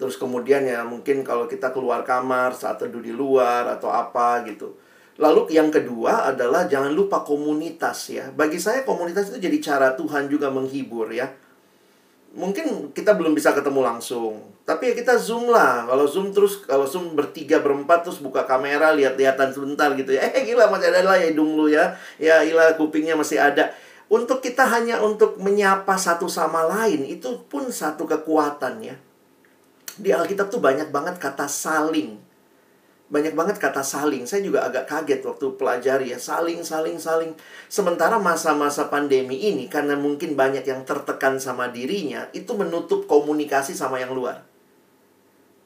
Terus 0.00 0.18
kemudian 0.18 0.64
ya 0.66 0.82
mungkin 0.82 1.22
kalau 1.22 1.46
kita 1.46 1.70
keluar 1.70 2.02
kamar 2.02 2.56
saat 2.56 2.80
teduh 2.80 3.04
di 3.04 3.12
luar 3.12 3.68
atau 3.68 3.92
apa 3.92 4.42
gitu. 4.48 4.74
Lalu 5.14 5.54
yang 5.54 5.70
kedua 5.70 6.26
adalah 6.34 6.66
jangan 6.66 6.90
lupa 6.90 7.22
komunitas 7.22 8.10
ya. 8.10 8.32
Bagi 8.34 8.58
saya 8.58 8.82
komunitas 8.82 9.30
itu 9.30 9.38
jadi 9.38 9.58
cara 9.62 9.88
Tuhan 9.94 10.26
juga 10.26 10.50
menghibur 10.50 11.12
ya 11.14 11.30
mungkin 12.34 12.90
kita 12.90 13.14
belum 13.14 13.32
bisa 13.32 13.54
ketemu 13.54 13.80
langsung. 13.80 14.53
Tapi 14.64 14.90
ya 14.90 14.94
kita 14.96 15.20
zoom 15.20 15.52
lah. 15.52 15.84
Kalau 15.84 16.08
zoom 16.08 16.32
terus, 16.32 16.64
kalau 16.64 16.88
zoom 16.88 17.12
bertiga 17.12 17.60
berempat 17.60 18.08
terus 18.08 18.16
buka 18.24 18.48
kamera 18.48 18.96
lihat-lihatan 18.96 19.52
sebentar 19.52 19.92
gitu 19.92 20.16
ya. 20.16 20.24
Eh 20.32 20.40
gila 20.48 20.72
masih 20.72 20.88
ada 20.88 21.04
lah 21.04 21.16
ya 21.20 21.28
hidung 21.28 21.52
lu 21.52 21.68
ya. 21.68 21.92
Ya 22.16 22.40
gila 22.40 22.72
kupingnya 22.80 23.12
masih 23.12 23.36
ada. 23.36 23.76
Untuk 24.08 24.40
kita 24.40 24.64
hanya 24.64 25.04
untuk 25.04 25.36
menyapa 25.36 26.00
satu 26.00 26.32
sama 26.32 26.64
lain 26.64 27.04
itu 27.04 27.44
pun 27.44 27.68
satu 27.68 28.08
kekuatan 28.08 28.80
ya. 28.80 28.96
Di 30.00 30.16
Alkitab 30.16 30.48
tuh 30.48 30.64
banyak 30.64 30.88
banget 30.88 31.20
kata 31.20 31.44
saling 31.44 32.24
banyak 33.04 33.36
banget 33.36 33.62
kata 33.62 33.84
saling. 33.84 34.24
Saya 34.24 34.42
juga 34.42 34.64
agak 34.64 34.88
kaget 34.88 35.20
waktu 35.22 35.54
pelajari 35.60 36.06
ya, 36.10 36.18
saling, 36.18 36.64
saling, 36.64 36.96
saling. 36.98 37.36
Sementara 37.70 38.16
masa-masa 38.18 38.88
pandemi 38.88 39.38
ini, 39.38 39.68
karena 39.68 39.94
mungkin 39.94 40.34
banyak 40.34 40.64
yang 40.66 40.82
tertekan 40.82 41.36
sama 41.38 41.70
dirinya, 41.70 42.26
itu 42.34 42.56
menutup 42.56 43.04
komunikasi 43.06 43.76
sama 43.76 44.02
yang 44.02 44.16
luar. 44.16 44.53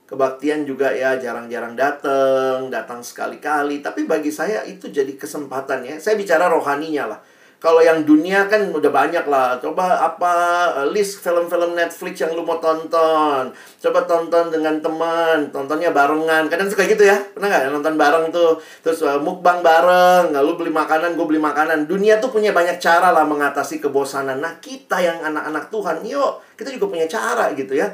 Kebaktian 0.08 0.64
juga 0.64 0.88
ya 0.88 1.20
jarang-jarang 1.20 1.76
datang, 1.76 2.72
datang 2.72 3.04
sekali-kali. 3.04 3.84
Tapi 3.84 4.08
bagi 4.08 4.32
saya 4.32 4.64
itu 4.64 4.88
jadi 4.88 5.12
kesempatan 5.14 5.84
ya. 5.84 5.94
Saya 6.00 6.16
bicara 6.16 6.48
rohaninya 6.48 7.12
lah 7.12 7.20
kalau 7.58 7.82
yang 7.82 8.06
dunia 8.06 8.46
kan 8.46 8.70
udah 8.70 8.86
banyak 8.86 9.26
lah. 9.26 9.58
Coba 9.58 9.98
apa 9.98 10.32
eh, 10.78 10.88
list 10.94 11.18
film-film 11.26 11.74
Netflix 11.74 12.22
yang 12.22 12.30
lu 12.38 12.46
mau 12.46 12.62
tonton. 12.62 13.50
Coba 13.82 14.06
tonton 14.06 14.54
dengan 14.54 14.78
teman, 14.78 15.50
tontonnya 15.50 15.90
barengan. 15.90 16.46
Kadang 16.46 16.70
suka 16.70 16.86
gitu 16.86 17.02
ya. 17.02 17.18
Pernah 17.34 17.50
nggak 17.50 17.74
nonton 17.74 17.94
bareng 17.98 18.30
tuh? 18.30 18.62
Terus 18.86 19.02
uh, 19.02 19.18
mukbang 19.18 19.58
bareng. 19.58 20.30
Lalu 20.30 20.50
beli 20.54 20.70
makanan, 20.70 21.18
gue 21.18 21.26
beli 21.26 21.42
makanan. 21.42 21.90
Dunia 21.90 22.22
tuh 22.22 22.30
punya 22.30 22.54
banyak 22.54 22.78
cara 22.78 23.10
lah 23.10 23.26
mengatasi 23.26 23.82
kebosanan. 23.82 24.38
Nah 24.38 24.62
kita 24.62 25.02
yang 25.02 25.18
anak-anak 25.26 25.66
Tuhan, 25.74 26.06
yuk 26.06 26.38
kita 26.54 26.70
juga 26.70 26.86
punya 26.94 27.10
cara 27.10 27.50
gitu 27.58 27.74
ya. 27.74 27.90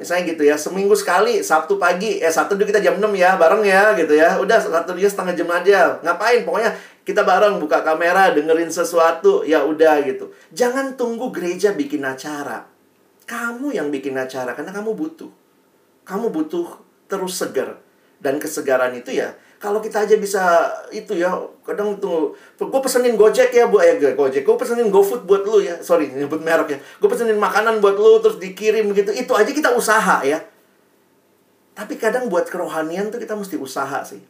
Misalnya 0.00 0.32
gitu 0.32 0.48
ya, 0.48 0.56
seminggu 0.56 0.96
sekali, 0.96 1.44
Sabtu 1.44 1.76
pagi, 1.76 2.16
eh 2.24 2.32
Sabtu 2.32 2.56
kita 2.56 2.80
jam 2.80 2.96
6 2.96 3.12
ya, 3.12 3.36
bareng 3.36 3.60
ya 3.60 3.92
gitu 4.00 4.16
ya. 4.16 4.40
Udah, 4.40 4.56
Sabtu 4.56 4.96
dia 4.96 5.12
setengah 5.12 5.36
jam 5.36 5.48
aja. 5.52 6.00
Ngapain? 6.00 6.48
Pokoknya 6.48 6.72
kita 7.04 7.20
bareng 7.20 7.60
buka 7.60 7.84
kamera, 7.84 8.32
dengerin 8.32 8.72
sesuatu, 8.72 9.44
ya 9.44 9.60
udah 9.60 10.00
gitu. 10.08 10.32
Jangan 10.56 10.96
tunggu 10.96 11.28
gereja 11.28 11.76
bikin 11.76 12.00
acara. 12.00 12.64
Kamu 13.28 13.76
yang 13.76 13.92
bikin 13.92 14.16
acara 14.16 14.56
karena 14.56 14.72
kamu 14.72 14.96
butuh. 14.96 15.28
Kamu 16.08 16.32
butuh 16.32 16.80
terus 17.04 17.36
segar. 17.36 17.76
Dan 18.20 18.40
kesegaran 18.40 18.96
itu 18.96 19.12
ya, 19.16 19.36
kalau 19.60 19.84
kita 19.84 20.08
aja 20.08 20.16
bisa 20.16 20.72
itu 20.88 21.20
ya, 21.20 21.36
kadang 21.60 22.00
tuh, 22.00 22.32
gue 22.56 22.80
pesenin 22.80 23.12
Gojek 23.12 23.52
ya 23.52 23.68
bu, 23.68 23.76
eh 23.84 24.00
Gojek, 24.00 24.40
gue 24.40 24.56
pesenin 24.56 24.88
GoFood 24.88 25.28
buat 25.28 25.44
lu 25.44 25.60
ya, 25.60 25.76
sorry 25.84 26.08
nyebut 26.16 26.40
merek 26.40 26.68
ya, 26.72 26.78
gue 26.80 27.08
pesenin 27.12 27.36
makanan 27.36 27.84
buat 27.84 28.00
lu 28.00 28.24
terus 28.24 28.40
dikirim 28.40 28.88
gitu, 28.96 29.12
itu 29.12 29.32
aja 29.36 29.52
kita 29.52 29.76
usaha 29.76 30.24
ya. 30.24 30.40
Tapi 31.76 32.00
kadang 32.00 32.32
buat 32.32 32.48
kerohanian 32.48 33.12
tuh 33.12 33.20
kita 33.20 33.36
mesti 33.36 33.60
usaha 33.60 34.00
sih. 34.02 34.20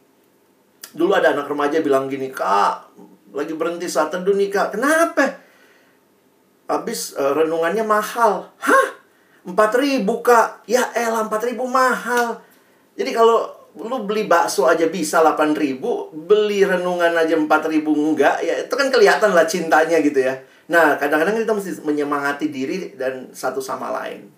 Dulu 0.91 1.15
ada 1.15 1.31
anak 1.31 1.47
remaja 1.47 1.79
bilang 1.79 2.11
gini, 2.11 2.27
Kak, 2.27 2.91
lagi 3.31 3.55
berhenti 3.55 3.87
saat 3.87 4.11
teduh 4.11 4.35
nih 4.35 4.51
Kak. 4.51 4.75
Kenapa? 4.75 5.39
Habis 6.67 7.15
uh, 7.15 7.35
renungannya 7.35 7.83
mahal. 7.83 8.51
Hah? 8.59 8.87
4 9.47 9.55
ribu 9.83 10.19
Kak. 10.23 10.67
Ya 10.67 10.91
elah 10.95 11.27
4 11.27 11.49
ribu 11.51 11.67
mahal. 11.67 12.43
Jadi 12.95 13.11
kalau 13.15 13.60
lu 13.75 14.03
beli 14.03 14.27
bakso 14.27 14.67
aja 14.67 14.87
bisa 14.91 15.23
8 15.23 15.55
ribu, 15.55 16.11
beli 16.11 16.67
renungan 16.67 17.15
aja 17.15 17.35
4 17.39 17.47
ribu 17.71 17.95
enggak, 17.95 18.43
ya 18.43 18.67
itu 18.67 18.73
kan 18.75 18.91
kelihatan 18.91 19.31
lah 19.31 19.47
cintanya 19.47 20.03
gitu 20.03 20.19
ya. 20.19 20.43
Nah, 20.71 20.95
kadang-kadang 20.99 21.39
kita 21.39 21.51
mesti 21.55 21.83
menyemangati 21.83 22.47
diri 22.51 22.95
dan 22.95 23.31
satu 23.35 23.59
sama 23.59 23.91
lain. 23.91 24.31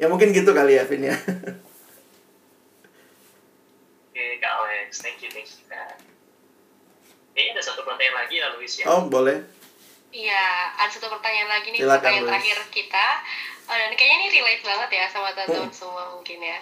Ya 0.00 0.08
mungkin 0.08 0.32
gitu 0.32 0.56
kali 0.56 0.80
ya, 0.80 0.88
Vin 0.88 1.04
ya. 1.04 1.16
Oke, 4.08 4.24
Kak 4.40 4.52
Alex. 4.64 5.04
Thank 5.04 5.20
you, 5.20 5.28
thank 5.28 5.44
you, 5.44 5.68
Kak. 5.68 6.00
Kayaknya 7.36 7.52
ada 7.60 7.62
satu 7.64 7.84
pertanyaan 7.84 8.24
lagi 8.24 8.40
ya, 8.40 8.48
Luis 8.56 8.72
ya. 8.80 8.88
Oh, 8.88 9.04
boleh. 9.12 9.44
Iya, 10.08 10.72
ada 10.80 10.88
satu 10.88 11.12
pertanyaan 11.12 11.52
lagi 11.52 11.68
nih, 11.76 11.84
Silakan, 11.84 12.00
pertanyaan 12.00 12.24
Luis. 12.24 12.32
terakhir 12.32 12.58
kita. 12.72 13.06
Oh, 13.68 13.76
dan 13.76 13.92
kayaknya 13.94 14.16
ini 14.16 14.28
relate 14.40 14.64
banget 14.64 14.90
ya 14.90 15.04
sama 15.12 15.30
teman-teman 15.36 15.70
semua 15.70 16.04
mungkin 16.16 16.38
ya. 16.40 16.58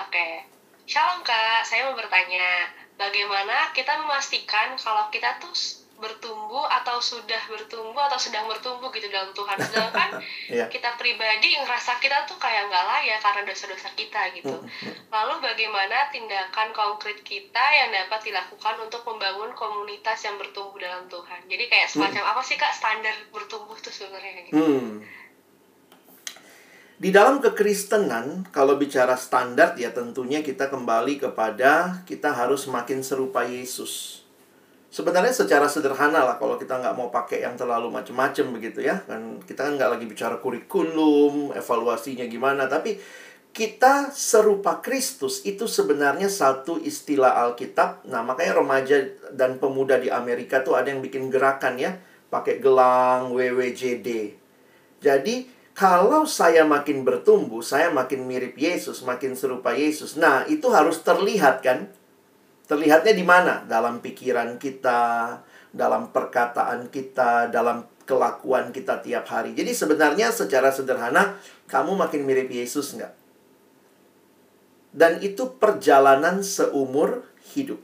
Oke, 0.00 0.48
Shalom 0.88 1.20
Kak, 1.20 1.68
saya 1.68 1.84
mau 1.84 1.92
bertanya, 2.00 2.64
bagaimana 2.96 3.68
kita 3.76 4.00
memastikan 4.00 4.72
kalau 4.80 5.04
kita 5.12 5.36
tuh 5.36 5.52
bertumbuh 6.00 6.64
atau 6.64 6.96
sudah 6.96 7.36
bertumbuh 7.44 8.08
atau 8.08 8.16
sedang 8.16 8.48
bertumbuh 8.48 8.88
gitu 8.96 9.12
dalam 9.12 9.28
Tuhan. 9.36 9.58
Sedangkan 9.60 10.16
Iya. 10.48 10.64
kita 10.72 10.96
pribadi 10.96 11.60
ngerasa 11.60 12.00
kita 12.00 12.24
tuh 12.24 12.40
kayak 12.40 12.72
nggak 12.72 12.84
layak 12.88 13.20
karena 13.20 13.42
dosa-dosa 13.44 13.92
kita 14.00 14.32
gitu. 14.32 14.64
Lalu 15.12 15.44
bagaimana 15.44 16.08
tindakan 16.08 16.72
konkret 16.72 17.20
kita 17.20 17.64
yang 17.68 17.92
dapat 17.92 18.24
dilakukan 18.24 18.80
untuk 18.80 19.04
membangun 19.04 19.52
komunitas 19.52 20.24
yang 20.24 20.40
bertumbuh 20.40 20.80
dalam 20.80 21.04
Tuhan? 21.12 21.44
Jadi 21.52 21.68
kayak 21.68 21.92
semacam 21.92 22.32
apa 22.32 22.40
sih 22.40 22.56
kak 22.56 22.72
standar 22.72 23.12
bertumbuh 23.28 23.76
tuh 23.76 23.92
sebenarnya 23.92 24.48
gitu? 24.48 24.56
Hmm. 24.56 25.04
Di 26.98 27.14
dalam 27.14 27.38
kekristenan, 27.38 28.50
kalau 28.50 28.74
bicara 28.74 29.14
standar 29.14 29.78
ya 29.78 29.94
tentunya 29.94 30.42
kita 30.42 30.66
kembali 30.66 31.22
kepada 31.22 32.02
kita 32.02 32.34
harus 32.34 32.66
makin 32.66 33.06
serupa 33.06 33.46
Yesus. 33.46 34.26
Sebenarnya 34.90 35.30
secara 35.30 35.70
sederhana 35.70 36.26
lah 36.26 36.42
kalau 36.42 36.58
kita 36.58 36.74
nggak 36.74 36.98
mau 36.98 37.06
pakai 37.06 37.46
yang 37.46 37.54
terlalu 37.54 37.94
macem-macem 37.94 38.50
begitu 38.50 38.82
ya. 38.82 38.98
Kan 39.06 39.38
kita 39.46 39.70
kan 39.70 39.78
nggak 39.78 39.94
lagi 39.94 40.10
bicara 40.10 40.42
kurikulum, 40.42 41.54
evaluasinya 41.54 42.26
gimana, 42.26 42.66
tapi 42.66 42.98
kita 43.54 44.10
serupa 44.10 44.82
Kristus 44.82 45.46
itu 45.46 45.70
sebenarnya 45.70 46.26
satu 46.26 46.82
istilah 46.82 47.46
Alkitab. 47.46 48.10
Nah, 48.10 48.26
makanya 48.26 48.58
remaja 48.58 49.06
dan 49.38 49.62
pemuda 49.62 50.02
di 50.02 50.10
Amerika 50.10 50.66
tuh 50.66 50.74
ada 50.74 50.90
yang 50.90 50.98
bikin 50.98 51.30
gerakan 51.30 51.78
ya 51.78 51.94
pakai 52.26 52.58
gelang 52.58 53.30
WWJD. 53.30 54.34
Jadi 54.98 55.57
kalau 55.78 56.26
saya 56.26 56.66
makin 56.66 57.06
bertumbuh, 57.06 57.62
saya 57.62 57.94
makin 57.94 58.26
mirip 58.26 58.58
Yesus, 58.58 59.06
makin 59.06 59.38
serupa 59.38 59.70
Yesus. 59.70 60.18
Nah, 60.18 60.42
itu 60.50 60.66
harus 60.74 60.98
terlihat 61.06 61.62
kan? 61.62 61.86
Terlihatnya 62.66 63.14
di 63.14 63.22
mana? 63.22 63.62
Dalam 63.62 64.02
pikiran 64.02 64.58
kita, 64.58 65.38
dalam 65.70 66.10
perkataan 66.10 66.90
kita, 66.90 67.46
dalam 67.54 67.86
kelakuan 68.02 68.74
kita 68.74 68.98
tiap 69.06 69.30
hari. 69.30 69.54
Jadi 69.54 69.70
sebenarnya 69.70 70.34
secara 70.34 70.74
sederhana, 70.74 71.38
kamu 71.70 71.94
makin 71.94 72.26
mirip 72.26 72.50
Yesus 72.50 72.98
nggak? 72.98 73.14
Dan 74.90 75.22
itu 75.22 75.62
perjalanan 75.62 76.42
seumur 76.42 77.22
hidup 77.54 77.78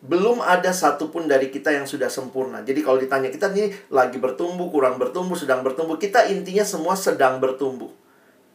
belum 0.00 0.40
ada 0.40 0.72
satupun 0.72 1.28
dari 1.28 1.52
kita 1.52 1.76
yang 1.76 1.84
sudah 1.84 2.08
sempurna. 2.08 2.64
Jadi 2.64 2.80
kalau 2.80 2.96
ditanya 2.96 3.28
kita 3.28 3.52
ini 3.52 3.68
lagi 3.92 4.16
bertumbuh, 4.16 4.72
kurang 4.72 4.96
bertumbuh, 4.96 5.36
sedang 5.36 5.60
bertumbuh, 5.60 6.00
kita 6.00 6.24
intinya 6.32 6.64
semua 6.64 6.96
sedang 6.96 7.36
bertumbuh 7.36 7.92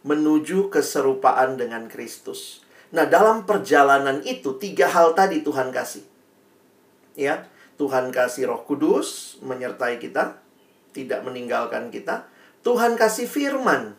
menuju 0.05 0.73
keserupaan 0.73 1.57
dengan 1.57 1.85
Kristus. 1.85 2.65
Nah, 2.93 3.05
dalam 3.05 3.45
perjalanan 3.45 4.21
itu 4.25 4.57
tiga 4.57 4.89
hal 4.89 5.13
tadi 5.13 5.45
Tuhan 5.45 5.69
kasih. 5.69 6.05
Ya, 7.13 7.45
Tuhan 7.77 8.09
kasih 8.09 8.49
Roh 8.49 8.61
Kudus 8.65 9.37
menyertai 9.45 10.01
kita, 10.01 10.41
tidak 10.93 11.21
meninggalkan 11.25 11.93
kita. 11.93 12.25
Tuhan 12.65 12.97
kasih 12.97 13.29
firman. 13.29 13.93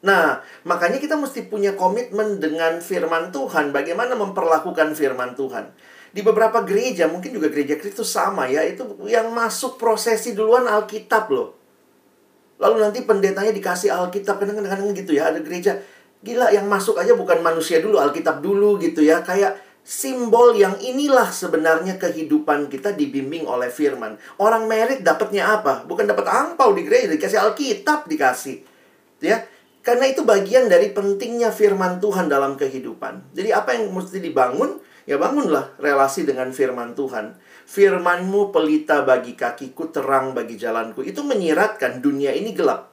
Nah, 0.00 0.40
makanya 0.64 1.00
kita 1.00 1.16
mesti 1.16 1.48
punya 1.48 1.76
komitmen 1.76 2.40
dengan 2.40 2.80
firman 2.80 3.32
Tuhan, 3.32 3.72
bagaimana 3.72 4.16
memperlakukan 4.16 4.96
firman 4.96 5.36
Tuhan 5.36 5.72
di 6.16 6.24
beberapa 6.24 6.64
gereja, 6.64 7.04
mungkin 7.12 7.36
juga 7.36 7.52
gereja 7.52 7.76
Kristus 7.76 8.08
sama 8.08 8.48
ya, 8.48 8.64
itu 8.64 8.88
yang 9.04 9.28
masuk 9.36 9.76
prosesi 9.76 10.32
duluan 10.32 10.64
Alkitab 10.64 11.28
loh. 11.28 11.52
Lalu 12.56 12.88
nanti 12.88 13.04
pendetanya 13.04 13.52
dikasih 13.52 13.92
Alkitab, 13.92 14.40
kadang-kadang 14.40 14.96
gitu 14.96 15.12
ya, 15.12 15.28
ada 15.28 15.44
gereja, 15.44 15.76
gila 16.24 16.48
yang 16.48 16.64
masuk 16.72 16.96
aja 16.96 17.12
bukan 17.12 17.44
manusia 17.44 17.84
dulu, 17.84 18.00
Alkitab 18.00 18.40
dulu 18.40 18.80
gitu 18.80 19.04
ya, 19.04 19.20
kayak 19.20 19.60
simbol 19.84 20.56
yang 20.56 20.80
inilah 20.80 21.28
sebenarnya 21.28 22.00
kehidupan 22.00 22.72
kita 22.72 22.96
dibimbing 22.96 23.44
oleh 23.44 23.68
firman. 23.68 24.16
Orang 24.40 24.64
merit 24.72 25.04
dapatnya 25.04 25.52
apa? 25.60 25.84
Bukan 25.84 26.08
dapat 26.08 26.24
angpau 26.32 26.72
di 26.72 26.88
gereja, 26.88 27.12
dikasih 27.12 27.44
Alkitab 27.44 28.08
dikasih. 28.08 28.64
Ya. 29.20 29.44
Karena 29.84 30.10
itu 30.10 30.26
bagian 30.26 30.66
dari 30.66 30.90
pentingnya 30.90 31.54
firman 31.54 32.02
Tuhan 32.02 32.26
dalam 32.26 32.58
kehidupan. 32.58 33.36
Jadi 33.36 33.54
apa 33.54 33.78
yang 33.78 33.92
mesti 33.94 34.18
dibangun? 34.18 34.82
Ya 35.06 35.22
bangunlah 35.22 35.78
relasi 35.78 36.26
dengan 36.26 36.50
firman 36.50 36.98
Tuhan. 36.98 37.38
Firmanmu 37.66 38.50
pelita 38.50 39.06
bagi 39.06 39.38
kakiku, 39.38 39.94
terang 39.94 40.34
bagi 40.34 40.58
jalanku. 40.58 41.06
Itu 41.06 41.22
menyiratkan 41.22 42.02
dunia 42.02 42.34
ini 42.34 42.50
gelap. 42.50 42.90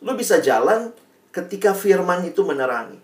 Lu 0.00 0.16
bisa 0.16 0.40
jalan 0.40 0.96
ketika 1.28 1.76
firman 1.76 2.24
itu 2.24 2.40
menerangi. 2.40 2.96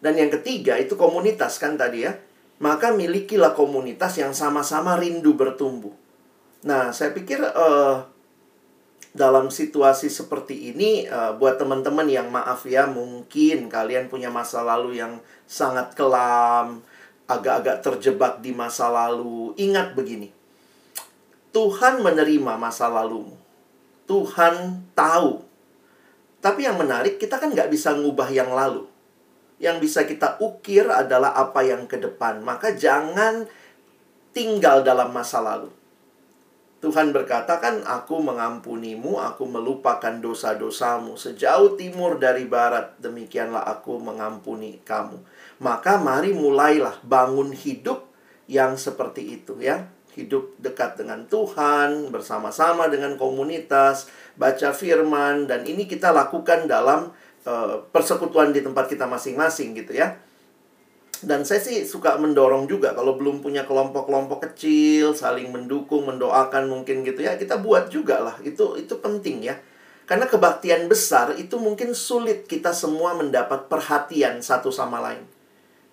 Dan 0.00 0.16
yang 0.16 0.32
ketiga 0.32 0.80
itu 0.80 0.96
komunitas 0.96 1.60
kan 1.60 1.76
tadi 1.76 2.08
ya. 2.08 2.16
Maka 2.64 2.96
milikilah 2.96 3.52
komunitas 3.52 4.16
yang 4.16 4.32
sama-sama 4.32 4.96
rindu 4.96 5.36
bertumbuh. 5.36 5.92
Nah, 6.64 6.96
saya 6.96 7.12
pikir 7.12 7.44
uh, 7.44 8.08
dalam 9.12 9.52
situasi 9.52 10.08
seperti 10.08 10.72
ini 10.72 11.04
uh, 11.04 11.36
buat 11.36 11.60
teman-teman 11.60 12.08
yang 12.08 12.32
maaf 12.32 12.64
ya 12.64 12.88
mungkin 12.88 13.68
kalian 13.68 14.08
punya 14.08 14.32
masa 14.32 14.64
lalu 14.64 14.98
yang 14.98 15.20
sangat 15.44 15.92
kelam, 15.92 16.80
agak-agak 17.24 17.80
terjebak 17.80 18.44
di 18.44 18.52
masa 18.52 18.92
lalu, 18.92 19.56
ingat 19.56 19.96
begini. 19.96 20.28
Tuhan 21.54 22.02
menerima 22.02 22.54
masa 22.58 22.90
lalumu. 22.90 23.34
Tuhan 24.06 24.86
tahu. 24.94 25.42
Tapi 26.38 26.60
yang 26.62 26.76
menarik, 26.76 27.16
kita 27.16 27.40
kan 27.40 27.50
nggak 27.50 27.72
bisa 27.72 27.96
ngubah 27.96 28.28
yang 28.30 28.52
lalu. 28.52 28.86
Yang 29.58 29.76
bisa 29.88 30.00
kita 30.04 30.36
ukir 30.44 30.84
adalah 30.86 31.32
apa 31.32 31.64
yang 31.64 31.88
ke 31.88 31.96
depan. 31.96 32.44
Maka 32.44 32.76
jangan 32.76 33.48
tinggal 34.36 34.86
dalam 34.86 35.10
masa 35.10 35.42
lalu. 35.42 35.73
Tuhan 36.84 37.16
berkata 37.16 37.56
kan, 37.64 37.80
aku 37.80 38.20
mengampunimu, 38.20 39.16
aku 39.16 39.48
melupakan 39.48 40.12
dosa-dosamu. 40.20 41.16
Sejauh 41.16 41.80
timur 41.80 42.20
dari 42.20 42.44
barat, 42.44 42.92
demikianlah 43.00 43.64
aku 43.64 43.96
mengampuni 43.96 44.84
kamu. 44.84 45.16
Maka 45.64 45.96
mari 45.96 46.36
mulailah 46.36 47.00
bangun 47.00 47.56
hidup 47.56 48.04
yang 48.44 48.76
seperti 48.76 49.40
itu 49.40 49.56
ya. 49.64 49.88
Hidup 50.12 50.60
dekat 50.60 51.00
dengan 51.00 51.24
Tuhan, 51.24 52.12
bersama-sama 52.12 52.92
dengan 52.92 53.16
komunitas, 53.16 54.12
baca 54.36 54.76
firman, 54.76 55.48
dan 55.48 55.64
ini 55.64 55.88
kita 55.88 56.12
lakukan 56.12 56.68
dalam 56.68 57.10
uh, 57.48 57.80
persekutuan 57.88 58.52
di 58.52 58.60
tempat 58.60 58.92
kita 58.92 59.08
masing-masing 59.08 59.72
gitu 59.72 59.96
ya. 59.96 60.20
Dan 61.24 61.42
saya 61.42 61.60
sih 61.60 61.88
suka 61.88 62.20
mendorong 62.20 62.68
juga 62.68 62.92
kalau 62.92 63.16
belum 63.16 63.40
punya 63.40 63.64
kelompok-kelompok 63.64 64.52
kecil, 64.52 65.16
saling 65.16 65.48
mendukung, 65.50 66.04
mendoakan 66.04 66.68
mungkin 66.68 67.02
gitu 67.02 67.24
ya, 67.24 67.40
kita 67.40 67.58
buat 67.58 67.88
juga 67.88 68.20
lah. 68.20 68.36
Itu 68.44 68.76
itu 68.76 69.00
penting 69.00 69.44
ya. 69.44 69.56
Karena 70.04 70.28
kebaktian 70.28 70.84
besar 70.86 71.32
itu 71.40 71.56
mungkin 71.56 71.96
sulit 71.96 72.44
kita 72.44 72.76
semua 72.76 73.16
mendapat 73.16 73.72
perhatian 73.72 74.44
satu 74.44 74.68
sama 74.68 75.00
lain 75.00 75.24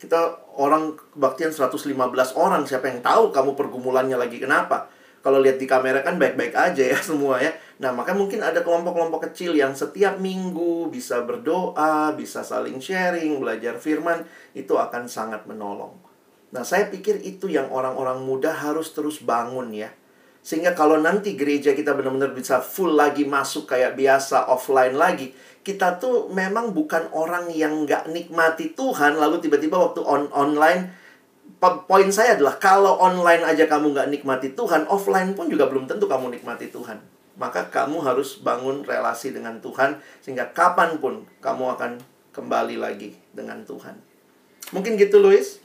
kita 0.01 0.33
orang 0.57 0.97
kebaktian 1.13 1.53
115 1.53 1.93
orang 2.33 2.65
siapa 2.65 2.89
yang 2.89 3.05
tahu 3.05 3.29
kamu 3.29 3.53
pergumulannya 3.53 4.17
lagi 4.17 4.41
kenapa 4.41 4.89
kalau 5.21 5.41
lihat 5.41 5.61
di 5.61 5.69
kamera 5.69 6.01
kan 6.01 6.17
baik-baik 6.17 6.53
aja 6.53 6.83
ya 6.93 6.99
semua 7.09 7.41
ya 7.41 7.53
nah 7.81 7.89
maka 7.89 8.13
mungkin 8.13 8.45
ada 8.45 8.61
kelompok-kelompok 8.61 9.31
kecil 9.31 9.57
yang 9.57 9.73
setiap 9.73 10.21
minggu 10.21 10.89
bisa 10.93 11.25
berdoa 11.25 12.13
bisa 12.13 12.45
saling 12.45 12.77
sharing 12.77 13.41
belajar 13.41 13.77
firman 13.77 14.21
itu 14.53 14.75
akan 14.75 15.07
sangat 15.07 15.47
menolong. 15.47 15.95
Nah 16.51 16.67
saya 16.67 16.91
pikir 16.91 17.23
itu 17.23 17.47
yang 17.47 17.71
orang-orang 17.71 18.21
muda 18.21 18.51
harus 18.51 18.91
terus 18.91 19.23
bangun 19.23 19.71
ya. 19.71 19.89
Sehingga 20.41 20.73
kalau 20.73 20.97
nanti 20.97 21.37
gereja 21.37 21.71
kita 21.77 21.93
benar-benar 21.93 22.33
bisa 22.33 22.59
full 22.59 22.97
lagi 22.97 23.23
masuk 23.23 23.69
kayak 23.69 23.93
biasa 23.93 24.49
offline 24.49 24.97
lagi 24.97 25.31
kita 25.61 26.01
tuh 26.01 26.33
memang 26.33 26.73
bukan 26.73 27.13
orang 27.13 27.53
yang 27.53 27.85
nggak 27.85 28.09
nikmati 28.09 28.73
Tuhan 28.73 29.21
lalu 29.21 29.37
tiba-tiba 29.37 29.77
waktu 29.77 30.01
on 30.01 30.25
online 30.33 30.89
poin 31.61 32.09
saya 32.09 32.33
adalah 32.33 32.57
kalau 32.57 32.97
online 32.97 33.45
aja 33.45 33.69
kamu 33.69 33.93
nggak 33.93 34.09
nikmati 34.09 34.57
Tuhan 34.57 34.89
offline 34.89 35.37
pun 35.37 35.45
juga 35.45 35.69
belum 35.69 35.85
tentu 35.85 36.09
kamu 36.09 36.33
nikmati 36.33 36.73
Tuhan 36.73 36.97
maka 37.37 37.69
kamu 37.69 38.01
harus 38.01 38.41
bangun 38.41 38.81
relasi 38.81 39.29
dengan 39.29 39.61
Tuhan 39.61 40.01
sehingga 40.25 40.49
kapan 40.57 40.97
pun 40.97 41.21
kamu 41.37 41.77
akan 41.77 42.01
kembali 42.33 42.81
lagi 42.81 43.13
dengan 43.29 43.61
Tuhan 43.61 43.93
mungkin 44.73 44.97
gitu 44.97 45.21
Louis 45.21 45.61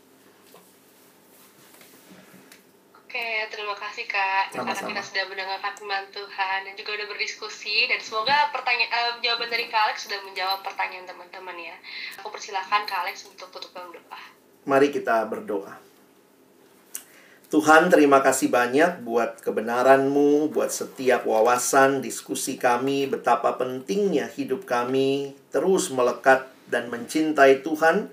Oke, 3.16 3.48
terima 3.48 3.72
kasih 3.72 4.04
Kak. 4.04 4.52
Sama-sama. 4.52 4.76
Karena 4.76 4.92
kita 4.92 5.02
sudah 5.08 5.24
mendengarkan 5.32 5.72
firman 5.72 6.04
Tuhan 6.12 6.58
dan 6.68 6.74
juga 6.76 7.00
sudah 7.00 7.08
berdiskusi 7.08 7.88
dan 7.88 7.96
semoga 7.96 8.52
pertanyaan 8.52 8.92
uh, 8.92 9.12
jawaban 9.24 9.48
dari 9.48 9.72
Kak 9.72 9.88
Alex 9.88 10.04
sudah 10.04 10.20
menjawab 10.20 10.60
pertanyaan 10.60 11.08
teman-teman 11.08 11.56
ya. 11.56 11.72
Aku 12.20 12.28
persilahkan 12.28 12.84
Kak 12.84 13.08
Alex 13.08 13.24
untuk 13.24 13.48
tutup 13.48 13.72
doa. 13.72 14.20
Mari 14.68 14.92
kita 14.92 15.24
berdoa. 15.32 15.85
Tuhan 17.46 17.94
terima 17.94 18.26
kasih 18.26 18.50
banyak 18.50 19.06
buat 19.06 19.38
kebenaran-Mu, 19.38 20.50
buat 20.50 20.74
setiap 20.74 21.30
wawasan, 21.30 22.02
diskusi 22.02 22.58
kami, 22.58 23.06
betapa 23.06 23.54
pentingnya 23.54 24.26
hidup 24.34 24.66
kami 24.66 25.30
terus 25.54 25.94
melekat 25.94 26.50
dan 26.66 26.90
mencintai 26.90 27.62
Tuhan 27.62 28.10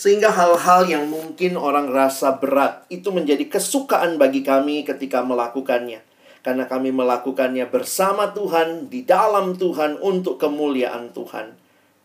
sehingga 0.00 0.32
hal-hal 0.32 0.88
yang 0.88 1.12
mungkin 1.12 1.60
orang 1.60 1.92
rasa 1.92 2.40
berat 2.40 2.88
itu 2.88 3.12
menjadi 3.12 3.52
kesukaan 3.52 4.16
bagi 4.16 4.40
kami 4.40 4.80
ketika 4.88 5.20
melakukannya. 5.20 6.00
Karena 6.40 6.64
kami 6.64 6.88
melakukannya 6.88 7.68
bersama 7.68 8.32
Tuhan, 8.32 8.88
di 8.88 9.04
dalam 9.04 9.60
Tuhan, 9.60 10.00
untuk 10.00 10.40
kemuliaan 10.40 11.12
Tuhan. 11.12 11.52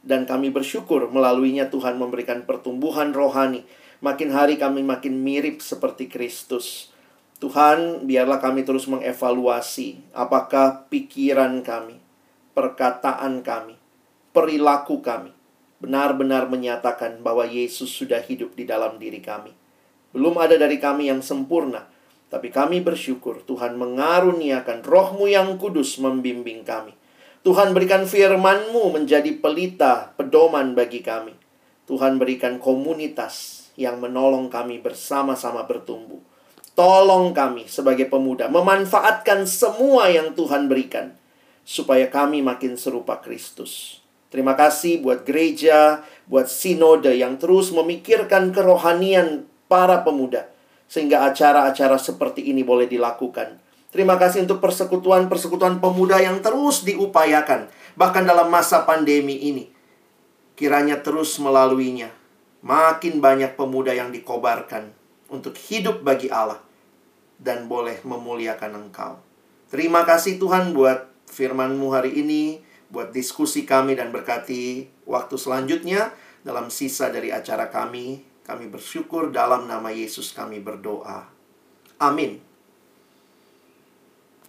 Dan 0.03 0.27
kami 0.27 0.51
bersyukur 0.51 1.07
melaluinya 1.07 1.71
Tuhan 1.71 1.95
memberikan 1.95 2.43
pertumbuhan 2.43 3.15
rohani. 3.15 3.63
Makin 4.03 4.31
hari 4.35 4.59
kami 4.59 4.83
makin 4.83 5.23
mirip 5.23 5.63
seperti 5.63 6.11
Kristus. 6.11 6.91
Tuhan, 7.39 8.07
biarlah 8.07 8.39
kami 8.39 8.63
terus 8.63 8.87
mengevaluasi 8.87 10.15
apakah 10.15 10.87
pikiran 10.87 11.63
kami, 11.63 11.99
perkataan 12.55 13.43
kami, 13.43 13.75
perilaku 14.31 15.03
kami 15.03 15.35
benar-benar 15.83 16.47
menyatakan 16.47 17.19
bahwa 17.19 17.43
Yesus 17.43 17.91
sudah 17.91 18.23
hidup 18.23 18.55
di 18.55 18.63
dalam 18.63 18.97
diri 18.97 19.19
kami. 19.19 19.51
Belum 20.15 20.33
ada 20.39 20.55
dari 20.55 20.79
kami 20.79 21.11
yang 21.11 21.19
sempurna, 21.19 21.85
tapi 22.31 22.49
kami 22.49 22.79
bersyukur 22.81 23.43
Tuhan 23.43 23.75
mengaruniakan 23.75 24.81
rohmu 24.81 25.27
yang 25.27 25.59
kudus 25.59 25.99
membimbing 25.99 26.63
kami. 26.63 26.95
Tuhan 27.45 27.77
berikan 27.77 28.09
firmanmu 28.09 28.89
menjadi 28.95 29.37
pelita, 29.37 30.17
pedoman 30.17 30.73
bagi 30.73 31.05
kami. 31.05 31.37
Tuhan 31.85 32.17
berikan 32.17 32.57
komunitas 32.57 33.54
yang 33.75 33.99
menolong 33.99 34.47
kami 34.47 34.79
bersama-sama 34.79 35.67
bertumbuh. 35.67 36.19
Tolong 36.75 37.31
kami 37.31 37.71
sebagai 37.71 38.11
pemuda 38.11 38.51
memanfaatkan 38.51 39.47
semua 39.47 40.11
yang 40.11 40.35
Tuhan 40.35 40.67
berikan 40.67 41.15
supaya 41.63 42.11
kami 42.11 42.43
makin 42.43 42.75
serupa 42.75 43.23
Kristus. 43.23 44.03
Terima 44.27 44.59
kasih 44.59 44.99
buat 44.99 45.23
gereja, 45.23 46.03
buat 46.27 46.51
sinode 46.51 47.15
yang 47.15 47.39
terus 47.39 47.71
memikirkan 47.71 48.51
kerohanian 48.51 49.47
para 49.71 50.03
pemuda 50.03 50.51
sehingga 50.91 51.23
acara-acara 51.31 51.95
seperti 51.95 52.51
ini 52.51 52.67
boleh 52.67 52.91
dilakukan. 52.91 53.63
Terima 53.95 54.19
kasih 54.19 54.43
untuk 54.43 54.59
persekutuan-persekutuan 54.59 55.79
pemuda 55.79 56.19
yang 56.19 56.43
terus 56.43 56.83
diupayakan 56.83 57.71
bahkan 57.95 58.27
dalam 58.27 58.51
masa 58.51 58.83
pandemi 58.83 59.39
ini. 59.47 59.71
Kiranya 60.59 60.99
terus 60.99 61.39
melaluinya 61.39 62.11
makin 62.65 63.21
banyak 63.21 63.53
pemuda 63.53 63.93
yang 63.93 64.09
dikobarkan 64.09 64.89
untuk 65.29 65.53
hidup 65.69 66.01
bagi 66.01 66.33
Allah 66.33 66.57
dan 67.37 67.69
boleh 67.69 68.01
memuliakan 68.01 68.89
Engkau. 68.89 69.21
Terima 69.69 70.01
kasih 70.01 70.41
Tuhan 70.41 70.73
buat 70.73 71.05
firman-Mu 71.29 71.93
hari 71.93 72.17
ini, 72.17 72.65
buat 72.89 73.13
diskusi 73.13 73.69
kami 73.69 73.93
dan 73.93 74.09
berkati 74.09 74.89
waktu 75.05 75.35
selanjutnya 75.37 76.09
dalam 76.41 76.73
sisa 76.73 77.13
dari 77.13 77.29
acara 77.29 77.69
kami. 77.69 78.25
Kami 78.45 78.69
bersyukur 78.69 79.33
dalam 79.33 79.65
nama 79.65 79.89
Yesus 79.89 80.29
kami 80.29 80.61
berdoa. 80.61 81.25
Amin. 81.97 82.44